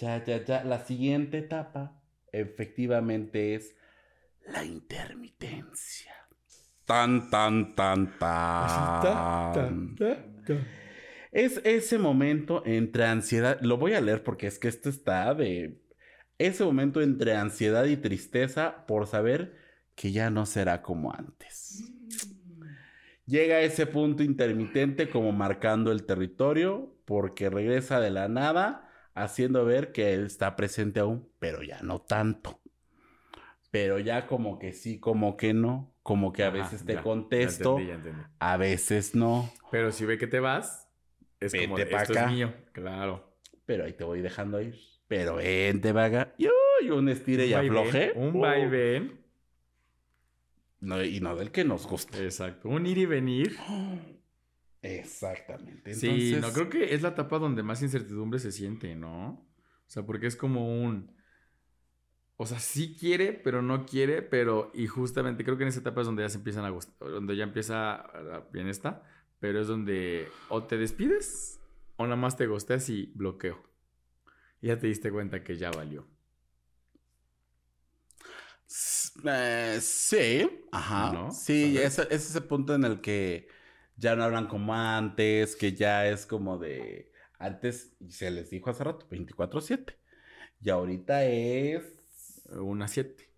ya, 0.00 0.24
ya, 0.24 0.44
ya. 0.44 0.64
La 0.64 0.84
siguiente 0.84 1.38
etapa, 1.38 2.00
efectivamente, 2.32 3.54
es 3.54 3.76
la 4.46 4.64
intermitencia. 4.64 6.12
Tan, 6.84 7.30
tan, 7.30 7.74
tan, 7.76 8.18
Ta, 8.18 9.00
ta, 9.02 9.52
tan. 9.54 9.94
ta, 9.94 10.16
ta. 10.46 10.54
Es 11.30 11.60
ese 11.64 11.98
momento 11.98 12.64
entre 12.66 13.04
ansiedad, 13.04 13.60
lo 13.60 13.76
voy 13.76 13.92
a 13.92 14.00
leer 14.00 14.24
porque 14.24 14.48
es 14.48 14.58
que 14.58 14.68
esto 14.68 14.88
está 14.88 15.32
de... 15.34 15.80
Ese 16.38 16.64
momento 16.64 17.02
entre 17.02 17.34
ansiedad 17.36 17.84
y 17.84 17.96
tristeza 17.96 18.86
por 18.86 19.06
saber 19.06 19.56
que 19.94 20.10
ya 20.10 20.30
no 20.30 20.46
será 20.46 20.82
como 20.82 21.12
antes. 21.12 21.84
Llega 23.26 23.56
a 23.56 23.60
ese 23.60 23.86
punto 23.86 24.22
intermitente 24.24 25.10
como 25.10 25.30
marcando 25.32 25.92
el 25.92 26.04
territorio 26.04 26.96
porque 27.04 27.50
regresa 27.50 28.00
de 28.00 28.10
la 28.10 28.26
nada 28.28 28.89
haciendo 29.24 29.64
ver 29.64 29.92
que 29.92 30.14
él 30.14 30.26
está 30.26 30.56
presente 30.56 31.00
aún, 31.00 31.28
pero 31.38 31.62
ya 31.62 31.80
no 31.82 32.00
tanto. 32.00 32.60
Pero 33.70 33.98
ya 33.98 34.26
como 34.26 34.58
que 34.58 34.72
sí, 34.72 34.98
como 34.98 35.36
que 35.36 35.54
no, 35.54 35.94
como 36.02 36.32
que 36.32 36.42
a 36.44 36.48
Ajá, 36.48 36.50
veces 36.50 36.84
te 36.84 36.92
ya, 36.94 37.02
contesto, 37.02 37.76
Ya 37.76 37.82
entendí, 37.82 37.86
ya 37.88 37.94
entendí. 37.94 38.22
a 38.40 38.56
veces 38.56 39.14
no. 39.14 39.50
Pero 39.70 39.92
si 39.92 40.04
ve 40.04 40.18
que 40.18 40.26
te 40.26 40.40
vas, 40.40 40.88
es 41.40 41.54
como, 41.54 41.76
pa' 41.88 42.02
esto 42.02 42.12
acá. 42.12 42.24
es 42.26 42.26
mío. 42.26 42.52
Claro. 42.72 43.36
pero 43.66 43.84
ahí 43.84 43.92
te 43.94 44.04
voy 44.04 44.20
dejando 44.20 44.60
ir. 44.60 44.76
Pero 45.08 45.36
vente, 45.36 45.92
vaga. 45.92 46.34
Y 46.38 46.46
uy, 46.48 46.90
un 46.90 47.08
estire 47.08 47.46
y 47.46 47.54
afloje. 47.54 48.12
Un 48.14 48.34
Uh, 48.34 48.40
vaivén. 48.40 49.20
no, 50.80 51.02
y 51.04 51.20
no 51.20 51.36
del 51.36 51.52
que 51.52 51.64
nos 51.64 51.86
gusta. 51.86 52.18
Exacto. 52.18 52.68
Un 52.68 52.86
ir 52.86 52.98
y 52.98 53.06
venir. 53.06 53.56
Exactamente. 54.82 55.94
Sí, 55.94 56.36
no 56.40 56.52
creo 56.52 56.70
que 56.70 56.94
es 56.94 57.02
la 57.02 57.10
etapa 57.10 57.38
donde 57.38 57.62
más 57.62 57.82
incertidumbre 57.82 58.38
se 58.38 58.52
siente, 58.52 58.94
¿no? 58.94 59.30
O 59.30 59.92
sea, 59.92 60.04
porque 60.06 60.26
es 60.26 60.36
como 60.36 60.82
un. 60.82 61.14
O 62.36 62.46
sea, 62.46 62.58
sí 62.58 62.96
quiere, 62.98 63.32
pero 63.34 63.60
no 63.60 63.84
quiere, 63.84 64.22
pero. 64.22 64.70
Y 64.74 64.86
justamente 64.86 65.44
creo 65.44 65.56
que 65.58 65.64
en 65.64 65.68
esa 65.68 65.80
etapa 65.80 66.00
es 66.00 66.06
donde 66.06 66.22
ya 66.22 66.30
se 66.30 66.38
empiezan 66.38 66.64
a 66.64 66.70
gustar. 66.70 66.96
Donde 67.10 67.36
ya 67.36 67.44
empieza. 67.44 68.06
Bien 68.52 68.68
está. 68.68 69.02
Pero 69.38 69.60
es 69.60 69.66
donde 69.66 70.28
o 70.48 70.64
te 70.64 70.76
despides 70.76 71.60
o 71.96 72.04
nada 72.04 72.16
más 72.16 72.36
te 72.36 72.46
gosteas 72.46 72.88
y 72.88 73.12
bloqueo. 73.14 73.62
Y 74.62 74.68
ya 74.68 74.78
te 74.78 74.86
diste 74.86 75.10
cuenta 75.10 75.42
que 75.42 75.56
ya 75.56 75.70
valió. 75.70 76.06
eh, 79.24 79.78
sí, 79.80 80.64
ajá. 80.72 81.12
¿No? 81.12 81.30
Sí, 81.32 81.74
¿Sabes? 81.76 81.98
es, 81.98 82.06
es 82.10 82.30
ese 82.30 82.40
punto 82.42 82.74
en 82.74 82.84
el 82.84 83.00
que 83.00 83.48
ya 84.00 84.16
no 84.16 84.24
hablan 84.24 84.46
como 84.48 84.74
antes, 84.74 85.54
que 85.56 85.74
ya 85.74 86.06
es 86.08 86.26
como 86.26 86.58
de. 86.58 87.12
Antes, 87.38 87.94
se 88.08 88.30
les 88.30 88.50
dijo 88.50 88.70
hace 88.70 88.84
rato, 88.84 89.06
24-7. 89.08 89.94
Y 90.62 90.70
ahorita 90.70 91.24
es 91.24 92.42
Una 92.50 92.88
siete. 92.88 93.30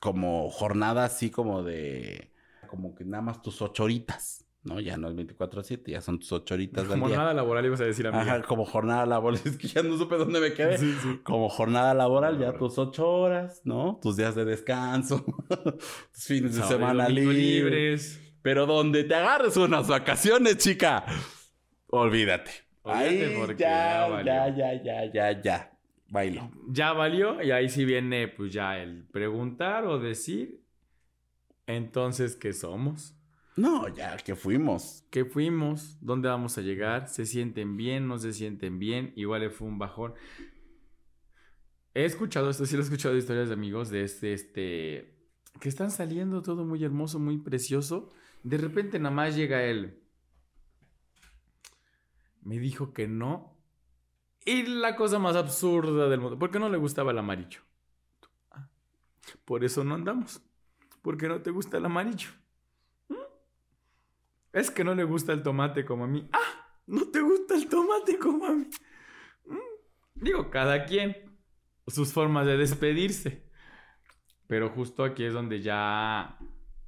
como 0.00 0.50
jornada 0.50 1.04
así 1.04 1.30
como 1.30 1.62
de. 1.62 2.32
Como 2.68 2.94
que 2.94 3.04
nada 3.04 3.22
más 3.22 3.42
tus 3.42 3.62
ocho 3.62 3.84
horitas. 3.84 4.42
¿No? 4.62 4.80
Ya 4.80 4.96
no 4.96 5.08
es 5.08 5.14
24-7, 5.14 5.92
ya 5.92 6.00
son 6.00 6.18
tus 6.18 6.32
ocho 6.32 6.54
horitas 6.54 6.88
del 6.88 6.98
Como 6.98 7.06
día. 7.06 7.18
nada 7.18 7.32
laboral 7.34 7.64
ibas 7.64 7.80
a 7.80 7.84
decir, 7.84 8.04
amiga. 8.08 8.22
Ajá, 8.34 8.42
como 8.42 8.64
jornada 8.64 9.06
laboral. 9.06 9.40
Es 9.44 9.56
que 9.56 9.68
ya 9.68 9.80
no 9.84 9.96
supe 9.96 10.16
dónde 10.16 10.40
me 10.40 10.52
quedé. 10.54 10.76
Sí, 10.76 10.92
sí. 11.00 11.20
Como 11.22 11.48
jornada 11.48 11.94
laboral, 11.94 12.36
ya 12.40 12.52
tus 12.58 12.76
ocho 12.76 13.08
horas, 13.08 13.60
¿no? 13.62 14.00
Tus 14.02 14.16
días 14.16 14.34
de 14.34 14.44
descanso, 14.44 15.24
tus 16.12 16.24
fines 16.24 16.56
de 16.56 16.62
Sábado 16.62 16.74
y 16.74 16.78
semana 16.78 17.08
libres. 17.08 17.36
libres. 17.38 18.20
Pero 18.46 18.64
donde 18.64 19.02
te 19.02 19.12
agarres 19.12 19.56
unas 19.56 19.88
vacaciones, 19.88 20.58
chica, 20.58 21.04
olvídate. 21.88 22.52
Olvídate 22.82 23.24
Ahí 23.26 23.34
porque 23.36 23.62
ya, 23.64 24.22
ya 24.24 24.48
ya, 24.48 24.56
ya, 24.56 24.82
ya, 24.84 25.12
ya, 25.12 25.42
ya. 25.42 25.78
Bailo. 26.08 26.52
ya 26.68 26.92
valió 26.92 27.42
y 27.42 27.50
ahí 27.50 27.68
sí 27.68 27.84
viene 27.84 28.28
pues 28.28 28.52
ya 28.52 28.78
el 28.78 29.04
preguntar 29.08 29.84
o 29.86 29.98
decir 29.98 30.62
entonces 31.66 32.36
qué 32.36 32.52
somos, 32.52 33.16
No, 33.56 33.88
ya 33.88 34.16
que 34.18 34.36
fuimos. 34.36 35.04
qué 35.10 35.24
fuimos, 35.24 35.98
dónde 36.00 36.28
vamos 36.28 36.56
a 36.56 36.60
llegar, 36.60 37.08
se 37.08 37.26
sienten 37.26 37.76
bien, 37.76 38.06
no 38.06 38.16
se 38.16 38.32
sienten 38.32 38.78
bien, 38.78 39.12
igual 39.16 39.40
le 39.40 39.50
fue 39.50 39.66
un 39.66 39.80
bajón. 39.80 40.14
He 41.94 42.04
escuchado 42.04 42.48
esto, 42.48 42.64
sí 42.64 42.76
lo 42.76 42.82
he 42.82 42.84
escuchado 42.84 43.12
de 43.12 43.18
historias 43.18 43.48
de 43.48 43.54
amigos 43.54 43.90
de 43.90 44.04
este, 44.04 44.34
este, 44.34 45.16
que 45.58 45.68
están 45.68 45.90
saliendo 45.90 46.42
todo 46.42 46.64
muy 46.64 46.84
hermoso, 46.84 47.18
muy 47.18 47.38
precioso. 47.38 48.12
De 48.46 48.58
repente 48.58 49.00
nada 49.00 49.12
más 49.12 49.34
llega 49.34 49.64
él. 49.64 50.00
Me 52.42 52.60
dijo 52.60 52.92
que 52.92 53.08
no. 53.08 53.58
Y 54.44 54.62
la 54.62 54.94
cosa 54.94 55.18
más 55.18 55.34
absurda 55.34 56.08
del 56.08 56.20
mundo. 56.20 56.38
¿Por 56.38 56.52
qué 56.52 56.60
no 56.60 56.68
le 56.68 56.76
gustaba 56.78 57.10
el 57.10 57.18
amarillo? 57.18 57.58
Por 59.44 59.64
eso 59.64 59.82
no 59.82 59.96
andamos. 59.96 60.40
Porque 61.02 61.26
no 61.26 61.42
te 61.42 61.50
gusta 61.50 61.78
el 61.78 61.86
amarillo. 61.86 62.30
¿Mm? 63.08 63.14
Es 64.52 64.70
que 64.70 64.84
no 64.84 64.94
le 64.94 65.02
gusta 65.02 65.32
el 65.32 65.42
tomate 65.42 65.84
como 65.84 66.04
a 66.04 66.06
mí. 66.06 66.28
Ah, 66.32 66.78
no 66.86 67.08
te 67.08 67.20
gusta 67.20 67.56
el 67.56 67.68
tomate 67.68 68.16
como 68.16 68.46
a 68.46 68.52
mí. 68.52 68.68
Mm. 69.46 70.22
Digo, 70.22 70.50
cada 70.50 70.84
quien 70.84 71.36
sus 71.88 72.12
formas 72.12 72.46
de 72.46 72.56
despedirse. 72.56 73.50
Pero 74.46 74.70
justo 74.70 75.02
aquí 75.02 75.24
es 75.24 75.32
donde 75.32 75.62
ya, 75.62 76.38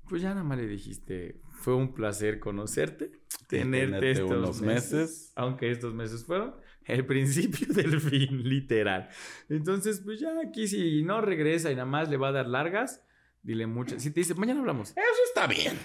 pues 0.09 0.23
ya 0.23 0.29
nada 0.29 0.45
más 0.45 0.59
le 0.59 0.69
dijiste, 0.69 1.43
fue 1.59 1.75
un 1.75 1.93
placer 1.93 2.39
conocerte, 2.41 3.11
tenerte, 3.49 3.87
tenerte 3.87 4.11
estos 4.13 4.31
unos 4.31 4.61
meses, 4.61 4.93
meses. 4.93 5.33
aunque 5.37 5.71
estos 5.71 5.93
meses 5.93 6.25
fueron 6.25 6.55
el 6.85 7.05
principio 7.07 7.67
del 7.75 8.01
fin, 8.01 8.49
literal. 8.49 9.09
Entonces, 9.49 10.01
pues 10.05 10.21
ya 10.21 10.31
aquí 10.41 10.69
si 10.69 11.03
no 11.03 11.21
regresa 11.21 11.71
y 11.71 11.75
nada 11.75 11.87
más 11.87 12.09
le 12.09 12.17
va 12.17 12.29
a 12.29 12.33
dar 12.33 12.47
largas, 12.47 13.03
dile 13.43 13.67
muchas. 13.67 14.03
Si 14.03 14.11
te 14.11 14.21
dice, 14.21 14.35
mañana 14.35 14.61
hablamos. 14.61 14.91
Eso 14.91 15.23
está 15.27 15.47
bien. 15.47 15.79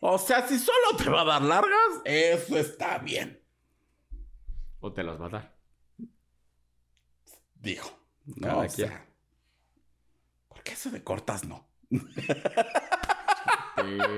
O 0.00 0.16
sea, 0.16 0.46
si 0.48 0.58
solo 0.58 0.96
te 0.96 1.10
va 1.10 1.22
a 1.22 1.24
dar 1.24 1.42
largas, 1.42 2.00
eso 2.04 2.56
está 2.56 2.98
bien. 2.98 3.42
O 4.80 4.92
te 4.92 5.02
las 5.02 5.20
va 5.20 5.26
a 5.26 5.30
dar. 5.30 5.56
Digo. 7.56 7.84
No, 8.24 8.46
Cada 8.48 8.56
o 8.58 8.68
sea. 8.68 9.06
Porque 10.48 10.72
eso 10.72 10.90
de 10.90 11.02
cortas 11.04 11.44
no. 11.44 11.68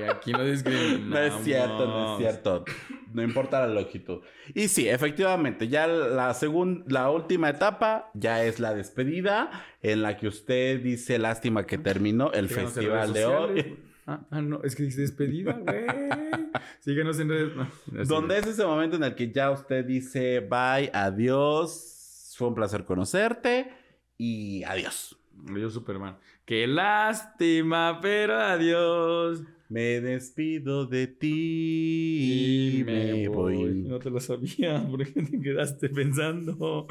Aquí 0.09 0.31
no 0.31 0.43
discriminamos. 0.43 1.07
No 1.07 1.19
es 1.19 1.33
cierto, 1.43 1.87
no 1.87 2.13
es 2.13 2.19
cierto. 2.19 2.65
No 3.13 3.21
importa 3.21 3.65
la 3.65 3.73
longitud. 3.73 4.21
Y 4.53 4.67
sí, 4.67 4.89
efectivamente, 4.89 5.67
ya 5.67 5.87
la 5.87 6.33
segunda, 6.33 6.85
la 6.87 7.09
última 7.11 7.49
etapa 7.49 8.09
ya 8.13 8.43
es 8.43 8.59
la 8.59 8.73
despedida, 8.73 9.51
en 9.81 10.01
la 10.01 10.17
que 10.17 10.27
usted 10.27 10.81
dice 10.81 11.19
lástima 11.19 11.65
que 11.65 11.77
terminó 11.77 12.31
el 12.31 12.49
Síganos 12.49 12.73
festival 12.73 13.13
de 13.13 13.25
hoy. 13.25 13.79
Ah, 14.05 14.19
ah, 14.31 14.41
no, 14.41 14.61
es 14.63 14.75
que 14.75 14.83
dice 14.83 15.01
despedida, 15.01 15.53
güey. 15.53 15.85
Síguenos 16.79 17.19
en 17.19 17.29
redes. 17.29 17.55
No, 17.55 17.67
no, 17.91 18.03
Donde 18.05 18.37
es 18.37 18.47
ese 18.47 18.65
momento 18.65 18.97
en 18.97 19.03
el 19.03 19.15
que 19.15 19.31
ya 19.31 19.49
usted 19.51 19.85
dice 19.85 20.41
bye, 20.41 20.91
adiós, 20.93 22.35
fue 22.37 22.49
un 22.49 22.55
placer 22.55 22.83
conocerte 22.83 23.71
y 24.17 24.63
adiós. 24.63 25.17
Yo, 25.55 25.69
Superman. 25.69 26.17
Qué 26.45 26.67
lástima, 26.67 27.99
pero 28.01 28.35
adiós. 28.35 29.43
Me 29.69 30.01
despido 30.01 30.85
de 30.85 31.07
ti 31.07 32.79
y 32.79 32.83
me 32.83 33.27
voy. 33.29 33.83
No 33.87 33.97
te 33.97 34.09
lo 34.09 34.19
sabía, 34.19 34.85
porque 34.91 35.05
te 35.05 35.39
quedaste 35.39 35.87
pensando. 35.89 36.87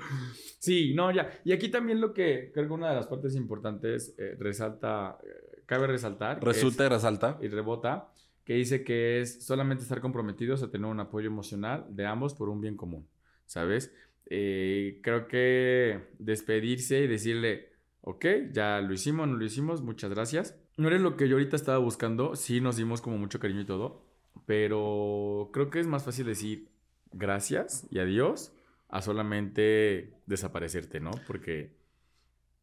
Sí, 0.58 0.94
no, 0.94 1.12
ya. 1.12 1.30
Y 1.44 1.52
aquí 1.52 1.68
también 1.68 2.00
lo 2.00 2.14
que 2.14 2.50
creo 2.52 2.66
que 2.66 2.72
una 2.72 2.88
de 2.88 2.96
las 2.96 3.06
partes 3.06 3.36
importantes 3.36 4.14
eh, 4.18 4.36
resalta, 4.38 5.18
eh, 5.22 5.62
cabe 5.66 5.86
resaltar. 5.86 6.42
Resulta 6.42 6.86
y 6.86 6.88
resalta. 6.88 7.38
Y 7.42 7.48
rebota, 7.48 8.10
que 8.44 8.54
dice 8.54 8.82
que 8.82 9.20
es 9.20 9.44
solamente 9.44 9.82
estar 9.82 10.00
comprometidos 10.00 10.62
a 10.62 10.70
tener 10.70 10.86
un 10.90 10.98
apoyo 10.98 11.26
emocional 11.26 11.84
de 11.90 12.06
ambos 12.06 12.34
por 12.34 12.48
un 12.48 12.62
bien 12.62 12.76
común, 12.76 13.06
¿sabes? 13.44 13.92
Eh, 14.26 14.98
creo 15.02 15.28
que 15.28 16.00
despedirse 16.18 17.00
y 17.00 17.06
decirle, 17.06 17.71
ok, 18.02 18.26
ya 18.52 18.80
lo 18.80 18.92
hicimos, 18.92 19.26
no 19.26 19.36
lo 19.36 19.44
hicimos, 19.44 19.82
muchas 19.82 20.10
gracias 20.10 20.56
no 20.76 20.88
eres 20.88 21.00
lo 21.00 21.16
que 21.16 21.28
yo 21.28 21.36
ahorita 21.36 21.56
estaba 21.56 21.78
buscando. 21.78 22.36
Sí, 22.36 22.60
nos 22.60 22.76
dimos 22.76 23.00
como 23.00 23.18
mucho 23.18 23.38
cariño 23.38 23.60
y 23.60 23.66
todo. 23.66 24.04
Pero 24.46 25.50
creo 25.52 25.70
que 25.70 25.80
es 25.80 25.86
más 25.86 26.04
fácil 26.04 26.26
decir 26.26 26.70
gracias 27.12 27.86
y 27.90 27.98
adiós 27.98 28.52
a 28.88 29.02
solamente 29.02 30.14
desaparecerte, 30.26 31.00
¿no? 31.00 31.10
Porque 31.26 31.76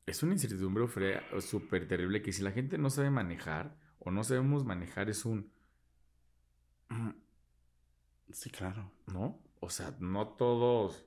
es 0.06 0.24
una 0.24 0.34
incertidumbre 0.34 0.86
súper 1.42 1.88
terrible 1.88 2.22
que 2.22 2.32
si 2.32 2.42
la 2.42 2.52
gente 2.52 2.78
no 2.78 2.90
sabe 2.90 3.12
manejar 3.12 3.78
o 4.00 4.12
no 4.12 4.24
sabemos 4.24 4.66
manejar 4.66 5.10
es 5.10 5.26
un... 5.26 5.52
Sí, 8.32 8.50
claro. 8.50 8.92
¿No? 9.08 9.40
O 9.60 9.70
sea, 9.70 9.96
no 10.00 10.30
todos... 10.30 11.06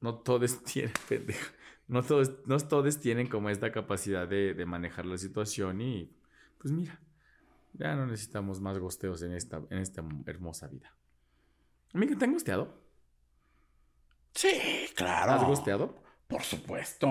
No 0.00 0.16
todos 0.16 0.62
tienen 0.64 0.92
pendejo 1.08 1.50
no 1.90 2.04
todos, 2.04 2.46
no 2.46 2.56
todos 2.60 3.00
tienen 3.00 3.26
como 3.26 3.50
esta 3.50 3.72
capacidad 3.72 4.28
de, 4.28 4.64
manejar 4.64 5.06
la 5.06 5.18
situación 5.18 5.80
y 5.80 6.08
pues 6.58 6.72
mira, 6.72 7.00
ya 7.72 7.96
no 7.96 8.06
necesitamos 8.06 8.60
más 8.60 8.78
gosteos 8.78 9.22
en 9.22 9.32
esta, 9.32 9.60
en 9.70 9.78
esta 9.78 10.04
hermosa 10.26 10.68
vida. 10.68 10.94
Amiga, 11.92 12.16
¿te 12.16 12.24
han 12.24 12.32
gosteado? 12.32 12.80
Sí, 14.32 14.88
claro. 14.94 15.32
¿Has 15.32 15.44
gosteado? 15.44 16.00
Por 16.28 16.44
supuesto. 16.44 17.08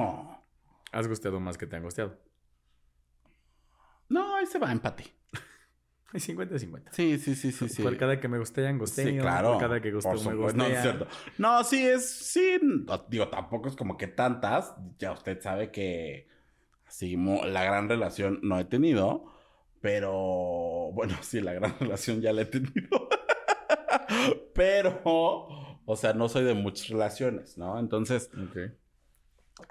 ¿Has 0.93 1.07
gosteado 1.09 1.41
más 1.41 1.57
que 1.57 1.67
te 1.67 1.75
han 1.75 1.83
gosteado? 1.83 2.17
No, 4.07 4.37
ahí 4.37 4.45
se 4.45 4.59
va 4.59 4.71
empate. 4.71 5.13
Hay 6.13 6.19
50-50. 6.19 6.89
Sí, 6.91 7.19
sí, 7.19 7.35
sí, 7.35 7.51
sí, 7.51 7.69
sí. 7.69 7.83
Por 7.83 7.95
cada 7.97 8.19
que 8.19 8.27
me 8.27 8.39
gustean, 8.39 8.79
gusteo. 8.79 9.07
Sí, 9.07 9.17
claro. 9.17 9.53
Por 9.53 9.61
cada 9.61 9.81
que 9.81 9.91
gusteo, 9.91 10.13
me 10.13 10.35
gustean. 10.35 10.57
No, 10.57 10.65
es 10.65 10.81
cierto. 10.81 11.07
No, 11.37 11.63
sí, 11.63 11.85
es... 11.85 12.09
Sí, 12.09 12.59
digo, 13.09 13.27
tampoco 13.27 13.69
es 13.69 13.75
como 13.75 13.97
que 13.97 14.07
tantas. 14.07 14.73
Ya 14.97 15.11
usted 15.11 15.39
sabe 15.41 15.71
que... 15.71 16.27
Así, 16.85 17.15
la 17.15 17.63
gran 17.63 17.87
relación 17.87 18.39
no 18.41 18.59
he 18.59 18.65
tenido. 18.65 19.25
Pero... 19.81 20.91
Bueno, 20.93 21.15
sí, 21.21 21.41
la 21.41 21.53
gran 21.53 21.75
relación 21.79 22.21
ya 22.21 22.33
la 22.33 22.41
he 22.41 22.45
tenido. 22.45 23.09
pero... 24.53 25.01
O 25.85 25.95
sea, 25.95 26.13
no 26.13 26.29
soy 26.29 26.43
de 26.43 26.53
muchas 26.53 26.89
relaciones, 26.89 27.57
¿no? 27.57 27.79
Entonces... 27.79 28.31
Ok. 28.33 28.57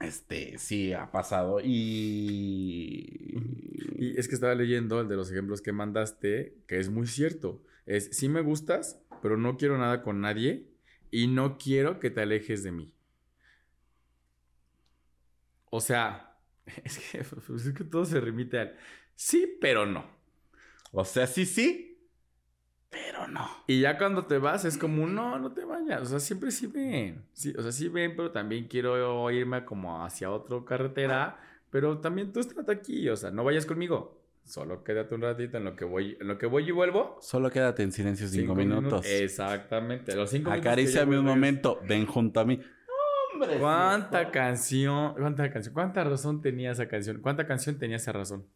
Este, 0.01 0.59
sí, 0.59 0.92
ha 0.92 1.11
pasado 1.11 1.61
y... 1.62 3.35
Es 4.16 4.29
que 4.29 4.35
estaba 4.35 4.55
leyendo 4.55 5.01
el 5.01 5.09
de 5.09 5.16
los 5.16 5.31
ejemplos 5.31 5.61
que 5.61 5.72
mandaste, 5.72 6.55
que 6.66 6.79
es 6.79 6.88
muy 6.90 7.07
cierto. 7.07 7.62
Es, 7.87 8.11
sí 8.12 8.29
me 8.29 8.40
gustas, 8.40 9.01
pero 9.22 9.37
no 9.37 9.57
quiero 9.57 9.79
nada 9.79 10.03
con 10.03 10.20
nadie 10.20 10.68
y 11.11 11.27
no 11.27 11.59
quiero 11.59 11.98
que 12.01 12.11
te 12.11 12.20
alejes 12.22 12.62
de 12.62 12.72
mí. 12.72 12.94
O 15.70 15.81
sea, 15.81 16.37
es 16.85 16.98
que, 16.98 17.24
pues, 17.24 17.66
es 17.66 17.74
que 17.74 17.85
todo 17.85 18.05
se 18.05 18.20
remite 18.20 18.59
al 18.59 18.77
sí, 19.14 19.57
pero 19.61 19.87
no. 19.87 20.07
O 20.92 21.05
sea, 21.05 21.27
sí, 21.27 21.44
sí, 21.44 21.88
pero 22.90 23.27
no. 23.29 23.48
Y 23.66 23.81
ya 23.81 23.98
cuando 23.98 24.24
te 24.24 24.38
vas 24.38 24.64
es 24.64 24.79
como, 24.79 25.07
no, 25.07 25.38
no 25.38 25.53
te 25.53 25.64
vayas. 25.64 26.03
O 26.03 26.07
sea, 26.07 26.20
siempre 26.20 26.51
sí 26.51 26.66
ven. 26.66 27.22
Sí, 27.33 27.53
o 27.57 27.62
sea, 27.62 27.72
sí 27.72 27.88
ven, 27.88 28.16
pero 28.16 28.31
también 28.31 28.66
quiero 28.66 29.31
irme 29.31 29.64
como 29.64 30.05
hacia 30.05 30.31
otra 30.31 30.57
carretera. 30.64 31.38
Pero 31.70 31.98
también 31.98 32.33
tú 32.33 32.40
estás 32.40 32.68
aquí. 32.68 33.09
O 33.09 33.16
sea, 33.16 33.31
no 33.31 33.44
vayas 33.44 33.66
conmigo. 33.66 34.18
Solo 34.44 34.83
quédate 34.83 35.14
un 35.14 35.20
ratito 35.20 35.59
en 35.59 35.64
lo 35.64 35.77
que 35.77 35.85
voy, 35.85 36.16
en 36.18 36.27
lo 36.27 36.38
que 36.38 36.46
voy 36.46 36.66
y 36.66 36.70
vuelvo. 36.70 37.18
Solo 37.20 37.51
quédate 37.51 37.83
en 37.83 37.92
silencio 37.92 38.27
cinco, 38.29 38.55
minutos. 38.55 39.05
Exactamente. 39.07 40.16
Los 40.16 40.31
cinco 40.31 40.51
Acaríciame 40.51 41.18
un 41.18 41.27
momento. 41.27 41.79
Ven 41.87 42.07
junto 42.07 42.40
a 42.40 42.46
mí. 42.46 42.59
Hombre. 43.35 43.59
¿Cuánta 43.59 44.31
canción? 44.31 45.12
¿Cuánta 45.12 45.51
canción? 45.51 45.74
¿Cuánta 45.74 46.05
razón 46.05 46.40
tenía 46.40 46.72
esa 46.72 46.88
canción? 46.88 47.20
¿Cuánta 47.20 47.46
canción 47.46 47.79
tenía 47.79 47.96
esa 47.96 48.12
razón? 48.12 48.46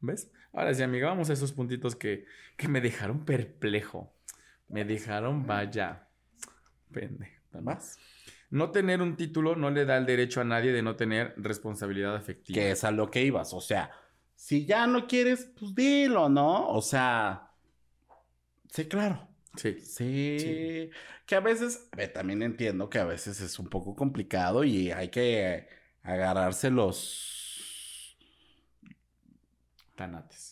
¿Ves? 0.00 0.30
Ahora 0.52 0.74
sí, 0.74 0.82
amiga, 0.82 1.08
vamos 1.08 1.30
a 1.30 1.34
esos 1.34 1.52
puntitos 1.52 1.94
que, 1.94 2.24
que 2.56 2.68
me 2.68 2.80
dejaron 2.80 3.24
perplejo. 3.24 4.12
Me 4.68 4.84
dejaron, 4.84 5.46
vaya, 5.46 6.08
pende. 6.92 7.40
¿Más? 7.60 7.98
No 8.50 8.70
tener 8.70 9.02
un 9.02 9.16
título 9.16 9.56
no 9.56 9.70
le 9.70 9.84
da 9.84 9.96
el 9.96 10.06
derecho 10.06 10.40
a 10.40 10.44
nadie 10.44 10.72
de 10.72 10.82
no 10.82 10.96
tener 10.96 11.34
responsabilidad 11.36 12.16
afectiva. 12.16 12.54
Que 12.54 12.70
es 12.72 12.84
a 12.84 12.90
lo 12.90 13.10
que 13.10 13.24
ibas. 13.24 13.52
O 13.52 13.60
sea, 13.60 13.90
si 14.34 14.66
ya 14.66 14.86
no 14.86 15.06
quieres, 15.06 15.50
pues 15.58 15.74
dilo, 15.74 16.28
¿no? 16.28 16.68
O 16.70 16.82
sea, 16.82 17.50
sí, 18.70 18.86
claro. 18.86 19.28
Sí. 19.56 19.80
Sí. 19.80 20.90
Que 21.26 21.34
a 21.34 21.40
veces, 21.40 21.90
también 22.14 22.42
entiendo 22.42 22.88
que 22.88 22.98
a 22.98 23.04
veces 23.04 23.40
es 23.40 23.58
un 23.58 23.68
poco 23.68 23.94
complicado 23.94 24.64
y 24.64 24.90
hay 24.90 25.08
que 25.08 25.68
agarrarse 26.02 26.70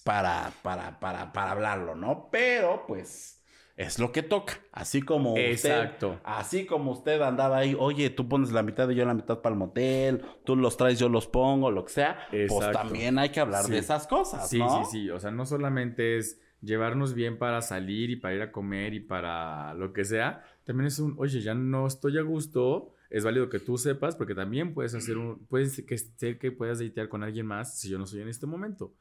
para, 0.04 0.52
para, 0.62 0.98
para, 1.00 1.32
para 1.32 1.50
hablarlo, 1.50 1.94
¿no? 1.94 2.28
Pero, 2.30 2.84
pues, 2.86 3.38
es 3.78 4.00
lo 4.00 4.10
que 4.10 4.24
toca. 4.24 4.54
Así 4.72 5.02
como 5.02 5.38
Exacto. 5.38 6.08
usted. 6.08 6.22
Así 6.24 6.66
como 6.66 6.90
usted 6.90 7.22
andaba 7.22 7.58
ahí, 7.58 7.76
oye, 7.78 8.10
tú 8.10 8.28
pones 8.28 8.50
la 8.50 8.64
mitad 8.64 8.90
y 8.90 8.96
yo 8.96 9.04
la 9.04 9.14
mitad 9.14 9.38
para 9.40 9.52
el 9.52 9.58
motel, 9.58 10.22
tú 10.44 10.56
los 10.56 10.76
traes, 10.76 10.98
yo 10.98 11.08
los 11.08 11.28
pongo, 11.28 11.70
lo 11.70 11.84
que 11.84 11.92
sea. 11.92 12.26
Pues 12.28 12.72
también 12.72 13.20
hay 13.20 13.28
que 13.28 13.38
hablar 13.38 13.66
de 13.66 13.78
esas 13.78 14.08
cosas, 14.08 14.50
sí, 14.50 14.58
¿no? 14.58 14.84
Sí, 14.84 14.90
sí. 14.90 15.10
O 15.10 15.20
sea, 15.20 15.30
no 15.30 15.46
solamente 15.46 16.18
es 16.18 16.40
llevarnos 16.60 17.14
bien 17.14 17.38
para 17.38 17.62
salir 17.62 18.10
y 18.10 18.16
para 18.16 18.34
ir 18.34 18.42
a 18.42 18.50
comer 18.50 18.94
y 18.94 19.00
para 19.00 19.74
lo 19.74 19.92
que 19.92 20.04
sea. 20.04 20.42
También 20.64 20.88
es 20.88 20.98
un, 20.98 21.14
oye, 21.16 21.40
ya 21.40 21.54
no 21.54 21.86
estoy 21.86 22.18
a 22.18 22.22
gusto. 22.22 22.94
Es 23.10 23.22
válido 23.24 23.48
que 23.48 23.60
tú 23.60 23.78
sepas, 23.78 24.16
porque 24.16 24.34
también 24.34 24.74
puedes 24.74 24.94
hacer 24.96 25.16
un, 25.16 25.46
puede 25.46 25.66
ser 25.66 26.38
que 26.38 26.50
puedas 26.50 26.80
datear 26.80 27.08
con 27.08 27.22
alguien 27.22 27.46
más 27.46 27.78
si 27.78 27.88
yo 27.88 27.96
no 27.96 28.06
soy 28.06 28.22
en 28.22 28.28
este 28.28 28.46
momento. 28.46 28.92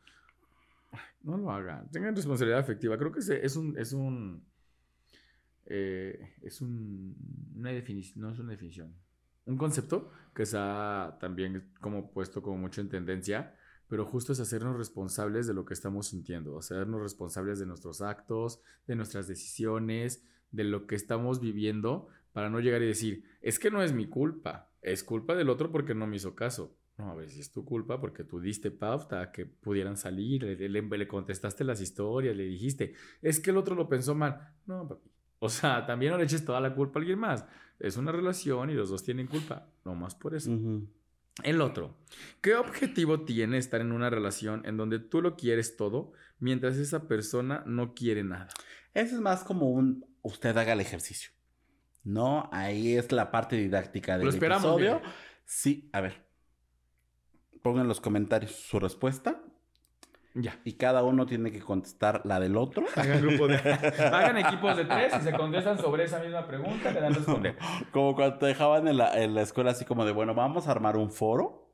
No 1.22 1.38
lo 1.38 1.52
hagan. 1.52 1.90
Tengan 1.92 2.16
responsabilidad 2.16 2.60
afectiva. 2.60 2.98
Creo 2.98 3.12
que 3.12 3.20
es 3.20 3.56
un. 3.56 3.78
Es 3.78 3.94
un. 3.94 4.46
Eh, 5.66 6.36
es 6.42 6.62
un. 6.62 7.16
Una 7.56 7.72
definición. 7.72 8.22
No 8.22 8.32
es 8.32 8.40
una 8.40 8.52
definición. 8.52 8.94
Un 9.46 9.58
concepto 9.58 10.12
que 10.34 10.44
está 10.44 11.18
también 11.20 11.72
como 11.82 12.12
puesto 12.12 12.42
como 12.42 12.58
mucho 12.58 12.82
en 12.82 12.90
tendencia. 12.90 13.56
Pero 13.90 14.06
justo 14.06 14.34
es 14.34 14.40
hacernos 14.40 14.78
responsables 14.78 15.48
de 15.48 15.54
lo 15.54 15.66
que 15.66 15.74
estamos 15.74 16.08
sintiendo. 16.08 16.58
Hacernos 16.58 17.02
responsables 17.02 17.60
de 17.60 17.66
nuestros 17.66 18.02
actos, 18.02 18.62
de 18.86 18.96
nuestras 18.96 19.28
decisiones, 19.28 20.26
de 20.52 20.66
lo 20.66 20.88
que 20.88 20.96
estamos 20.96 21.40
viviendo. 21.40 22.10
Para 22.34 22.50
no 22.50 22.60
llegar 22.60 22.82
y 22.82 22.88
decir, 22.88 23.24
es 23.42 23.60
que 23.60 23.72
no 23.72 23.82
es 23.82 23.94
mi 23.94 24.08
culpa. 24.08 24.70
Es 24.82 25.04
culpa 25.04 25.36
del 25.36 25.50
otro 25.50 25.72
porque 25.72 25.96
no 25.96 26.06
me 26.06 26.18
hizo 26.18 26.36
caso. 26.36 26.76
No, 26.98 27.12
a 27.12 27.16
ver 27.16 27.30
si 27.30 27.40
es 27.40 27.52
tu 27.52 27.64
culpa 27.64 28.02
porque 28.02 28.24
tú 28.24 28.40
diste 28.40 28.72
pauta 28.72 29.22
a 29.22 29.32
que 29.32 29.46
pudieran 29.46 29.98
salir, 29.98 30.44
le, 30.44 30.82
le, 30.82 31.08
contestaste 31.08 31.64
las 31.64 31.80
historias, 31.80 32.36
le 32.36 32.46
dijiste, 32.46 32.96
es 33.22 33.40
que 33.40 33.52
el 33.52 33.58
otro 33.58 33.76
lo 33.76 33.88
pensó 33.88 34.16
mal. 34.16 34.56
No, 34.66 34.88
papi. 34.88 35.10
O 35.40 35.50
sea, 35.50 35.86
también 35.86 36.12
no 36.12 36.18
le 36.18 36.24
eches 36.24 36.44
toda 36.44 36.60
la 36.60 36.74
culpa 36.74 36.98
a 36.98 37.02
alguien 37.02 37.20
más. 37.20 37.46
Es 37.78 37.96
una 37.96 38.12
relación 38.12 38.72
y 38.72 38.74
los 38.74 38.90
dos 38.90 39.04
tienen 39.04 39.28
culpa. 39.28 39.68
No 39.86 39.94
más 39.94 40.16
por 40.16 40.34
eso. 40.34 40.50
El 41.44 41.62
otro, 41.62 41.96
¿qué 42.42 42.56
objetivo 42.56 43.22
tiene 43.22 43.60
estar 43.60 43.80
en 43.80 43.92
una 43.92 44.10
relación 44.10 44.64
en 44.66 44.78
donde 44.78 44.98
tú 44.98 45.22
lo 45.22 45.36
quieres 45.36 45.78
todo 45.78 46.12
mientras 46.40 46.78
esa 46.78 47.08
persona 47.08 47.62
no 47.68 47.94
quiere 47.94 48.24
nada? 48.24 48.48
Eso 48.96 49.14
es 49.14 49.22
más 49.22 49.44
como 49.44 49.70
un 49.70 50.08
usted 50.24 50.58
haga 50.58 50.74
el 50.74 50.82
ejercicio. 50.82 51.30
No, 52.04 52.50
ahí 52.52 52.96
es 52.96 53.12
la 53.12 53.30
parte 53.30 53.58
didáctica 53.58 54.18
del 54.18 54.26
lo 54.26 54.34
esperamos, 54.34 54.82
episodio. 54.82 55.04
Sí, 55.46 55.88
a 55.94 56.02
ver 56.02 56.27
pongan 57.68 57.82
en 57.84 57.90
los 57.90 58.00
comentarios 58.00 58.52
su 58.52 58.80
respuesta. 58.80 59.42
Ya. 60.34 60.58
Y 60.64 60.74
cada 60.74 61.04
uno 61.04 61.26
tiene 61.26 61.52
que 61.52 61.60
contestar 61.60 62.22
la 62.24 62.40
del 62.40 62.56
otro. 62.56 62.86
Hagan, 62.96 63.22
grupo 63.22 63.48
de... 63.48 63.56
Hagan 63.58 64.38
equipos 64.38 64.78
de 64.78 64.86
tres 64.86 65.14
y 65.20 65.22
se 65.22 65.34
contestan 65.34 65.78
sobre 65.78 66.06
esa 66.06 66.20
misma 66.20 66.48
pregunta, 66.48 66.92
le 66.92 67.02
dan 67.02 67.14
responder. 67.14 67.58
Como 67.92 68.16
cuando 68.16 68.38
te 68.38 68.46
dejaban 68.46 68.88
en 68.88 68.98
la, 68.98 69.22
en 69.22 69.36
la 69.36 69.42
escuela 69.42 69.72
así 69.72 69.84
como 69.84 70.06
de, 70.06 70.14
bueno, 70.14 70.34
vamos 70.34 70.68
a 70.68 70.72
armar 70.72 70.96
un 70.96 71.12
foro. 71.12 71.74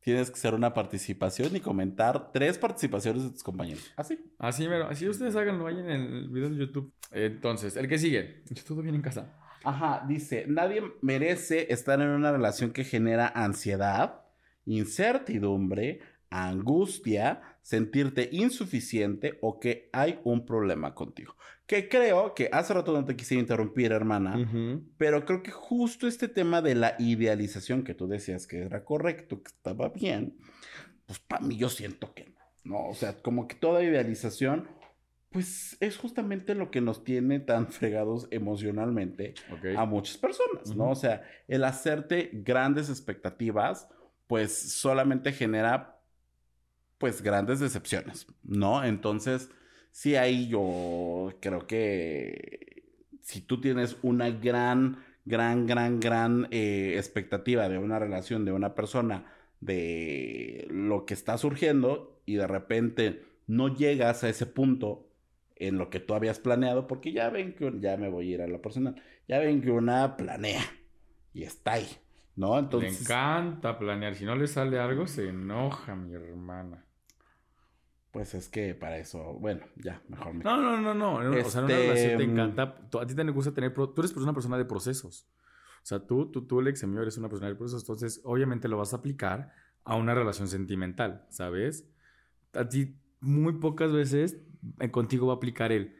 Tienes 0.00 0.30
que 0.30 0.34
hacer 0.34 0.54
una 0.54 0.72
participación 0.72 1.56
y 1.56 1.60
comentar 1.60 2.30
tres 2.32 2.56
participaciones 2.56 3.24
de 3.24 3.30
tus 3.30 3.42
compañeros. 3.42 3.92
Así. 3.96 4.18
Así, 4.38 4.66
pero 4.66 4.88
así 4.88 5.08
ustedes 5.08 5.36
háganlo 5.36 5.66
ahí 5.66 5.78
en 5.78 5.90
el 5.90 6.28
video 6.28 6.50
de 6.50 6.56
YouTube. 6.56 6.92
Entonces, 7.10 7.76
el 7.76 7.88
que 7.88 7.98
sigue. 7.98 8.44
Todo 8.66 8.82
bien 8.82 8.94
en 8.94 9.02
casa. 9.02 9.34
Ajá, 9.64 10.04
dice, 10.06 10.44
nadie 10.46 10.82
merece 11.00 11.72
estar 11.72 12.00
en 12.00 12.08
una 12.08 12.32
relación 12.32 12.70
que 12.70 12.84
genera 12.84 13.28
ansiedad 13.34 14.23
incertidumbre, 14.66 16.00
angustia, 16.30 17.42
sentirte 17.62 18.28
insuficiente 18.32 19.38
o 19.40 19.58
que 19.60 19.88
hay 19.92 20.20
un 20.24 20.44
problema 20.44 20.94
contigo. 20.94 21.36
Que 21.66 21.88
creo 21.88 22.34
que 22.34 22.50
hace 22.52 22.74
rato 22.74 22.92
no 22.92 23.04
te 23.04 23.16
quise 23.16 23.36
interrumpir, 23.36 23.92
hermana, 23.92 24.84
pero 24.98 25.24
creo 25.24 25.42
que 25.42 25.50
justo 25.50 26.06
este 26.06 26.28
tema 26.28 26.60
de 26.60 26.74
la 26.74 26.94
idealización 26.98 27.84
que 27.84 27.94
tú 27.94 28.06
decías 28.06 28.46
que 28.46 28.58
era 28.58 28.84
correcto, 28.84 29.42
que 29.42 29.48
estaba 29.48 29.88
bien, 29.88 30.36
pues 31.06 31.18
para 31.20 31.44
mí 31.44 31.56
yo 31.56 31.68
siento 31.68 32.12
que 32.14 32.26
no, 32.26 32.40
¿no? 32.64 32.88
O 32.88 32.94
sea, 32.94 33.16
como 33.22 33.48
que 33.48 33.54
toda 33.54 33.82
idealización, 33.82 34.68
pues 35.30 35.76
es 35.80 35.96
justamente 35.96 36.54
lo 36.54 36.70
que 36.70 36.80
nos 36.80 37.02
tiene 37.02 37.40
tan 37.40 37.68
fregados 37.72 38.28
emocionalmente 38.30 39.34
a 39.76 39.84
muchas 39.86 40.18
personas, 40.18 40.74
¿no? 40.76 40.90
O 40.90 40.94
sea, 40.94 41.22
el 41.48 41.64
hacerte 41.64 42.30
grandes 42.32 42.90
expectativas, 42.90 43.88
pues 44.26 44.72
solamente 44.72 45.32
genera 45.32 46.00
pues 46.98 47.22
grandes 47.22 47.60
decepciones, 47.60 48.26
¿no? 48.42 48.84
Entonces, 48.84 49.50
sí 49.90 50.16
ahí 50.16 50.48
yo 50.48 51.30
creo 51.40 51.66
que 51.66 52.84
si 53.20 53.40
tú 53.40 53.60
tienes 53.60 53.96
una 54.02 54.30
gran, 54.30 54.98
gran, 55.24 55.66
gran, 55.66 56.00
gran 56.00 56.48
eh, 56.50 56.94
expectativa 56.96 57.68
de 57.68 57.78
una 57.78 57.98
relación, 57.98 58.44
de 58.44 58.52
una 58.52 58.74
persona, 58.74 59.26
de 59.60 60.66
lo 60.70 61.06
que 61.06 61.14
está 61.14 61.38
surgiendo 61.38 62.20
y 62.26 62.34
de 62.34 62.46
repente 62.46 63.24
no 63.46 63.74
llegas 63.74 64.24
a 64.24 64.28
ese 64.28 64.46
punto 64.46 65.08
en 65.56 65.78
lo 65.78 65.90
que 65.90 66.00
tú 66.00 66.14
habías 66.14 66.38
planeado, 66.38 66.86
porque 66.86 67.12
ya 67.12 67.30
ven 67.30 67.54
que 67.54 67.72
ya 67.80 67.96
me 67.96 68.08
voy 68.08 68.30
a 68.30 68.34
ir 68.34 68.42
a 68.42 68.46
lo 68.46 68.60
personal, 68.60 69.00
ya 69.28 69.38
ven 69.38 69.62
que 69.62 69.70
una 69.70 70.16
planea 70.16 70.64
y 71.32 71.44
está 71.44 71.74
ahí, 71.74 71.88
¿no? 72.36 72.58
Entonces... 72.58 72.92
Le 72.92 73.00
encanta 73.00 73.78
planear, 73.78 74.14
si 74.14 74.24
no 74.24 74.34
le 74.36 74.46
sale 74.46 74.78
algo 74.78 75.06
se 75.06 75.28
enoja 75.28 75.94
mi 75.94 76.14
hermana. 76.14 76.84
Pues 78.10 78.34
es 78.34 78.48
que 78.48 78.74
para 78.74 78.98
eso, 78.98 79.34
bueno, 79.40 79.64
ya, 79.76 80.00
mejor 80.08 80.34
me... 80.34 80.44
No, 80.44 80.56
no, 80.56 80.80
no, 80.80 80.94
no. 80.94 81.14
O 81.16 81.50
sea, 81.50 81.60
en 81.60 81.66
una 81.66 81.74
relación 81.74 81.96
te 81.96 82.12
este, 82.12 82.22
encanta. 82.22 82.76
A 83.00 83.06
ti 83.06 83.14
te 83.14 83.24
gusta 83.24 83.52
tener. 83.52 83.74
Tú 83.74 83.92
eres 83.98 84.16
una 84.16 84.32
persona 84.32 84.56
de 84.56 84.64
procesos. 84.64 85.26
O 85.82 85.86
sea, 85.86 85.98
tú, 85.98 86.30
tú, 86.30 86.46
tú, 86.46 86.60
Alex, 86.60 86.86
mío, 86.86 87.02
eres 87.02 87.18
una 87.18 87.28
persona 87.28 87.48
de 87.48 87.56
procesos. 87.56 87.82
Entonces, 87.82 88.20
obviamente 88.22 88.68
lo 88.68 88.78
vas 88.78 88.92
a 88.92 88.98
aplicar 88.98 89.52
a 89.82 89.96
una 89.96 90.14
relación 90.14 90.46
sentimental, 90.46 91.26
¿sabes? 91.28 91.88
A 92.52 92.68
ti, 92.68 92.96
muy 93.20 93.54
pocas 93.54 93.92
veces 93.92 94.38
eh, 94.78 94.90
contigo 94.90 95.26
va 95.26 95.34
a 95.34 95.36
aplicar 95.36 95.72
el. 95.72 95.96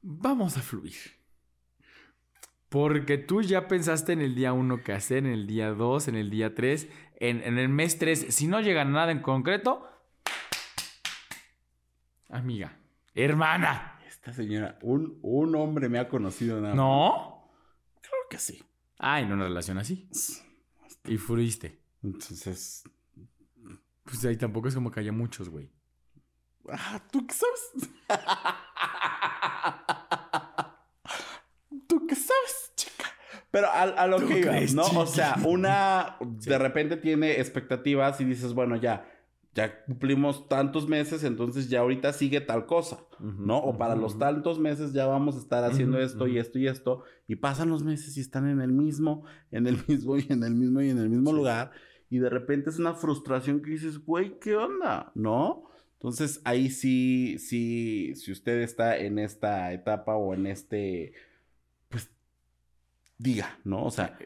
Vamos 0.00 0.56
a 0.56 0.62
fluir. 0.62 0.94
Porque 2.72 3.18
tú 3.18 3.42
ya 3.42 3.68
pensaste 3.68 4.14
en 4.14 4.22
el 4.22 4.34
día 4.34 4.54
uno 4.54 4.82
qué 4.82 4.94
hacer, 4.94 5.18
en 5.18 5.26
el 5.26 5.46
día 5.46 5.74
dos, 5.74 6.08
en 6.08 6.16
el 6.16 6.30
día 6.30 6.54
tres, 6.54 6.88
en, 7.16 7.42
en 7.44 7.58
el 7.58 7.68
mes 7.68 7.98
tres. 7.98 8.24
Si 8.30 8.46
no 8.46 8.62
llega 8.62 8.82
nada 8.86 9.12
en 9.12 9.20
concreto, 9.20 9.86
amiga, 12.30 12.78
hermana. 13.14 14.00
Esta 14.08 14.32
señora, 14.32 14.78
un, 14.80 15.18
un 15.20 15.54
hombre 15.54 15.90
me 15.90 15.98
ha 15.98 16.08
conocido 16.08 16.62
nada. 16.62 16.74
¿No? 16.74 17.52
Creo 18.00 18.20
que 18.30 18.38
sí. 18.38 18.64
Ah, 18.98 19.20
en 19.20 19.30
una 19.30 19.44
relación 19.44 19.76
así. 19.76 20.08
Y 21.04 21.18
fuiste. 21.18 21.78
Entonces. 22.02 22.84
Pues 24.04 24.24
ahí 24.24 24.38
tampoco 24.38 24.68
es 24.68 24.74
como 24.74 24.90
que 24.90 25.00
haya 25.00 25.12
muchos, 25.12 25.50
güey. 25.50 25.70
Ah, 26.70 27.02
¿tú 27.10 27.26
qué 27.26 27.34
sabes? 27.34 27.90
¿Tú 31.86 32.06
qué 32.06 32.14
sabes? 32.14 32.61
Pero 33.52 33.68
a, 33.70 34.06
lo 34.06 34.16
que 34.26 34.40
iba, 34.40 34.58
¿no? 34.74 34.84
O 34.98 35.06
sea, 35.06 35.36
una 35.44 36.16
de 36.20 36.58
repente 36.58 36.96
tiene 36.96 37.32
expectativas 37.32 38.18
y 38.18 38.24
dices, 38.24 38.54
bueno, 38.54 38.76
ya, 38.76 39.06
ya 39.54 39.84
cumplimos 39.84 40.48
tantos 40.48 40.88
meses, 40.88 41.22
entonces 41.22 41.68
ya 41.68 41.80
ahorita 41.80 42.14
sigue 42.14 42.40
tal 42.40 42.64
cosa, 42.64 43.00
¿no? 43.20 43.58
O 43.58 43.76
para 43.76 43.94
los 43.94 44.18
tantos 44.18 44.58
meses 44.58 44.94
ya 44.94 45.04
vamos 45.04 45.36
a 45.36 45.40
estar 45.40 45.64
haciendo 45.64 46.00
esto 46.00 46.26
y 46.26 46.38
esto 46.38 46.58
y 46.58 46.66
esto, 46.66 47.04
y 47.28 47.36
pasan 47.36 47.68
los 47.68 47.84
meses 47.84 48.16
y 48.16 48.20
están 48.20 48.48
en 48.48 48.62
el 48.62 48.72
mismo, 48.72 49.26
en 49.50 49.66
el 49.66 49.76
mismo 49.86 50.16
y 50.16 50.26
en 50.30 50.42
el 50.44 50.54
mismo 50.54 50.80
y 50.80 50.88
en 50.88 50.98
el 50.98 51.10
mismo 51.10 51.30
lugar, 51.32 51.72
y 52.08 52.18
de 52.18 52.30
repente 52.30 52.70
es 52.70 52.78
una 52.78 52.94
frustración 52.94 53.60
que 53.60 53.72
dices, 53.72 53.98
güey, 53.98 54.38
¿qué 54.38 54.56
onda? 54.56 55.12
¿No? 55.14 55.64
Entonces 56.02 56.40
ahí 56.44 56.70
sí, 56.70 57.36
sí, 57.38 58.14
si 58.14 58.32
usted 58.32 58.60
está 58.62 58.96
en 58.96 59.18
esta 59.18 59.72
etapa 59.74 60.16
o 60.16 60.32
en 60.32 60.46
este, 60.46 61.12
diga, 63.22 63.58
¿no? 63.64 63.84
O 63.84 63.90
sea, 63.90 64.18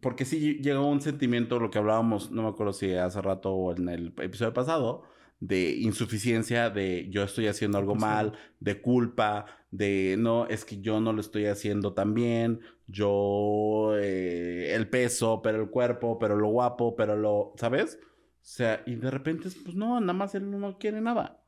porque 0.00 0.24
sí 0.24 0.58
llega 0.62 0.80
un 0.80 1.00
sentimiento, 1.00 1.58
lo 1.58 1.70
que 1.70 1.78
hablábamos, 1.78 2.30
no 2.30 2.42
me 2.42 2.48
acuerdo 2.48 2.72
si 2.72 2.92
hace 2.94 3.22
rato 3.22 3.52
o 3.52 3.74
en 3.74 3.88
el 3.88 4.12
episodio 4.18 4.52
pasado, 4.52 5.04
de 5.40 5.72
insuficiencia, 5.72 6.70
de 6.70 7.08
yo 7.10 7.22
estoy 7.22 7.46
haciendo 7.46 7.78
algo 7.78 7.94
mal, 7.94 8.34
de 8.60 8.80
culpa, 8.80 9.46
de 9.70 10.16
no, 10.18 10.46
es 10.46 10.64
que 10.64 10.80
yo 10.80 11.00
no 11.00 11.12
lo 11.12 11.20
estoy 11.20 11.46
haciendo 11.46 11.94
tan 11.94 12.14
bien, 12.14 12.60
yo 12.86 13.94
eh, 13.96 14.72
el 14.74 14.88
peso, 14.88 15.40
pero 15.42 15.62
el 15.62 15.70
cuerpo, 15.70 16.18
pero 16.18 16.36
lo 16.36 16.48
guapo, 16.48 16.94
pero 16.94 17.16
lo, 17.16 17.54
¿sabes? 17.56 17.98
O 18.04 18.44
sea, 18.44 18.82
y 18.86 18.96
de 18.96 19.10
repente, 19.10 19.48
pues 19.64 19.74
no, 19.74 20.00
nada 20.00 20.12
más 20.12 20.34
él 20.34 20.50
no 20.50 20.78
quiere 20.78 21.00
nada. 21.00 21.42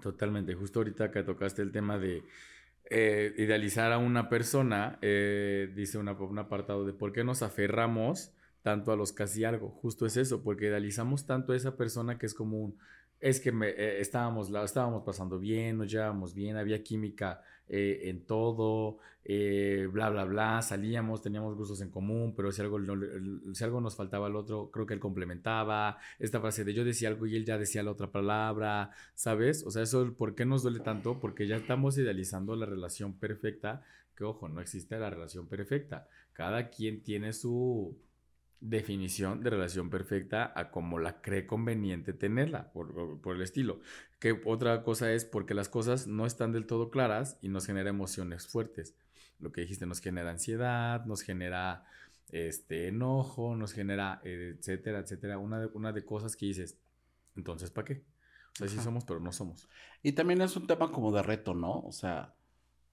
Totalmente, 0.00 0.54
justo 0.54 0.80
ahorita 0.80 1.10
que 1.10 1.22
tocaste 1.22 1.62
el 1.62 1.70
tema 1.70 1.98
de 1.98 2.24
eh, 2.90 3.34
idealizar 3.38 3.92
a 3.92 3.98
una 3.98 4.28
persona, 4.28 4.98
eh, 5.00 5.72
dice 5.74 5.98
una, 5.98 6.12
un 6.12 6.38
apartado 6.38 6.84
de 6.84 6.92
por 6.92 7.12
qué 7.12 7.24
nos 7.24 7.42
aferramos 7.42 8.32
tanto 8.62 8.92
a 8.92 8.96
los 8.96 9.12
casi 9.12 9.44
algo. 9.44 9.70
Justo 9.70 10.06
es 10.06 10.16
eso, 10.16 10.42
porque 10.42 10.66
idealizamos 10.66 11.26
tanto 11.26 11.52
a 11.52 11.56
esa 11.56 11.76
persona 11.76 12.18
que 12.18 12.26
es 12.26 12.34
como 12.34 12.58
un, 12.58 12.78
es 13.24 13.40
que 13.40 13.52
me, 13.52 13.70
eh, 13.70 14.00
estábamos, 14.00 14.50
estábamos 14.50 15.02
pasando 15.02 15.38
bien, 15.38 15.78
nos 15.78 15.90
llevábamos 15.90 16.34
bien, 16.34 16.58
había 16.58 16.82
química 16.82 17.40
eh, 17.66 18.02
en 18.10 18.26
todo, 18.26 18.98
eh, 19.24 19.88
bla, 19.90 20.10
bla, 20.10 20.26
bla, 20.26 20.60
salíamos, 20.60 21.22
teníamos 21.22 21.56
gustos 21.56 21.80
en 21.80 21.88
común, 21.88 22.34
pero 22.36 22.52
si 22.52 22.60
algo, 22.60 22.78
si 23.54 23.64
algo 23.64 23.80
nos 23.80 23.96
faltaba 23.96 24.26
al 24.26 24.36
otro, 24.36 24.70
creo 24.70 24.84
que 24.84 24.92
él 24.92 25.00
complementaba, 25.00 25.96
esta 26.18 26.38
frase 26.38 26.64
de 26.64 26.74
yo 26.74 26.84
decía 26.84 27.08
algo 27.08 27.24
y 27.24 27.34
él 27.34 27.46
ya 27.46 27.56
decía 27.56 27.82
la 27.82 27.92
otra 27.92 28.12
palabra, 28.12 28.90
¿sabes? 29.14 29.64
O 29.64 29.70
sea, 29.70 29.84
eso, 29.84 30.12
¿por 30.12 30.34
qué 30.34 30.44
nos 30.44 30.62
duele 30.62 30.80
tanto? 30.80 31.18
Porque 31.18 31.46
ya 31.46 31.56
estamos 31.56 31.96
idealizando 31.96 32.54
la 32.56 32.66
relación 32.66 33.18
perfecta, 33.18 33.82
que 34.14 34.24
ojo, 34.24 34.50
no 34.50 34.60
existe 34.60 34.98
la 34.98 35.08
relación 35.08 35.46
perfecta, 35.46 36.08
cada 36.34 36.68
quien 36.68 37.02
tiene 37.02 37.32
su 37.32 37.96
definición 38.60 39.42
de 39.42 39.50
relación 39.50 39.90
perfecta 39.90 40.52
a 40.54 40.70
como 40.70 40.98
la 40.98 41.20
cree 41.20 41.46
conveniente 41.46 42.12
tenerla, 42.12 42.72
por, 42.72 43.20
por, 43.20 43.36
el 43.36 43.42
estilo. 43.42 43.80
Que 44.18 44.40
otra 44.44 44.82
cosa 44.82 45.12
es 45.12 45.24
porque 45.24 45.54
las 45.54 45.68
cosas 45.68 46.06
no 46.06 46.26
están 46.26 46.52
del 46.52 46.66
todo 46.66 46.90
claras 46.90 47.38
y 47.42 47.48
nos 47.48 47.66
genera 47.66 47.90
emociones 47.90 48.46
fuertes. 48.46 48.94
Lo 49.38 49.52
que 49.52 49.62
dijiste 49.62 49.86
nos 49.86 50.00
genera 50.00 50.30
ansiedad, 50.30 51.04
nos 51.04 51.22
genera 51.22 51.84
este 52.30 52.88
enojo, 52.88 53.54
nos 53.56 53.72
genera 53.72 54.20
etcétera, 54.24 55.00
etcétera. 55.00 55.38
Una 55.38 55.60
de, 55.60 55.66
una 55.74 55.92
de 55.92 56.04
cosas 56.04 56.36
que 56.36 56.46
dices, 56.46 56.78
entonces, 57.36 57.70
¿para 57.70 57.84
qué? 57.84 58.02
O 58.54 58.56
sea, 58.56 58.68
sí 58.68 58.78
somos, 58.78 59.04
pero 59.04 59.20
no 59.20 59.32
somos. 59.32 59.68
Y 60.02 60.12
también 60.12 60.40
es 60.40 60.56
un 60.56 60.66
tema 60.66 60.90
como 60.90 61.12
de 61.12 61.22
reto, 61.22 61.54
¿no? 61.54 61.80
O 61.80 61.92
sea, 61.92 62.34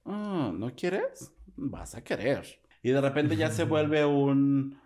ah, 0.05 0.51
¿no 0.53 0.75
quieres? 0.75 1.31
Vas 1.55 1.95
a 1.95 2.03
querer. 2.03 2.61
Y 2.81 2.89
de 2.89 3.01
repente 3.01 3.35
ya 3.35 3.51
se 3.51 3.63
vuelve 3.65 4.03
un 4.05 4.79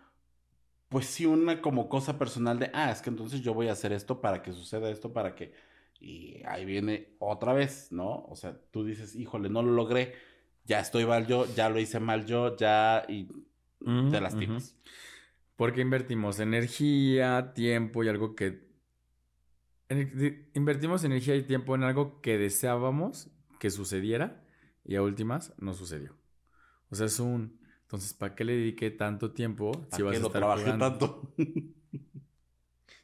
pues 0.95 1.07
sí, 1.07 1.25
una 1.25 1.61
como 1.61 1.89
cosa 1.89 2.17
personal 2.17 2.57
de, 2.57 2.71
ah, 2.73 2.89
es 2.89 3.01
que 3.01 3.09
entonces 3.09 3.41
yo 3.41 3.53
voy 3.53 3.67
a 3.67 3.73
hacer 3.73 3.91
esto 3.91 4.21
para 4.21 4.41
que 4.41 4.53
suceda 4.53 4.89
esto, 4.89 5.11
para 5.11 5.35
que... 5.35 5.51
Y 5.99 6.41
ahí 6.45 6.63
viene 6.63 7.17
otra 7.19 7.51
vez, 7.51 7.91
¿no? 7.91 8.23
O 8.29 8.37
sea, 8.37 8.57
tú 8.71 8.85
dices, 8.85 9.13
híjole, 9.13 9.49
no 9.49 9.61
lo 9.61 9.73
logré, 9.73 10.13
ya 10.63 10.79
estoy 10.79 11.05
mal 11.05 11.27
yo, 11.27 11.53
ya 11.53 11.67
lo 11.67 11.81
hice 11.81 11.99
mal 11.99 12.25
yo, 12.25 12.55
ya... 12.55 13.03
Y 13.09 13.27
te 14.09 14.21
lastimas. 14.21 14.77
Porque 15.57 15.81
invertimos 15.81 16.39
energía, 16.39 17.51
tiempo 17.53 18.05
y 18.05 18.07
algo 18.07 18.33
que... 18.33 18.65
Invertimos 20.53 21.03
energía 21.03 21.35
y 21.35 21.43
tiempo 21.43 21.75
en 21.75 21.83
algo 21.83 22.21
que 22.21 22.37
deseábamos 22.37 23.29
que 23.59 23.69
sucediera 23.69 24.45
y 24.85 24.95
a 24.95 25.01
últimas 25.01 25.51
no 25.57 25.73
sucedió. 25.73 26.15
O 26.89 26.95
sea, 26.95 27.07
es 27.07 27.19
un 27.19 27.59
entonces, 27.85 28.15
¿para 28.15 28.33
qué 28.33 28.43
le 28.43 28.53
dediqué 28.53 28.89
tanto 28.89 29.31
tiempo 29.31 29.71
si 29.95 30.01
vas 30.01 30.15
a 30.15 30.17
estar 30.17 30.31
trabajé 30.31 30.71
tanto? 30.73 31.31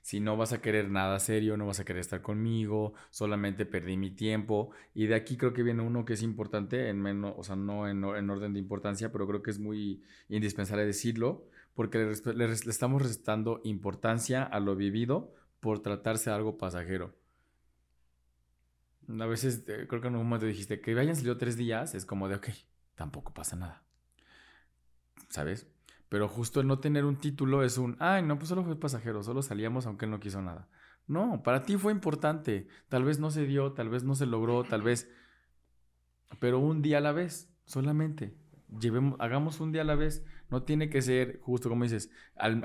si 0.02 0.20
no 0.20 0.36
vas 0.38 0.54
a 0.54 0.62
querer 0.62 0.90
nada 0.90 1.20
serio, 1.20 1.56
no 1.56 1.68
vas 1.68 1.80
a 1.80 1.86
querer 1.86 2.00
estar 2.00 2.24
conmigo, 2.24 2.94
solamente 3.12 3.68
perdí 3.68 3.96
mi 3.96 4.10
tiempo. 4.10 4.72
Y 4.96 5.06
de 5.06 5.14
aquí 5.14 5.38
creo 5.38 5.54
que 5.54 5.62
viene 5.62 5.84
uno 5.84 6.04
que 6.04 6.14
es 6.14 6.24
importante, 6.24 6.90
en 6.90 7.00
menos, 7.00 7.36
o 7.38 7.44
sea, 7.44 7.56
no 7.56 7.88
en, 7.88 8.04
orden 8.04 8.54
de 8.54 8.60
importancia, 8.60 9.12
pero 9.12 9.28
creo 9.28 9.44
que 9.44 9.52
es 9.52 9.60
muy 9.60 10.02
indispensable 10.30 10.84
decirlo, 10.84 11.46
porque 11.76 12.16
le, 12.36 12.46
estamos 12.52 13.04
restando 13.04 13.62
importancia 13.64 14.44
a 14.44 14.60
lo 14.60 14.76
vivido 14.76 15.32
por 15.60 15.84
tratarse 15.84 16.32
de 16.32 16.38
algo 16.38 16.58
pasajero. 16.58 17.14
A 19.08 19.26
veces, 19.28 19.64
eh, 19.68 19.86
creo 19.88 20.02
que 20.02 20.08
en 20.08 20.16
un 20.16 20.24
momento 20.24 20.48
dijiste 20.48 20.82
que 20.82 20.98
hayan 21.00 21.16
salido 21.16 21.38
tres 21.38 21.56
días, 21.56 21.94
es 21.94 22.06
como 22.06 22.28
de, 22.28 22.36
ok, 22.36 22.48
tampoco 22.96 23.32
pasa 23.32 23.56
nada. 23.56 23.84
¿Sabes? 25.32 25.68
Pero 26.10 26.28
justo 26.28 26.60
el 26.60 26.68
no 26.68 26.80
tener 26.80 27.06
un 27.06 27.20
título 27.20 27.64
es 27.64 27.78
un, 27.78 27.96
ay, 28.00 28.22
no, 28.22 28.38
pues 28.38 28.50
solo 28.50 28.64
fue 28.64 28.80
pasajero, 28.80 29.24
solo 29.24 29.42
salíamos 29.42 29.86
aunque 29.88 30.06
él 30.06 30.12
no 30.12 30.20
quiso 30.20 30.42
nada. 30.42 30.68
No, 31.08 31.42
para 31.42 31.64
ti 31.64 31.78
fue 31.78 31.94
importante. 31.94 32.68
Tal 32.90 33.06
vez 33.06 33.20
no 33.20 33.32
se 33.32 33.46
dio, 33.46 33.72
tal 33.72 33.90
vez 33.90 34.04
no 34.04 34.14
se 34.16 34.26
logró, 34.26 34.64
tal 34.64 34.82
vez... 34.82 35.10
Pero 36.40 36.60
un 36.60 36.82
día 36.82 37.00
a 37.00 37.02
la 37.02 37.12
vez, 37.12 37.50
solamente. 37.66 38.36
Llevemos, 38.80 39.20
hagamos 39.20 39.60
un 39.60 39.72
día 39.72 39.82
a 39.82 39.86
la 39.86 39.96
vez. 39.96 40.24
No 40.50 40.64
tiene 40.64 40.90
que 40.90 41.02
ser, 41.02 41.40
justo 41.40 41.70
como 41.70 41.84
dices, 41.84 42.10
al, 42.36 42.62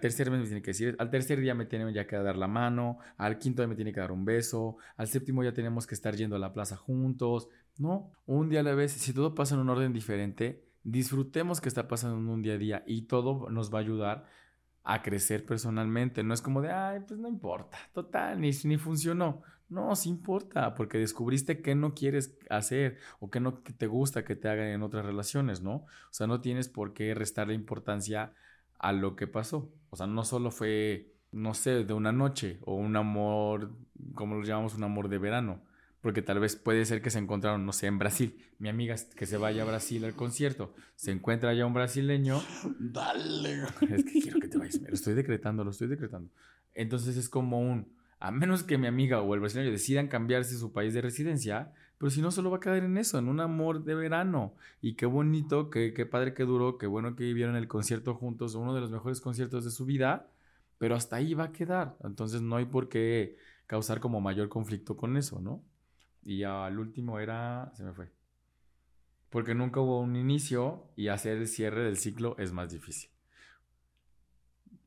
tercer 0.00 0.30
mes 0.30 0.40
me 0.40 0.46
tiene 0.46 0.62
que 0.62 0.70
decir, 0.70 0.96
al 0.98 1.10
tercer 1.10 1.40
día 1.40 1.54
me 1.54 1.66
tiene 1.66 1.92
ya 1.92 2.06
que 2.06 2.16
dar 2.16 2.36
la 2.36 2.48
mano, 2.48 2.98
al 3.16 3.38
quinto 3.38 3.62
día 3.62 3.68
me 3.68 3.76
tiene 3.76 3.92
que 3.92 4.00
dar 4.00 4.10
un 4.10 4.24
beso, 4.24 4.76
al 4.96 5.06
séptimo 5.06 5.44
ya 5.44 5.52
tenemos 5.52 5.86
que 5.86 5.94
estar 5.94 6.16
yendo 6.16 6.34
a 6.34 6.40
la 6.40 6.52
plaza 6.52 6.76
juntos. 6.76 7.48
No, 7.78 8.10
un 8.26 8.48
día 8.48 8.60
a 8.60 8.64
la 8.64 8.74
vez, 8.74 8.92
si 8.92 9.12
todo 9.12 9.36
pasa 9.36 9.54
en 9.54 9.60
un 9.60 9.70
orden 9.70 9.92
diferente, 9.92 10.67
disfrutemos 10.90 11.60
que 11.60 11.68
está 11.68 11.88
pasando 11.88 12.18
en 12.18 12.28
un 12.28 12.42
día 12.42 12.54
a 12.54 12.58
día 12.58 12.84
y 12.86 13.02
todo 13.02 13.50
nos 13.50 13.72
va 13.72 13.78
a 13.78 13.82
ayudar 13.82 14.26
a 14.84 15.02
crecer 15.02 15.44
personalmente. 15.44 16.22
No 16.22 16.34
es 16.34 16.42
como 16.42 16.62
de, 16.62 16.70
ay, 16.70 17.00
pues 17.06 17.20
no 17.20 17.28
importa, 17.28 17.78
total, 17.92 18.40
ni, 18.40 18.50
ni 18.64 18.78
funcionó. 18.78 19.42
No, 19.68 19.94
sí 19.96 20.08
importa, 20.08 20.74
porque 20.74 20.96
descubriste 20.98 21.60
qué 21.60 21.74
no 21.74 21.92
quieres 21.94 22.38
hacer 22.48 22.98
o 23.20 23.30
qué 23.30 23.38
no 23.38 23.54
te 23.54 23.86
gusta 23.86 24.24
que 24.24 24.34
te 24.34 24.48
hagan 24.48 24.68
en 24.68 24.82
otras 24.82 25.04
relaciones, 25.04 25.60
¿no? 25.60 25.74
O 25.74 26.12
sea, 26.12 26.26
no 26.26 26.40
tienes 26.40 26.68
por 26.70 26.94
qué 26.94 27.14
restarle 27.14 27.52
importancia 27.52 28.32
a 28.78 28.92
lo 28.92 29.14
que 29.14 29.26
pasó. 29.26 29.70
O 29.90 29.96
sea, 29.96 30.06
no 30.06 30.24
solo 30.24 30.50
fue, 30.50 31.12
no 31.32 31.52
sé, 31.52 31.84
de 31.84 31.92
una 31.92 32.12
noche 32.12 32.58
o 32.62 32.76
un 32.76 32.96
amor, 32.96 33.76
como 34.14 34.36
lo 34.36 34.42
llamamos, 34.42 34.74
un 34.74 34.84
amor 34.84 35.08
de 35.10 35.18
verano. 35.18 35.62
Porque 36.08 36.22
tal 36.22 36.40
vez 36.40 36.56
puede 36.56 36.86
ser 36.86 37.02
que 37.02 37.10
se 37.10 37.18
encontraron, 37.18 37.66
no 37.66 37.72
sé, 37.74 37.86
en 37.86 37.98
Brasil. 37.98 38.34
Mi 38.58 38.70
amiga 38.70 38.96
que 39.14 39.26
se 39.26 39.36
vaya 39.36 39.60
a 39.60 39.66
Brasil 39.66 40.02
al 40.06 40.14
concierto, 40.14 40.72
se 40.96 41.10
encuentra 41.10 41.50
allá 41.50 41.66
un 41.66 41.74
brasileño. 41.74 42.40
Dale. 42.78 43.64
Es 43.90 44.04
que 44.06 44.22
quiero 44.22 44.40
que 44.40 44.48
te 44.48 44.56
vayas. 44.56 44.80
Me 44.80 44.88
lo 44.88 44.94
estoy 44.94 45.12
decretando, 45.12 45.64
lo 45.64 45.70
estoy 45.70 45.86
decretando. 45.86 46.30
Entonces 46.72 47.18
es 47.18 47.28
como 47.28 47.60
un 47.60 47.92
a 48.20 48.30
menos 48.30 48.62
que 48.62 48.78
mi 48.78 48.86
amiga 48.86 49.20
o 49.20 49.34
el 49.34 49.40
brasileño 49.40 49.70
decidan 49.70 50.08
cambiarse 50.08 50.56
su 50.56 50.72
país 50.72 50.94
de 50.94 51.02
residencia, 51.02 51.74
pero 51.98 52.08
si 52.08 52.22
no, 52.22 52.30
solo 52.30 52.50
va 52.50 52.56
a 52.56 52.60
quedar 52.60 52.82
en 52.82 52.96
eso, 52.96 53.18
en 53.18 53.28
un 53.28 53.40
amor 53.40 53.84
de 53.84 53.94
verano. 53.94 54.54
Y 54.80 54.94
qué 54.94 55.04
bonito, 55.04 55.68
qué, 55.68 55.92
qué 55.92 56.06
padre 56.06 56.32
que 56.32 56.44
duró, 56.44 56.78
qué 56.78 56.86
bueno 56.86 57.16
que 57.16 57.24
vivieron 57.24 57.54
el 57.54 57.68
concierto 57.68 58.14
juntos, 58.14 58.54
uno 58.54 58.74
de 58.74 58.80
los 58.80 58.90
mejores 58.90 59.20
conciertos 59.20 59.66
de 59.66 59.70
su 59.70 59.84
vida, 59.84 60.30
pero 60.78 60.94
hasta 60.94 61.16
ahí 61.16 61.34
va 61.34 61.44
a 61.44 61.52
quedar. 61.52 61.98
Entonces 62.02 62.40
no 62.40 62.56
hay 62.56 62.64
por 62.64 62.88
qué 62.88 63.36
causar 63.66 64.00
como 64.00 64.22
mayor 64.22 64.48
conflicto 64.48 64.96
con 64.96 65.18
eso, 65.18 65.42
¿no? 65.42 65.62
Y 66.28 66.44
al 66.44 66.78
último 66.78 67.18
era, 67.20 67.72
se 67.74 67.82
me 67.82 67.94
fue. 67.94 68.10
Porque 69.30 69.54
nunca 69.54 69.80
hubo 69.80 69.98
un 69.98 70.14
inicio 70.14 70.84
y 70.94 71.08
hacer 71.08 71.38
el 71.38 71.48
cierre 71.48 71.84
del 71.84 71.96
ciclo 71.96 72.36
es 72.38 72.52
más 72.52 72.70
difícil. 72.70 73.08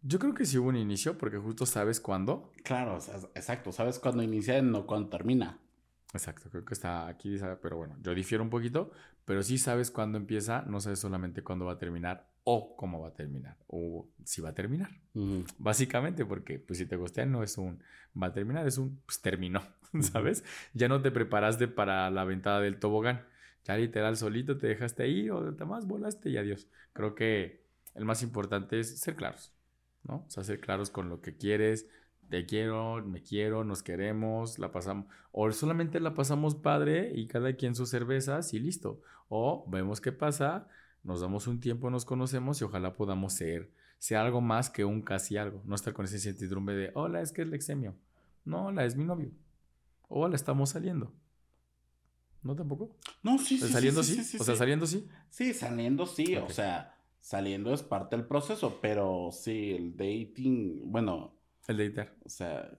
Yo 0.03 0.19
creo 0.19 0.35
que 0.35 0.45
sí 0.45 0.59
hubo 0.59 0.69
un 0.69 0.75
inicio 0.75 1.17
porque 1.17 1.39
justo 1.39 1.65
sabes 1.65 1.99
cuándo. 1.99 2.51
Claro, 2.63 2.99
exacto, 3.33 3.71
sabes 3.71 3.97
cuándo 3.97 4.21
inicia 4.21 4.59
y 4.59 4.61
no 4.61 4.85
cuándo 4.85 5.09
termina. 5.09 5.57
Exacto, 6.13 6.49
creo 6.49 6.65
que 6.65 6.73
está 6.73 7.07
aquí, 7.07 7.37
pero 7.61 7.77
bueno, 7.77 7.95
yo 8.01 8.13
difiero 8.13 8.43
un 8.43 8.49
poquito, 8.49 8.91
pero 9.23 9.43
sí 9.43 9.57
sabes 9.57 9.91
cuándo 9.91 10.17
empieza, 10.17 10.63
no 10.63 10.81
sabes 10.81 10.99
solamente 10.99 11.41
cuándo 11.41 11.65
va 11.65 11.73
a 11.73 11.77
terminar 11.77 12.27
o 12.43 12.75
cómo 12.75 12.99
va 12.99 13.09
a 13.09 13.13
terminar 13.13 13.57
o 13.67 14.09
si 14.25 14.41
va 14.41 14.49
a 14.49 14.53
terminar. 14.53 14.89
Básicamente 15.57 16.25
porque 16.25 16.59
pues 16.59 16.79
si 16.79 16.85
te 16.85 16.97
gustean 16.97 17.31
no 17.31 17.43
es 17.43 17.57
un 17.57 17.81
va 18.21 18.27
a 18.27 18.33
terminar, 18.33 18.67
es 18.67 18.77
un 18.77 18.99
pues 19.05 19.21
terminó, 19.21 19.61
¿sabes? 20.01 20.43
Ya 20.73 20.89
no 20.89 21.01
te 21.01 21.11
preparaste 21.11 21.67
para 21.67 22.09
la 22.09 22.25
ventada 22.25 22.59
del 22.59 22.79
tobogán, 22.79 23.25
ya 23.63 23.77
literal 23.77 24.17
solito 24.17 24.57
te 24.57 24.67
dejaste 24.67 25.03
ahí 25.03 25.29
o 25.29 25.53
te 25.53 25.65
más 25.65 25.87
volaste 25.87 26.29
y 26.29 26.37
adiós. 26.37 26.67
Creo 26.93 27.15
que 27.15 27.63
el 27.95 28.03
más 28.05 28.21
importante 28.21 28.79
es 28.79 28.99
ser 28.99 29.15
claros. 29.15 29.53
¿no? 30.03 30.25
O 30.27 30.29
sea, 30.29 30.43
ser 30.43 30.59
claros 30.59 30.89
con 30.89 31.09
lo 31.09 31.21
que 31.21 31.35
quieres, 31.35 31.87
te 32.31 32.45
quiero, 32.45 33.03
me 33.05 33.21
quiero, 33.21 33.65
nos 33.65 33.83
queremos, 33.83 34.57
la 34.57 34.71
pasamos, 34.71 35.05
o 35.33 35.51
solamente 35.51 35.99
la 35.99 36.13
pasamos 36.13 36.55
padre 36.55 37.11
y 37.13 37.27
cada 37.27 37.57
quien 37.57 37.75
sus 37.75 37.89
cervezas 37.89 38.53
y 38.53 38.59
listo. 38.59 39.01
O 39.27 39.65
vemos 39.67 39.99
qué 39.99 40.13
pasa, 40.13 40.65
nos 41.03 41.19
damos 41.19 41.47
un 41.47 41.59
tiempo, 41.59 41.89
nos 41.89 42.05
conocemos 42.05 42.61
y 42.61 42.63
ojalá 42.63 42.95
podamos 42.95 43.33
ser, 43.33 43.69
sea 43.99 44.21
algo 44.21 44.39
más 44.39 44.69
que 44.69 44.85
un 44.85 45.01
casi 45.01 45.35
algo. 45.35 45.61
No 45.65 45.75
estar 45.75 45.93
con 45.93 46.05
ese 46.05 46.15
incertidumbre 46.15 46.73
de, 46.73 46.91
hola, 46.95 47.21
es 47.21 47.33
que 47.33 47.41
es 47.41 47.49
el 47.49 47.53
exemio. 47.53 47.95
No, 48.45 48.67
hola, 48.67 48.85
es 48.85 48.95
mi 48.95 49.03
novio. 49.03 49.31
Hola, 50.07 50.37
estamos 50.37 50.69
saliendo. 50.69 51.11
¿No 52.43 52.55
tampoco? 52.55 52.95
No, 53.23 53.39
sí, 53.39 53.57
sí. 53.57 53.67
¿Saliendo 53.67 54.03
sí? 54.03 54.23
sí, 54.23 54.37
o 54.39 54.43
sea, 54.45 54.55
saliendo 54.55 54.87
sí. 54.87 55.05
Sí, 55.29 55.53
saliendo 55.53 56.05
sí. 56.05 56.37
O 56.37 56.49
sea, 56.49 56.97
saliendo 57.19 57.73
es 57.73 57.83
parte 57.83 58.15
del 58.15 58.25
proceso, 58.25 58.79
pero 58.81 59.31
sí, 59.33 59.71
el 59.71 59.97
dating, 59.97 60.89
bueno. 60.89 61.40
El 61.67 61.77
datear. 61.77 62.13
O 62.25 62.29
sea, 62.29 62.71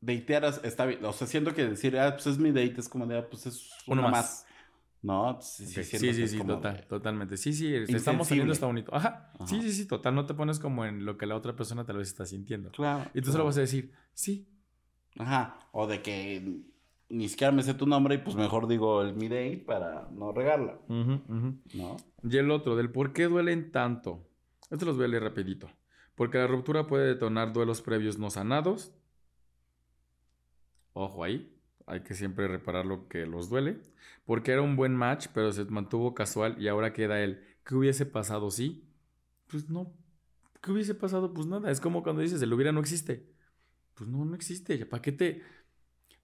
datear 0.00 0.44
está 0.62 0.86
bien. 0.86 1.04
O 1.04 1.12
sea, 1.12 1.26
siento 1.26 1.54
que 1.54 1.66
decir, 1.66 1.98
ah, 1.98 2.12
pues 2.14 2.26
es 2.26 2.38
mi 2.38 2.50
date, 2.50 2.76
es 2.78 2.88
como 2.88 3.06
de, 3.06 3.18
ah, 3.18 3.28
pues 3.28 3.46
es 3.46 3.70
uno, 3.86 4.08
más. 4.08 4.46
No, 5.02 5.40
sí, 5.40 5.66
sí, 5.66 5.82
sí, 5.82 6.28
sí, 6.28 6.38
total, 6.44 6.86
totalmente. 6.86 7.38
Sí, 7.38 7.54
sí, 7.54 7.74
estamos 7.88 8.28
saliendo, 8.28 8.52
está 8.52 8.66
bonito. 8.66 8.94
Ajá. 8.94 9.32
Sí, 9.46 9.62
sí, 9.62 9.72
sí, 9.72 9.86
total. 9.86 10.14
No 10.14 10.26
te 10.26 10.34
pones 10.34 10.58
como 10.58 10.84
en 10.84 11.06
lo 11.06 11.16
que 11.16 11.24
la 11.26 11.36
otra 11.36 11.56
persona 11.56 11.84
tal 11.84 11.96
vez 11.96 12.08
está 12.08 12.26
sintiendo. 12.26 12.70
Claro. 12.70 13.10
Y 13.14 13.22
tú 13.22 13.32
solo 13.32 13.46
vas 13.46 13.56
a 13.56 13.60
decir, 13.60 13.92
sí. 14.12 14.46
Ajá. 15.18 15.58
O 15.72 15.86
de 15.86 16.02
que 16.02 16.62
ni 17.08 17.28
siquiera 17.28 17.50
me 17.50 17.62
sé 17.62 17.74
tu 17.74 17.86
nombre 17.86 18.16
y 18.16 18.18
pues 18.18 18.36
mejor 18.36 18.68
digo 18.68 19.02
el 19.02 19.14
mi 19.14 19.28
date 19.28 19.64
para 19.66 20.08
no 20.12 20.32
regarla. 20.32 20.78
¿No? 20.88 21.96
Y 22.22 22.36
el 22.36 22.50
otro, 22.50 22.76
del 22.76 22.90
por 22.90 23.12
qué 23.12 23.24
duelen 23.24 23.72
tanto. 23.72 24.28
Esto 24.70 24.84
los 24.84 24.96
voy 24.96 25.06
a 25.06 25.08
leer 25.08 25.22
rapidito. 25.22 25.68
Porque 26.20 26.36
la 26.36 26.46
ruptura 26.46 26.86
puede 26.86 27.06
detonar 27.06 27.54
duelos 27.54 27.80
previos 27.80 28.18
no 28.18 28.28
sanados. 28.28 28.92
Ojo 30.92 31.24
ahí. 31.24 31.58
Hay 31.86 32.02
que 32.02 32.12
siempre 32.12 32.46
reparar 32.46 32.84
lo 32.84 33.08
que 33.08 33.24
los 33.24 33.48
duele. 33.48 33.80
Porque 34.26 34.52
era 34.52 34.60
un 34.60 34.76
buen 34.76 34.94
match, 34.94 35.28
pero 35.32 35.50
se 35.50 35.64
mantuvo 35.64 36.12
casual 36.12 36.60
y 36.60 36.68
ahora 36.68 36.92
queda 36.92 37.22
él. 37.22 37.42
¿Qué 37.64 37.74
hubiese 37.74 38.04
pasado 38.04 38.50
si? 38.50 38.86
Pues 39.46 39.70
no. 39.70 39.94
¿Qué 40.60 40.72
hubiese 40.72 40.94
pasado? 40.94 41.32
Pues 41.32 41.46
nada. 41.46 41.70
Es 41.70 41.80
como 41.80 42.02
cuando 42.02 42.20
dices, 42.20 42.42
el 42.42 42.52
hubiera 42.52 42.70
no 42.70 42.80
existe. 42.80 43.32
Pues 43.94 44.10
no, 44.10 44.22
no 44.26 44.34
existe. 44.34 44.84
¿Para 44.84 45.00
qué 45.00 45.12
te 45.12 45.42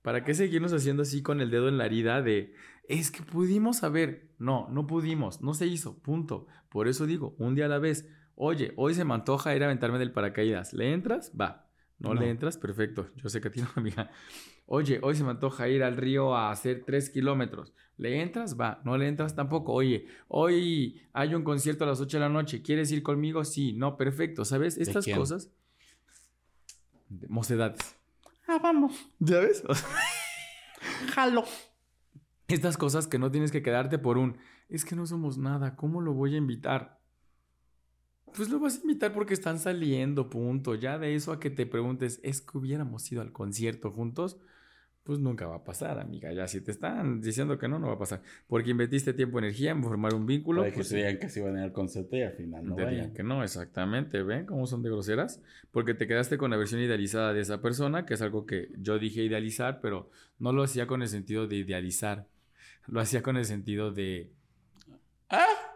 ¿Para 0.02 0.24
qué 0.24 0.34
seguirnos 0.34 0.74
haciendo 0.74 1.04
así 1.04 1.22
con 1.22 1.40
el 1.40 1.50
dedo 1.50 1.68
en 1.68 1.78
la 1.78 1.86
herida 1.86 2.20
de, 2.20 2.52
es 2.86 3.10
que 3.10 3.22
pudimos 3.22 3.78
saber? 3.78 4.30
No, 4.38 4.68
no 4.70 4.86
pudimos, 4.86 5.40
no 5.40 5.54
se 5.54 5.66
hizo, 5.66 5.98
punto. 6.00 6.46
Por 6.68 6.86
eso 6.86 7.06
digo, 7.06 7.34
un 7.38 7.54
día 7.54 7.64
a 7.64 7.68
la 7.68 7.78
vez, 7.78 8.08
oye, 8.36 8.72
hoy 8.76 8.94
se 8.94 9.04
me 9.04 9.14
antoja 9.14 9.54
ir 9.54 9.62
a 9.62 9.66
aventarme 9.66 9.98
del 9.98 10.12
paracaídas. 10.12 10.72
¿Le 10.72 10.92
entras? 10.92 11.32
Va. 11.38 11.68
¿No, 11.98 12.14
le 12.14 12.28
entras? 12.28 12.58
Perfecto. 12.58 13.10
Yo 13.16 13.28
sé 13.28 13.40
que 13.40 13.48
a 13.48 13.50
ti 13.50 13.60
no, 13.60 13.68
amiga. 13.76 14.10
Oye, 14.66 15.00
hoy 15.02 15.14
se 15.14 15.24
me 15.24 15.30
antoja 15.30 15.68
ir 15.68 15.82
al 15.82 15.96
río 15.96 16.34
a 16.34 16.50
hacer 16.50 16.84
tres 16.84 17.10
kilómetros. 17.10 17.72
¿Le 17.96 18.20
entras? 18.20 18.58
Va. 18.60 18.80
¿No 18.84 18.98
le 18.98 19.08
entras 19.08 19.34
tampoco? 19.34 19.72
Oye, 19.72 20.06
hoy 20.28 21.02
hay 21.12 21.34
un 21.34 21.42
concierto 21.42 21.84
a 21.84 21.86
las 21.86 22.00
8 22.00 22.18
de 22.18 22.20
la 22.20 22.28
noche. 22.28 22.62
¿Quieres 22.62 22.92
ir 22.92 23.02
conmigo? 23.02 23.44
Sí. 23.44 23.72
No, 23.72 23.96
perfecto. 23.96 24.44
¿Sabes? 24.44 24.76
Estas 24.76 25.06
cosas. 25.06 25.50
Mocedades. 27.28 27.96
Ah, 28.46 28.58
vamos. 28.62 28.92
¿Ya 29.18 29.40
ves? 29.40 29.62
Jalo. 31.14 31.44
Estas 32.48 32.76
cosas 32.76 33.08
que 33.08 33.18
no 33.18 33.30
tienes 33.30 33.50
que 33.50 33.62
quedarte 33.62 33.98
por 33.98 34.18
un, 34.18 34.38
es 34.68 34.84
que 34.84 34.94
no 34.94 35.06
somos 35.06 35.36
nada, 35.36 35.74
¿cómo 35.74 36.00
lo 36.00 36.12
voy 36.12 36.34
a 36.34 36.38
invitar? 36.38 37.00
Pues 38.36 38.50
lo 38.50 38.60
vas 38.60 38.76
a 38.76 38.80
invitar 38.82 39.12
porque 39.12 39.34
están 39.34 39.58
saliendo, 39.58 40.28
punto. 40.28 40.74
Ya 40.74 40.98
de 40.98 41.14
eso 41.14 41.32
a 41.32 41.40
que 41.40 41.50
te 41.50 41.66
preguntes, 41.66 42.20
¿es 42.22 42.40
que 42.40 42.58
hubiéramos 42.58 43.10
ido 43.10 43.22
al 43.22 43.32
concierto 43.32 43.90
juntos? 43.90 44.38
pues 45.06 45.20
nunca 45.20 45.46
va 45.46 45.56
a 45.56 45.64
pasar, 45.64 46.00
amiga. 46.00 46.32
Ya 46.32 46.48
si 46.48 46.60
te 46.60 46.72
están 46.72 47.20
diciendo 47.20 47.56
que 47.58 47.68
no, 47.68 47.78
no 47.78 47.86
va 47.86 47.92
a 47.94 47.98
pasar. 47.98 48.22
Porque 48.48 48.70
invertiste 48.70 49.12
tiempo, 49.12 49.38
energía 49.38 49.70
en 49.70 49.80
formar 49.80 50.14
un 50.14 50.26
vínculo. 50.26 50.62
Para 50.62 50.74
pues, 50.74 50.88
que 50.88 50.96
digan 50.96 51.18
que 51.18 51.28
se 51.28 51.38
iban 51.38 51.54
a 51.54 51.58
ir 51.60 51.64
al 51.66 51.72
concepto 51.72 52.16
y 52.16 52.22
al 52.22 52.32
final 52.32 52.66
no 52.66 52.74
vayan. 52.74 53.14
que 53.14 53.22
no, 53.22 53.44
exactamente. 53.44 54.24
¿Ven 54.24 54.46
cómo 54.46 54.66
son 54.66 54.82
de 54.82 54.90
groseras? 54.90 55.40
Porque 55.70 55.94
te 55.94 56.08
quedaste 56.08 56.38
con 56.38 56.50
la 56.50 56.56
versión 56.56 56.80
idealizada 56.80 57.32
de 57.32 57.40
esa 57.40 57.62
persona, 57.62 58.04
que 58.04 58.14
es 58.14 58.20
algo 58.20 58.46
que 58.46 58.72
yo 58.78 58.98
dije 58.98 59.22
idealizar, 59.22 59.80
pero 59.80 60.10
no 60.40 60.52
lo 60.52 60.64
hacía 60.64 60.88
con 60.88 61.02
el 61.02 61.08
sentido 61.08 61.46
de 61.46 61.54
idealizar. 61.54 62.26
Lo 62.88 63.00
hacía 63.00 63.22
con 63.22 63.36
el 63.36 63.44
sentido 63.44 63.92
de... 63.92 64.32
¿Ah? 65.30 65.75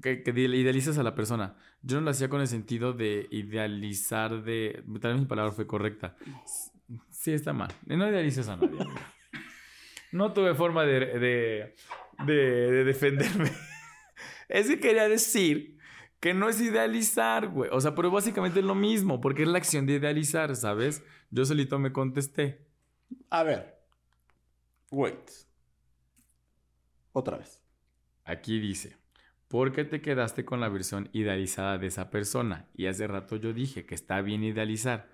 Que, 0.00 0.22
que 0.22 0.30
idealizas 0.30 0.96
a 0.98 1.02
la 1.02 1.14
persona. 1.14 1.56
Yo 1.82 1.96
no 1.96 2.04
lo 2.04 2.10
hacía 2.10 2.28
con 2.28 2.40
el 2.40 2.46
sentido 2.46 2.92
de 2.92 3.26
idealizar 3.30 4.42
de... 4.42 4.82
Tal 5.00 5.12
vez 5.12 5.20
mi 5.20 5.26
palabra 5.26 5.52
fue 5.52 5.66
correcta 5.66 6.16
Sí, 7.10 7.32
está 7.32 7.52
mal. 7.52 7.72
No 7.86 8.08
idealices 8.08 8.48
a 8.48 8.56
nadie. 8.56 8.78
no 10.12 10.32
tuve 10.32 10.54
forma 10.54 10.84
de, 10.84 11.74
de, 12.26 12.84
defenderme. 12.84 13.50
es 14.48 14.68
que 14.68 14.80
quería 14.80 15.08
decir 15.08 15.78
que 16.20 16.34
no 16.34 16.48
es 16.48 16.60
idealizar, 16.60 17.48
güey. 17.48 17.70
O 17.72 17.80
sea, 17.80 17.94
pero 17.94 18.10
básicamente 18.10 18.60
es 18.60 18.64
lo 18.64 18.74
mismo, 18.74 19.20
porque 19.20 19.42
es 19.42 19.48
la 19.48 19.58
acción 19.58 19.86
de 19.86 19.94
idealizar, 19.94 20.54
¿sabes? 20.56 21.02
Yo 21.30 21.44
solito 21.44 21.78
me 21.78 21.92
contesté. 21.92 22.66
A 23.30 23.42
ver. 23.42 23.78
Wait. 24.90 25.30
Otra 27.12 27.38
vez. 27.38 27.60
Aquí 28.24 28.60
dice, 28.60 28.96
¿por 29.52 29.70
qué 29.70 29.84
te 29.84 30.00
quedaste 30.00 30.44
con 30.44 30.58
la 30.58 30.68
versión 30.68 31.10
idealizada 31.12 31.78
de 31.78 31.86
esa 31.86 32.10
persona? 32.10 32.66
Y 32.74 32.86
hace 32.86 33.06
rato 33.06 33.36
yo 33.36 33.52
dije 33.52 33.86
que 33.86 33.94
está 33.94 34.20
bien 34.20 34.42
idealizar 34.42 35.12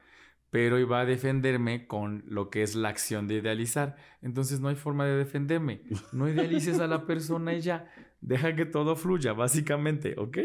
pero 0.51 0.79
iba 0.79 1.01
a 1.01 1.05
defenderme 1.05 1.87
con 1.87 2.25
lo 2.27 2.49
que 2.49 2.63
es 2.63 2.75
la 2.75 2.89
acción 2.89 3.29
de 3.29 3.35
idealizar. 3.35 3.97
Entonces 4.23 4.61
no 4.61 4.69
hay 4.69 4.77
forma 4.77 5.05
de 5.07 5.17
defenderme. 5.17 5.83
No 6.13 6.29
idealices 6.29 6.81
a 6.81 6.87
la 6.87 7.07
persona 7.07 7.55
y 7.55 7.61
ya. 7.61 7.91
Deja 8.21 8.57
que 8.57 8.65
todo 8.65 8.97
fluya, 8.97 9.33
básicamente, 9.33 10.15
¿ok? 10.17 10.39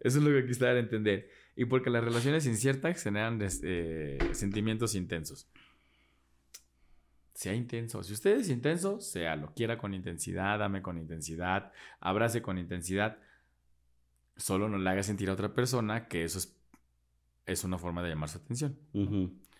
Eso 0.00 0.18
es 0.18 0.24
lo 0.24 0.30
que 0.30 0.46
quisiera 0.46 0.78
entender. 0.78 1.28
Y 1.56 1.66
porque 1.66 1.90
las 1.90 2.02
relaciones 2.02 2.46
inciertas 2.46 3.02
generan 3.02 3.38
eh, 3.42 4.18
sentimientos 4.32 4.94
intensos. 4.94 5.46
Sea 7.34 7.54
intenso. 7.54 8.02
Si 8.02 8.12
usted 8.14 8.38
es 8.38 8.48
intenso, 8.48 9.00
sea 9.00 9.36
lo 9.36 9.52
quiera 9.54 9.78
con 9.78 9.94
intensidad, 9.94 10.58
dame 10.58 10.82
con 10.82 10.98
intensidad, 10.98 11.70
abrace 12.00 12.40
con 12.42 12.58
intensidad. 12.58 13.18
Solo 14.40 14.68
no 14.68 14.78
le 14.78 14.90
haga 14.90 15.02
sentir 15.02 15.28
a 15.30 15.34
otra 15.34 15.54
persona 15.54 16.08
que 16.08 16.24
eso 16.24 16.38
es, 16.38 16.56
es 17.46 17.64
una 17.64 17.78
forma 17.78 18.02
de 18.02 18.08
llamar 18.08 18.28
su 18.28 18.38
atención. 18.38 18.78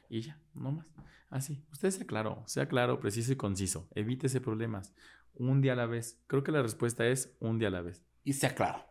Y 0.08 0.22
ya, 0.22 0.40
no 0.54 0.72
más. 0.72 0.86
Así. 1.28 1.62
Usted 1.70 1.90
sea 1.90 2.06
claro, 2.06 2.42
sea 2.46 2.66
claro, 2.66 2.98
preciso 2.98 3.32
y 3.32 3.36
conciso. 3.36 3.88
Evítese 3.94 4.40
problemas. 4.40 4.92
Un 5.34 5.60
día 5.60 5.74
a 5.74 5.76
la 5.76 5.86
vez. 5.86 6.20
Creo 6.26 6.42
que 6.42 6.50
la 6.50 6.62
respuesta 6.62 7.06
es 7.06 7.36
un 7.40 7.58
día 7.58 7.68
a 7.68 7.70
la 7.70 7.82
vez. 7.82 8.02
Y 8.24 8.32
sea 8.32 8.54
claro. 8.54 8.84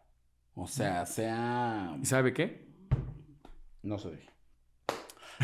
O 0.54 0.68
sea, 0.68 1.06
sea. 1.06 1.98
¿Y 2.02 2.06
sabe 2.06 2.34
qué? 2.34 2.68
No 3.82 3.98
se 3.98 4.12
deje. 4.12 4.30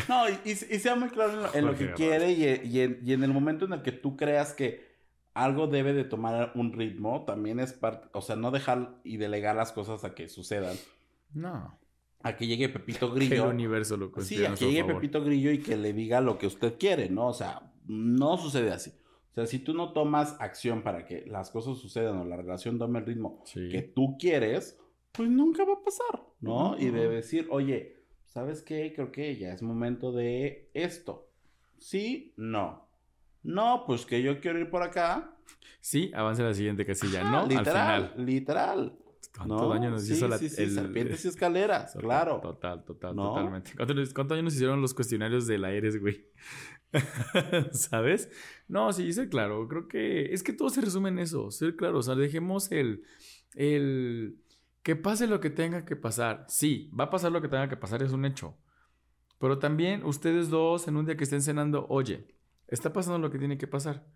No, 0.08 0.24
y, 0.44 0.54
sea 0.54 0.94
muy 0.94 1.08
claro 1.08 1.54
en 1.54 1.64
lo, 1.64 1.74
que 1.74 1.92
quiere 1.94 2.32
y, 2.32 2.80
en, 2.80 3.24
el 3.24 3.32
momento 3.32 3.64
en 3.64 3.72
el 3.72 3.82
que 3.82 3.92
tú 3.92 4.16
creas 4.16 4.52
que 4.52 4.95
algo 5.36 5.66
debe 5.66 5.92
de 5.92 6.04
tomar 6.04 6.52
un 6.54 6.72
ritmo, 6.72 7.24
también 7.26 7.60
es 7.60 7.74
parte, 7.74 8.08
o 8.12 8.22
sea, 8.22 8.36
no 8.36 8.50
dejar 8.50 9.00
y 9.04 9.18
delegar 9.18 9.54
las 9.54 9.70
cosas 9.70 10.02
a 10.04 10.14
que 10.14 10.28
sucedan. 10.28 10.76
No. 11.34 11.78
A 12.22 12.36
que 12.36 12.46
llegue 12.46 12.70
Pepito 12.70 13.12
Grillo. 13.12 13.44
el 13.44 13.50
universo 13.54 13.98
lo 13.98 14.10
Sí, 14.22 14.44
a 14.46 14.54
que 14.54 14.64
llegue 14.64 14.84
Pepito 14.84 15.22
Grillo 15.22 15.50
y 15.50 15.58
que 15.58 15.76
le 15.76 15.92
diga 15.92 16.22
lo 16.22 16.38
que 16.38 16.46
usted 16.46 16.78
quiere, 16.78 17.10
¿no? 17.10 17.28
O 17.28 17.34
sea, 17.34 17.70
no 17.86 18.38
sucede 18.38 18.72
así. 18.72 18.90
O 19.30 19.34
sea, 19.34 19.46
si 19.46 19.58
tú 19.58 19.74
no 19.74 19.92
tomas 19.92 20.36
acción 20.40 20.82
para 20.82 21.04
que 21.04 21.26
las 21.26 21.50
cosas 21.50 21.76
sucedan 21.76 22.16
o 22.16 22.24
la 22.24 22.38
relación 22.38 22.78
tome 22.78 23.00
el 23.00 23.04
ritmo 23.04 23.44
que 23.52 23.82
tú 23.82 24.16
quieres, 24.18 24.78
pues 25.12 25.28
nunca 25.28 25.66
va 25.66 25.74
a 25.74 25.82
pasar, 25.82 26.24
¿no? 26.40 26.78
Y 26.78 26.88
de 26.88 27.10
decir, 27.10 27.46
oye, 27.50 28.04
¿sabes 28.24 28.62
qué? 28.62 28.94
Creo 28.94 29.12
que 29.12 29.36
ya 29.36 29.52
es 29.52 29.60
momento 29.60 30.12
de 30.12 30.70
esto. 30.72 31.28
¿Sí? 31.78 32.32
No. 32.38 32.85
No, 33.46 33.84
pues 33.86 34.04
que 34.04 34.22
yo 34.22 34.40
quiero 34.40 34.58
ir 34.58 34.68
por 34.68 34.82
acá. 34.82 35.36
Sí, 35.80 36.10
avance 36.14 36.42
a 36.42 36.46
la 36.46 36.54
siguiente 36.54 36.84
casilla, 36.84 37.22
¿no? 37.30 37.46
Literal, 37.46 38.02
Al 38.02 38.10
final. 38.10 38.26
literal. 38.26 38.98
¿Cuánto 39.36 39.68
daño 39.68 39.90
nos 39.90 40.08
hizo 40.08 40.26
la 40.26 40.38
sí, 40.38 40.48
sí, 40.48 40.68
serpientes 40.68 41.24
y 41.24 41.28
escaleras, 41.28 41.94
claro. 41.96 42.40
Total, 42.40 42.84
total, 42.84 43.14
totalmente. 43.14 43.72
¿Cuánto, 43.76 44.34
daño 44.34 44.42
nos 44.42 44.54
hicieron 44.54 44.80
los 44.80 44.94
cuestionarios 44.94 45.46
de 45.46 45.58
la 45.58 45.70
Eres, 45.70 46.00
güey? 46.00 46.26
¿Sabes? 47.72 48.30
No, 48.66 48.92
sí, 48.92 49.12
sé 49.12 49.28
claro. 49.28 49.68
Creo 49.68 49.86
que 49.86 50.32
es 50.32 50.42
que 50.42 50.52
todo 50.52 50.68
se 50.70 50.80
resume 50.80 51.10
en 51.10 51.20
eso, 51.20 51.50
ser 51.52 51.76
claro. 51.76 51.98
O 51.98 52.02
sea, 52.02 52.16
dejemos 52.16 52.72
el, 52.72 53.04
el 53.54 54.40
que 54.82 54.96
pase 54.96 55.28
lo 55.28 55.38
que 55.38 55.50
tenga 55.50 55.84
que 55.84 55.94
pasar. 55.94 56.46
Sí, 56.48 56.90
va 56.98 57.04
a 57.04 57.10
pasar 57.10 57.30
lo 57.30 57.40
que 57.40 57.48
tenga 57.48 57.68
que 57.68 57.76
pasar, 57.76 58.02
es 58.02 58.10
un 58.10 58.24
hecho. 58.24 58.58
Pero 59.38 59.58
también 59.58 60.04
ustedes 60.04 60.48
dos 60.48 60.88
en 60.88 60.96
un 60.96 61.06
día 61.06 61.16
que 61.16 61.24
estén 61.24 61.42
cenando, 61.42 61.86
oye, 61.88 62.35
está 62.68 62.92
pasando 62.92 63.18
lo 63.18 63.30
que 63.30 63.38
tiene 63.38 63.58
que 63.58 63.66
pasar. 63.66 64.06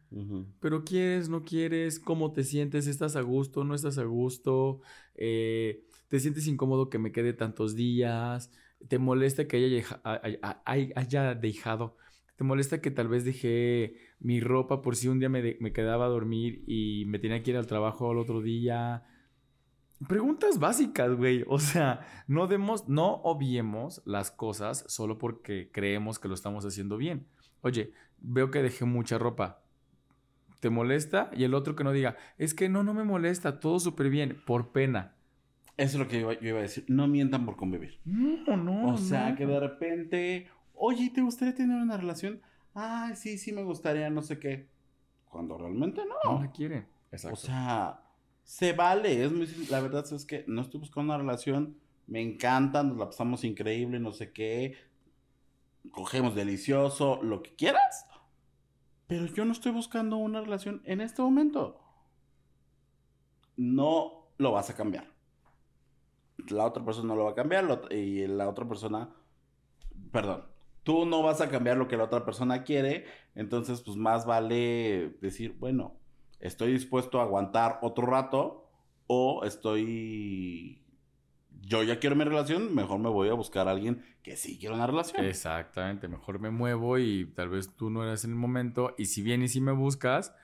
Pero 0.61 0.85
quieres, 0.85 1.29
no 1.29 1.45
quieres, 1.45 1.99
cómo 1.99 2.33
te 2.33 2.45
sientes, 2.45 2.87
estás 2.87 3.17
a 3.17 3.21
gusto, 3.21 3.65
no 3.65 3.75
estás 3.75 3.99
a 3.99 4.05
gusto, 4.05 4.81
eh, 5.15 5.85
te 6.09 6.21
sientes 6.21 6.47
incómodo 6.47 6.91
que 6.91 6.99
me 6.99 7.13
quede 7.13 7.33
tantos 7.33 7.75
días, 7.75 8.51
te 8.89 8.99
molesta 8.99 9.47
que 9.47 9.57
haya, 9.57 10.63
haya 10.65 11.35
dejado, 11.35 11.97
te 12.37 12.45
molesta 12.45 12.81
que 12.81 12.91
tal 12.91 13.09
vez 13.09 13.25
dejé 13.25 13.97
mi 14.19 14.41
ropa 14.41 14.83
por 14.83 14.97
si 14.97 15.09
un 15.09 15.21
día 15.21 15.29
me, 15.29 15.57
me 15.61 15.73
quedaba 15.73 16.07
a 16.07 16.09
dormir 16.09 16.65
y 16.67 17.05
me 17.07 17.19
tenía 17.19 17.43
que 17.43 17.51
ir 17.51 17.57
al 17.57 17.67
trabajo 17.67 18.11
al 18.11 18.19
otro 18.19 18.41
día 18.41 19.05
Preguntas 20.09 20.59
básicas, 20.59 21.15
güey. 21.15 21.45
O 21.47 21.59
sea, 21.59 22.01
no 22.27 22.47
demos, 22.47 22.89
no 22.89 23.21
obviemos 23.23 24.01
las 24.07 24.31
cosas 24.31 24.85
solo 24.89 25.19
porque 25.19 25.71
creemos 25.71 26.19
que 26.19 26.29
lo 26.29 26.35
estamos 26.35 26.65
haciendo 26.65 26.97
bien. 26.97 27.27
Oye, 27.63 27.93
veo 28.19 28.51
que 28.51 28.63
dejé 28.63 28.85
mucha 28.85 29.19
ropa. 29.19 29.63
¿Te 30.61 30.71
molesta? 30.71 31.31
Y 31.35 31.45
el 31.45 31.55
otro 31.55 31.75
que 31.75 31.85
no 31.85 31.93
diga, 31.93 32.17
es 32.37 32.55
que 32.55 32.69
no, 32.69 32.85
no 32.85 32.93
me 32.93 33.05
molesta, 33.05 33.61
todo 33.61 33.81
súper 33.81 34.11
bien, 34.11 34.43
por 34.45 34.73
pena. 34.73 35.15
Eso 35.77 35.97
es 35.97 36.05
lo 36.05 36.09
que 36.09 36.21
yo 36.21 36.33
iba, 36.33 36.59
a 36.59 36.63
decir. 36.63 36.85
No 36.89 37.09
mientan 37.09 37.47
por 37.47 37.57
convivir. 37.57 37.99
No, 38.05 38.57
no. 38.57 38.95
O 38.95 38.99
sea, 38.99 39.35
que 39.35 39.47
de 39.47 39.59
repente, 39.59 40.49
oye, 40.75 41.11
¿te 41.15 41.23
gustaría 41.23 41.55
tener 41.55 41.81
una 41.81 41.97
relación? 41.97 42.43
Ay, 42.75 43.17
sí, 43.17 43.39
sí 43.39 43.53
me 43.53 43.63
gustaría, 43.63 44.11
no 44.11 44.21
sé 44.21 44.39
qué. 44.39 44.69
Cuando 45.25 45.57
realmente 45.57 46.03
no. 46.05 46.33
No 46.35 46.43
la 46.43 46.51
quieren. 46.53 46.87
Exacto. 47.11 47.35
O 47.35 47.37
sea, 47.37 48.03
se 48.45 48.73
vale, 48.73 49.25
es 49.25 49.33
muy, 49.33 49.47
la 49.71 49.81
verdad 49.81 50.05
es 50.13 50.25
que 50.25 50.45
no 50.47 50.63
estoy 50.63 50.81
buscando 50.81 51.15
una 51.15 51.23
relación, 51.23 51.77
me 52.07 52.21
encanta, 52.21 52.83
nos 52.83 52.99
la 52.99 53.07
pasamos 53.07 53.45
increíble, 53.45 54.01
no 54.01 54.13
sé 54.13 54.33
qué, 54.33 54.75
cogemos 55.93 56.35
delicioso, 56.35 57.23
lo 57.23 57.43
que 57.43 57.55
quieras, 57.55 58.07
pero 59.07 59.27
yo 59.27 59.45
no 59.45 59.53
estoy 59.53 59.73
buscando 59.73 60.17
una 60.17 60.41
relación 60.41 60.83
en 60.85 61.01
este 61.01 61.23
momento. 61.23 61.81
No 63.57 64.29
lo 64.39 64.53
vas 64.53 64.71
a 64.71 64.77
cambiar. 64.77 65.07
La 66.49 66.65
otra 66.65 66.85
persona 66.85 67.09
no 67.09 67.17
lo 67.17 67.25
va 67.25 67.33
a 67.33 67.35
cambiar 67.35 67.89
y 67.91 68.27
la 68.27 68.49
otra 68.49 68.67
persona, 68.67 69.11
perdón, 70.13 70.45
tú 70.83 71.05
no 71.07 71.23
vas 71.23 71.41
a 71.41 71.49
cambiar 71.49 71.77
lo 71.77 71.89
que 71.89 71.97
la 71.97 72.05
otra 72.05 72.25
persona 72.25 72.63
quiere, 72.65 73.05
entonces 73.35 73.83
pues 73.83 73.97
más 73.97 74.27
vale 74.27 75.19
decir, 75.21 75.57
bueno, 75.59 75.97
estoy 76.39 76.73
dispuesto 76.73 77.21
a 77.21 77.25
aguantar 77.25 77.79
otro 77.83 78.07
rato 78.07 78.71
o 79.07 79.45
estoy 79.45 80.83
yo 81.63 81.83
ya 81.83 81.99
quiero 81.99 82.17
mi 82.17 82.25
relación, 82.25 82.75
mejor 82.75 82.99
me 82.99 83.09
voy 83.09 83.29
a 83.29 83.35
buscar 83.35 83.69
a 83.69 83.73
alguien 83.73 84.03
que 84.23 84.37
sí 84.37 84.59
quiere 84.59 84.75
una 84.75 84.87
relación. 84.87 85.25
Exactamente, 85.25 86.09
mejor 86.09 86.39
me 86.39 86.51
muevo 86.51 86.99
y 86.99 87.27
tal 87.35 87.49
vez 87.49 87.75
tú 87.77 87.91
no 87.91 88.03
eres 88.03 88.25
en 88.25 88.31
el 88.31 88.37
momento 88.37 88.95
y 88.99 89.07
si 89.07 89.23
bien 89.23 89.43
y 89.43 89.49
si 89.49 89.61
me 89.61 89.73
buscas, 89.73 90.35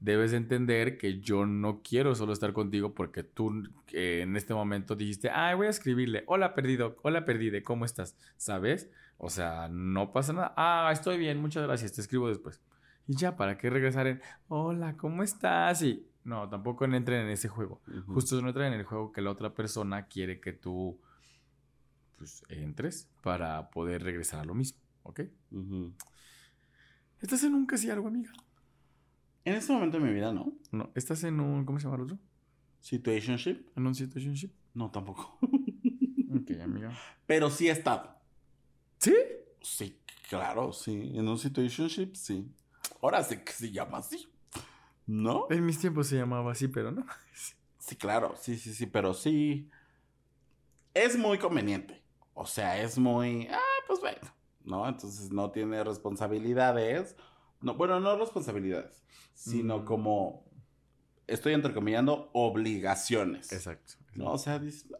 debes 0.00 0.32
entender 0.32 0.98
que 0.98 1.20
yo 1.20 1.46
no 1.46 1.80
quiero 1.82 2.14
solo 2.14 2.32
estar 2.32 2.52
contigo 2.52 2.94
porque 2.94 3.22
tú 3.22 3.64
en 3.92 4.36
este 4.36 4.54
momento 4.54 4.94
dijiste, 4.94 5.30
ah, 5.30 5.54
voy 5.54 5.68
a 5.68 5.70
escribirle, 5.70 6.24
hola 6.26 6.54
perdido, 6.54 6.96
hola 7.02 7.24
perdide, 7.24 7.62
¿cómo 7.62 7.84
estás? 7.84 8.16
¿Sabes? 8.36 8.90
O 9.18 9.30
sea, 9.30 9.68
no 9.70 10.12
pasa 10.12 10.32
nada, 10.32 10.54
ah, 10.56 10.90
estoy 10.92 11.18
bien, 11.18 11.40
muchas 11.40 11.64
gracias, 11.64 11.92
te 11.92 12.00
escribo 12.02 12.28
después. 12.28 12.60
Y 13.06 13.16
ya, 13.16 13.36
¿para 13.36 13.56
qué 13.56 13.70
regresar 13.70 14.06
en, 14.06 14.20
hola, 14.48 14.96
¿cómo 14.96 15.22
estás? 15.22 15.82
Y 15.82 16.06
no, 16.26 16.48
tampoco 16.48 16.84
entren 16.84 17.26
en 17.26 17.28
ese 17.28 17.46
juego. 17.46 17.80
Justo 18.08 18.42
no 18.42 18.48
entren 18.48 18.72
en 18.72 18.80
el 18.80 18.84
juego 18.84 19.12
que 19.12 19.22
la 19.22 19.30
otra 19.30 19.54
persona 19.54 20.08
quiere 20.08 20.40
que 20.40 20.52
tú 20.52 21.00
pues, 22.18 22.44
entres 22.48 23.08
para 23.22 23.70
poder 23.70 24.02
regresar 24.02 24.40
a 24.40 24.44
lo 24.44 24.52
mismo, 24.52 24.80
¿ok? 25.04 25.20
¿Estás 27.20 27.44
en 27.44 27.54
un 27.54 27.64
casi 27.64 27.90
algo, 27.90 28.08
amiga? 28.08 28.32
En 29.44 29.54
este 29.54 29.72
momento 29.72 30.00
de 30.00 30.04
mi 30.04 30.12
vida, 30.12 30.32
no. 30.32 30.52
No, 30.72 30.90
¿estás 30.96 31.22
en 31.22 31.38
un, 31.38 31.64
¿cómo 31.64 31.78
se 31.78 31.84
llama 31.84 31.96
el 31.98 32.02
otro? 32.02 32.18
Situationship. 32.80 33.68
¿En 33.76 33.86
un 33.86 33.94
situationship? 33.94 34.50
No, 34.74 34.90
tampoco. 34.90 35.38
ok, 35.40 36.60
amiga. 36.60 36.90
Pero 37.24 37.50
sí 37.50 37.68
he 37.68 37.70
estado. 37.70 38.16
¿Sí? 38.98 39.14
Sí, 39.62 40.00
claro, 40.28 40.72
sí. 40.72 41.12
En 41.14 41.28
un 41.28 41.38
situationship, 41.38 42.14
sí. 42.14 42.52
Ahora 43.00 43.22
sé 43.22 43.44
que 43.44 43.52
se 43.52 43.70
llama 43.70 43.98
así. 43.98 44.28
¿No? 45.06 45.46
En 45.50 45.64
mis 45.64 45.78
tiempos 45.78 46.08
se 46.08 46.16
llamaba 46.16 46.52
así, 46.52 46.68
pero 46.68 46.90
no. 46.90 47.06
Sí, 47.78 47.94
claro, 47.94 48.34
sí, 48.36 48.56
sí, 48.56 48.74
sí, 48.74 48.86
pero 48.86 49.14
sí. 49.14 49.70
Es 50.92 51.16
muy 51.16 51.38
conveniente. 51.38 52.02
O 52.34 52.44
sea, 52.44 52.82
es 52.82 52.98
muy. 52.98 53.46
Ah, 53.48 53.60
pues 53.86 54.00
bueno. 54.00 54.18
¿No? 54.64 54.88
Entonces 54.88 55.30
no 55.30 55.52
tiene 55.52 55.84
responsabilidades. 55.84 57.14
No, 57.60 57.74
bueno, 57.74 58.00
no 58.00 58.18
responsabilidades, 58.18 59.04
sino 59.34 59.78
mm. 59.78 59.84
como. 59.84 60.44
Estoy 61.28 61.54
entrecomillando 61.54 62.28
obligaciones. 62.32 63.52
Exacto. 63.52 63.94
¿No? 64.14 64.32
O 64.32 64.38
sea, 64.38 64.58
dices, 64.58 64.90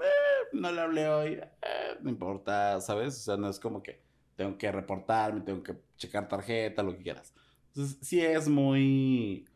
eh, 0.00 0.48
no 0.52 0.72
le 0.72 0.80
hablé 0.80 1.08
hoy, 1.08 1.32
eh, 1.34 1.98
no 2.00 2.10
importa, 2.10 2.80
¿sabes? 2.80 3.16
O 3.18 3.20
sea, 3.20 3.36
no 3.36 3.48
es 3.48 3.60
como 3.60 3.82
que 3.82 4.02
tengo 4.34 4.58
que 4.58 4.72
reportarme, 4.72 5.42
tengo 5.42 5.62
que 5.62 5.76
checar 5.96 6.28
tarjeta, 6.28 6.82
lo 6.82 6.96
que 6.96 7.02
quieras. 7.02 7.32
Entonces, 7.68 7.98
sí 8.02 8.20
es 8.20 8.48
muy, 8.48 9.46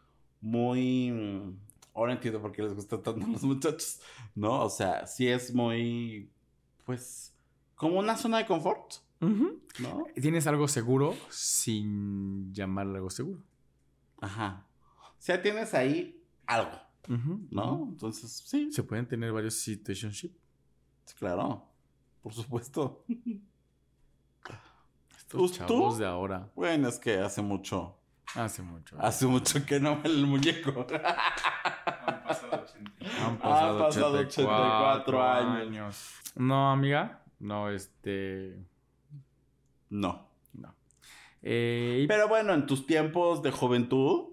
muy... 0.41 1.57
Ahora 1.95 2.12
entiendo 2.12 2.43
por 2.43 2.53
qué 2.53 2.62
les 2.62 2.74
gusta 2.74 3.03
tanto 3.03 3.24
a 3.24 3.28
los 3.28 3.43
muchachos, 3.43 4.01
¿no? 4.34 4.64
O 4.64 4.70
sea, 4.70 5.07
sí 5.07 5.26
es 5.28 5.55
muy, 5.55 6.30
pues, 6.84 7.34
como 7.74 7.99
una 7.99 8.16
zona 8.16 8.39
de 8.39 8.47
confort, 8.47 8.95
¿no? 9.20 10.07
Tienes 10.20 10.47
algo 10.47 10.68
seguro 10.68 11.14
sin 11.30 12.53
llamarlo 12.53 12.97
algo 12.97 13.11
seguro. 13.11 13.43
Ajá. 14.20 14.66
O 15.03 15.22
sea, 15.22 15.41
tienes 15.41 15.72
ahí 15.72 16.22
algo, 16.47 16.78
¿no? 17.51 17.89
Entonces, 17.89 18.43
sí. 18.45 18.70
Se 18.70 18.82
pueden 18.82 19.09
tener 19.09 19.32
varios 19.32 19.55
situationships. 19.55 20.39
claro, 21.18 21.66
por 22.22 22.34
supuesto. 22.34 23.05
Estos 25.16 25.51
¿Tú? 25.53 25.57
chavos 25.57 25.99
de 25.99 26.07
ahora. 26.07 26.53
Bueno, 26.55 26.89
es 26.89 26.99
que 26.99 27.18
hace 27.18 27.43
mucho. 27.43 27.99
Hace 28.35 28.62
mucho. 28.62 28.97
Hace 29.01 29.27
mucho 29.27 29.64
que 29.64 29.81
no 29.81 29.97
me 29.97 30.09
el 30.09 30.27
muñeco. 30.27 30.87
Han 30.91 32.22
pasado 32.24 32.64
80. 32.64 33.27
Han 33.27 33.39
pasado 33.39 33.79
pasado 33.79 34.18
84 34.18 35.16
84 35.16 35.22
años. 35.22 35.66
años. 35.68 36.14
No, 36.35 36.70
amiga. 36.70 37.22
No, 37.39 37.70
este. 37.70 38.59
No. 39.89 40.29
No. 40.53 40.74
Eh, 41.43 42.01
y- 42.03 42.07
Pero 42.07 42.29
bueno, 42.29 42.53
en 42.53 42.66
tus 42.66 42.87
tiempos 42.87 43.43
de 43.43 43.53
juventud. 43.53 44.33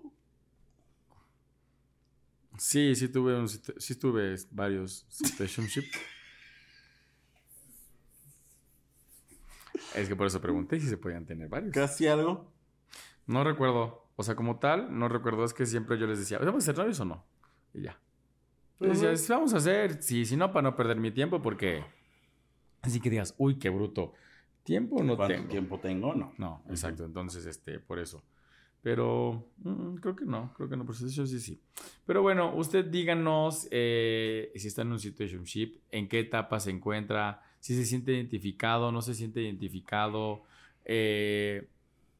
Sí, 2.57 2.93
sí 2.95 3.07
tuve, 3.09 3.35
un, 3.37 3.47
sí 3.49 3.95
tuve 3.95 4.35
varios 4.51 5.05
situationship. 5.09 5.85
es 9.95 10.07
que 10.07 10.15
por 10.15 10.27
eso 10.27 10.39
pregunté 10.39 10.79
si 10.79 10.87
se 10.87 10.97
podían 10.97 11.25
tener 11.25 11.49
varios. 11.49 11.73
¿Casi 11.73 12.07
algo? 12.07 12.52
No 13.27 13.43
recuerdo. 13.43 14.05
O 14.15 14.23
sea, 14.23 14.35
como 14.35 14.59
tal, 14.59 14.97
no 14.97 15.09
recuerdo. 15.09 15.43
Es 15.45 15.53
que 15.53 15.65
siempre 15.65 15.97
yo 15.97 16.05
les 16.07 16.19
decía, 16.19 16.37
¿vamos 16.39 16.63
a 16.63 16.65
ser 16.67 16.77
novios 16.77 16.99
o 16.99 17.05
no? 17.05 17.25
Y 17.73 17.81
ya. 17.83 17.99
Yo 18.79 18.89
decía, 18.89 19.09
Ujú. 19.09 19.17
"Sí, 19.17 19.31
vamos 19.31 19.53
a 19.53 19.57
hacer. 19.57 20.01
Sí, 20.03 20.25
si 20.25 20.35
no, 20.37 20.51
para 20.51 20.63
no 20.69 20.75
perder 20.75 20.97
mi 20.97 21.11
tiempo, 21.11 21.41
porque. 21.41 21.83
Así 22.81 22.99
que 22.99 23.09
digas, 23.09 23.33
uy, 23.37 23.57
qué 23.57 23.69
bruto. 23.69 24.13
Tiempo 24.63 25.01
no 25.03 25.15
¿Cuánto 25.15 25.35
tengo. 25.35 25.49
tiempo 25.49 25.79
tengo? 25.79 26.13
No. 26.13 26.33
No, 26.37 26.63
exacto. 26.69 27.05
Entonces, 27.05 27.45
este, 27.45 27.79
por 27.79 27.99
eso. 27.99 28.23
Pero 28.81 29.47
mm, 29.59 29.95
creo 29.95 30.15
que 30.15 30.25
no, 30.25 30.53
creo 30.55 30.67
que 30.69 30.75
no, 30.75 30.85
por 30.85 30.93
eso 30.95 31.07
sí, 31.25 31.39
sí. 31.39 31.61
Pero 32.05 32.21
bueno, 32.21 32.53
usted 32.55 32.83
díganos 32.85 33.67
eh, 33.71 34.51
si 34.55 34.67
está 34.67 34.81
en 34.81 34.91
un 34.91 34.99
situationship, 34.99 35.79
en 35.89 36.09
qué 36.09 36.19
etapa 36.19 36.59
se 36.59 36.71
encuentra, 36.71 37.41
si 37.61 37.75
se 37.75 37.85
siente 37.85 38.11
identificado, 38.13 38.91
no 38.91 39.01
se 39.01 39.13
siente 39.13 39.41
identificado, 39.41 40.43
eh, 40.83 41.69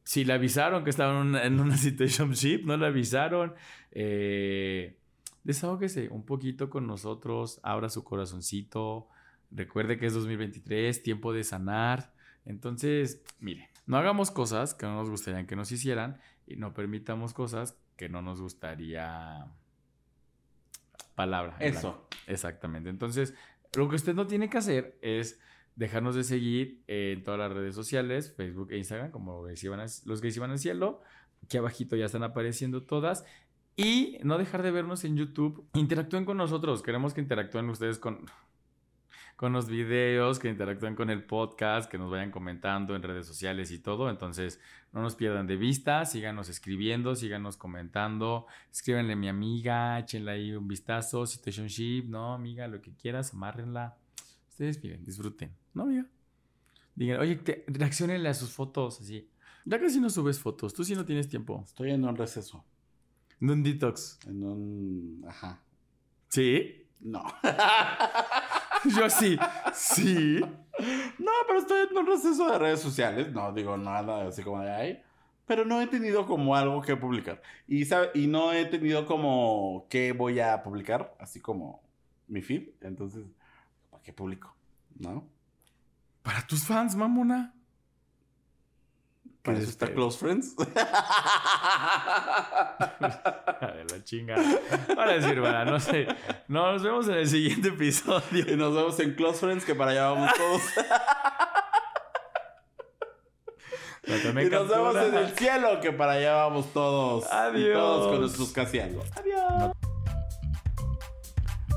si 0.04 0.24
le 0.24 0.34
avisaron 0.34 0.84
que 0.84 0.90
estaba 0.90 1.12
en 1.12 1.28
una, 1.28 1.44
en 1.44 1.58
una 1.58 1.76
situationship, 1.78 2.64
no 2.64 2.76
le 2.76 2.86
avisaron. 2.86 3.54
Eh, 3.90 4.98
desahógese 5.42 6.08
un 6.10 6.24
poquito 6.24 6.70
con 6.70 6.86
nosotros, 6.86 7.60
abra 7.62 7.88
su 7.88 8.04
corazoncito, 8.04 9.08
recuerde 9.50 9.98
que 9.98 10.06
es 10.06 10.14
2023, 10.14 11.02
tiempo 11.02 11.32
de 11.32 11.42
sanar. 11.42 12.12
Entonces, 12.44 13.22
mire, 13.40 13.70
no 13.86 13.96
hagamos 13.96 14.30
cosas 14.30 14.74
que 14.74 14.86
no 14.86 14.94
nos 14.94 15.10
gustaría 15.10 15.46
que 15.46 15.56
nos 15.56 15.72
hicieran 15.72 16.20
y 16.46 16.56
no 16.56 16.74
permitamos 16.74 17.32
cosas 17.32 17.78
que 17.96 18.08
no 18.08 18.22
nos 18.22 18.40
gustaría. 18.40 19.46
Palabra. 21.14 21.56
Eso. 21.60 22.08
Exactamente. 22.26 22.90
Entonces, 22.90 23.34
lo 23.74 23.88
que 23.88 23.96
usted 23.96 24.14
no 24.14 24.26
tiene 24.26 24.50
que 24.50 24.58
hacer 24.58 24.98
es 25.00 25.38
dejarnos 25.76 26.14
de 26.14 26.24
seguir 26.24 26.82
en 26.86 27.22
todas 27.22 27.38
las 27.38 27.52
redes 27.52 27.74
sociales, 27.74 28.34
Facebook 28.36 28.70
e 28.70 28.78
Instagram, 28.78 29.10
como 29.10 29.42
los 29.42 30.20
gays 30.20 30.36
iban 30.36 30.50
al 30.50 30.58
cielo. 30.58 31.00
Aquí 31.42 31.56
abajito 31.56 31.96
ya 31.96 32.06
están 32.06 32.22
apareciendo 32.22 32.84
todas. 32.84 33.24
Y 33.76 34.18
no 34.22 34.38
dejar 34.38 34.62
de 34.62 34.70
vernos 34.70 35.04
en 35.04 35.16
YouTube. 35.16 35.66
Interactúen 35.74 36.24
con 36.24 36.36
nosotros. 36.36 36.82
Queremos 36.82 37.12
que 37.12 37.20
interactúen 37.20 37.68
ustedes 37.68 37.98
con, 37.98 38.24
con 39.36 39.52
los 39.52 39.68
videos, 39.68 40.38
que 40.38 40.48
interactúen 40.48 40.94
con 40.94 41.10
el 41.10 41.24
podcast, 41.24 41.90
que 41.90 41.98
nos 41.98 42.10
vayan 42.10 42.30
comentando 42.30 42.94
en 42.94 43.02
redes 43.02 43.26
sociales 43.26 43.72
y 43.72 43.80
todo. 43.80 44.10
Entonces, 44.10 44.60
no 44.92 45.02
nos 45.02 45.16
pierdan 45.16 45.48
de 45.48 45.56
vista, 45.56 46.04
síganos 46.04 46.48
escribiendo, 46.48 47.16
síganos 47.16 47.56
comentando, 47.56 48.46
escríbanle 48.70 49.14
a 49.14 49.16
mi 49.16 49.28
amiga, 49.28 49.98
échenle 49.98 50.30
ahí 50.30 50.52
un 50.52 50.68
vistazo, 50.68 51.26
situationship, 51.26 52.04
no, 52.06 52.32
amiga, 52.32 52.68
lo 52.68 52.80
que 52.80 52.94
quieras, 52.94 53.34
amárrenla. 53.34 53.96
Ustedes 54.48 54.80
miren, 54.84 55.02
disfruten, 55.02 55.52
¿no, 55.74 55.82
amiga? 55.84 56.06
Digan, 56.94 57.20
oye, 57.20 57.36
te, 57.36 57.64
reaccionenle 57.68 58.28
a 58.28 58.34
sus 58.34 58.52
fotos, 58.52 59.00
así. 59.00 59.28
Ya 59.64 59.80
casi 59.80 60.00
no 60.00 60.10
subes 60.10 60.38
fotos, 60.38 60.74
tú 60.74 60.84
sí 60.84 60.94
no 60.94 61.04
tienes 61.04 61.28
tiempo. 61.28 61.62
Estoy 61.66 61.90
en 61.90 62.04
un 62.04 62.16
receso. 62.16 62.64
En 63.40 63.50
un 63.50 63.62
detox. 63.62 64.18
En 64.26 64.44
un. 64.44 65.24
Ajá. 65.26 65.60
¿Sí? 66.28 66.86
No. 67.00 67.24
Yo 68.96 69.08
sí. 69.10 69.38
¿Sí? 69.72 70.40
No, 71.18 71.32
pero 71.46 71.58
estoy 71.60 71.86
en 71.90 71.96
un 71.98 72.06
receso 72.06 72.50
de 72.50 72.58
redes 72.58 72.80
sociales. 72.80 73.32
No 73.32 73.52
digo 73.52 73.76
nada 73.76 74.28
así 74.28 74.42
como 74.42 74.60
de 74.60 74.70
ahí. 74.70 75.02
Pero 75.46 75.64
no 75.64 75.80
he 75.80 75.86
tenido 75.86 76.26
como 76.26 76.56
algo 76.56 76.80
que 76.80 76.96
publicar. 76.96 77.42
Y, 77.66 77.84
sabe- 77.84 78.10
y 78.14 78.26
no 78.26 78.52
he 78.52 78.64
tenido 78.66 79.06
como 79.06 79.86
qué 79.90 80.12
voy 80.12 80.40
a 80.40 80.62
publicar, 80.62 81.14
así 81.18 81.40
como 81.40 81.82
mi 82.28 82.40
feed. 82.42 82.70
Entonces, 82.80 83.24
¿para 83.90 84.02
qué 84.02 84.12
publico? 84.12 84.54
¿No? 84.98 85.28
Para 86.24 86.40
tus 86.46 86.64
fans, 86.64 86.96
mamona. 86.96 87.52
Para 89.42 89.58
¿Qué 89.58 89.62
eso 89.64 89.72
está? 89.72 89.92
Close 89.92 90.18
Friends. 90.18 90.56
De 90.56 90.64
la 93.92 94.02
chinga. 94.04 94.36
Ahora 94.96 95.20
sí, 95.20 95.28
hermana, 95.28 95.66
no 95.66 95.78
sé. 95.78 96.06
Nos 96.48 96.82
vemos 96.82 97.06
en 97.08 97.16
el 97.16 97.28
siguiente 97.28 97.68
episodio. 97.68 98.50
y 98.50 98.56
nos 98.56 98.74
vemos 98.74 98.98
en 99.00 99.14
Close 99.14 99.40
Friends, 99.40 99.66
que 99.66 99.74
para 99.74 99.90
allá 99.90 100.08
vamos 100.10 100.32
todos. 100.34 100.62
Y 104.06 104.50
nos 104.50 104.68
vemos 104.68 104.96
en 104.96 105.14
el 105.14 105.34
cielo, 105.34 105.80
que 105.80 105.90
para 105.90 106.12
allá 106.12 106.34
vamos 106.34 106.70
todos. 106.74 107.24
Y 107.24 107.28
Adiós. 107.30 107.72
todos 107.72 108.08
con 108.08 108.20
nuestros 108.20 108.52
casi 108.52 108.78
algo. 108.78 109.02
Adiós. 109.16 109.72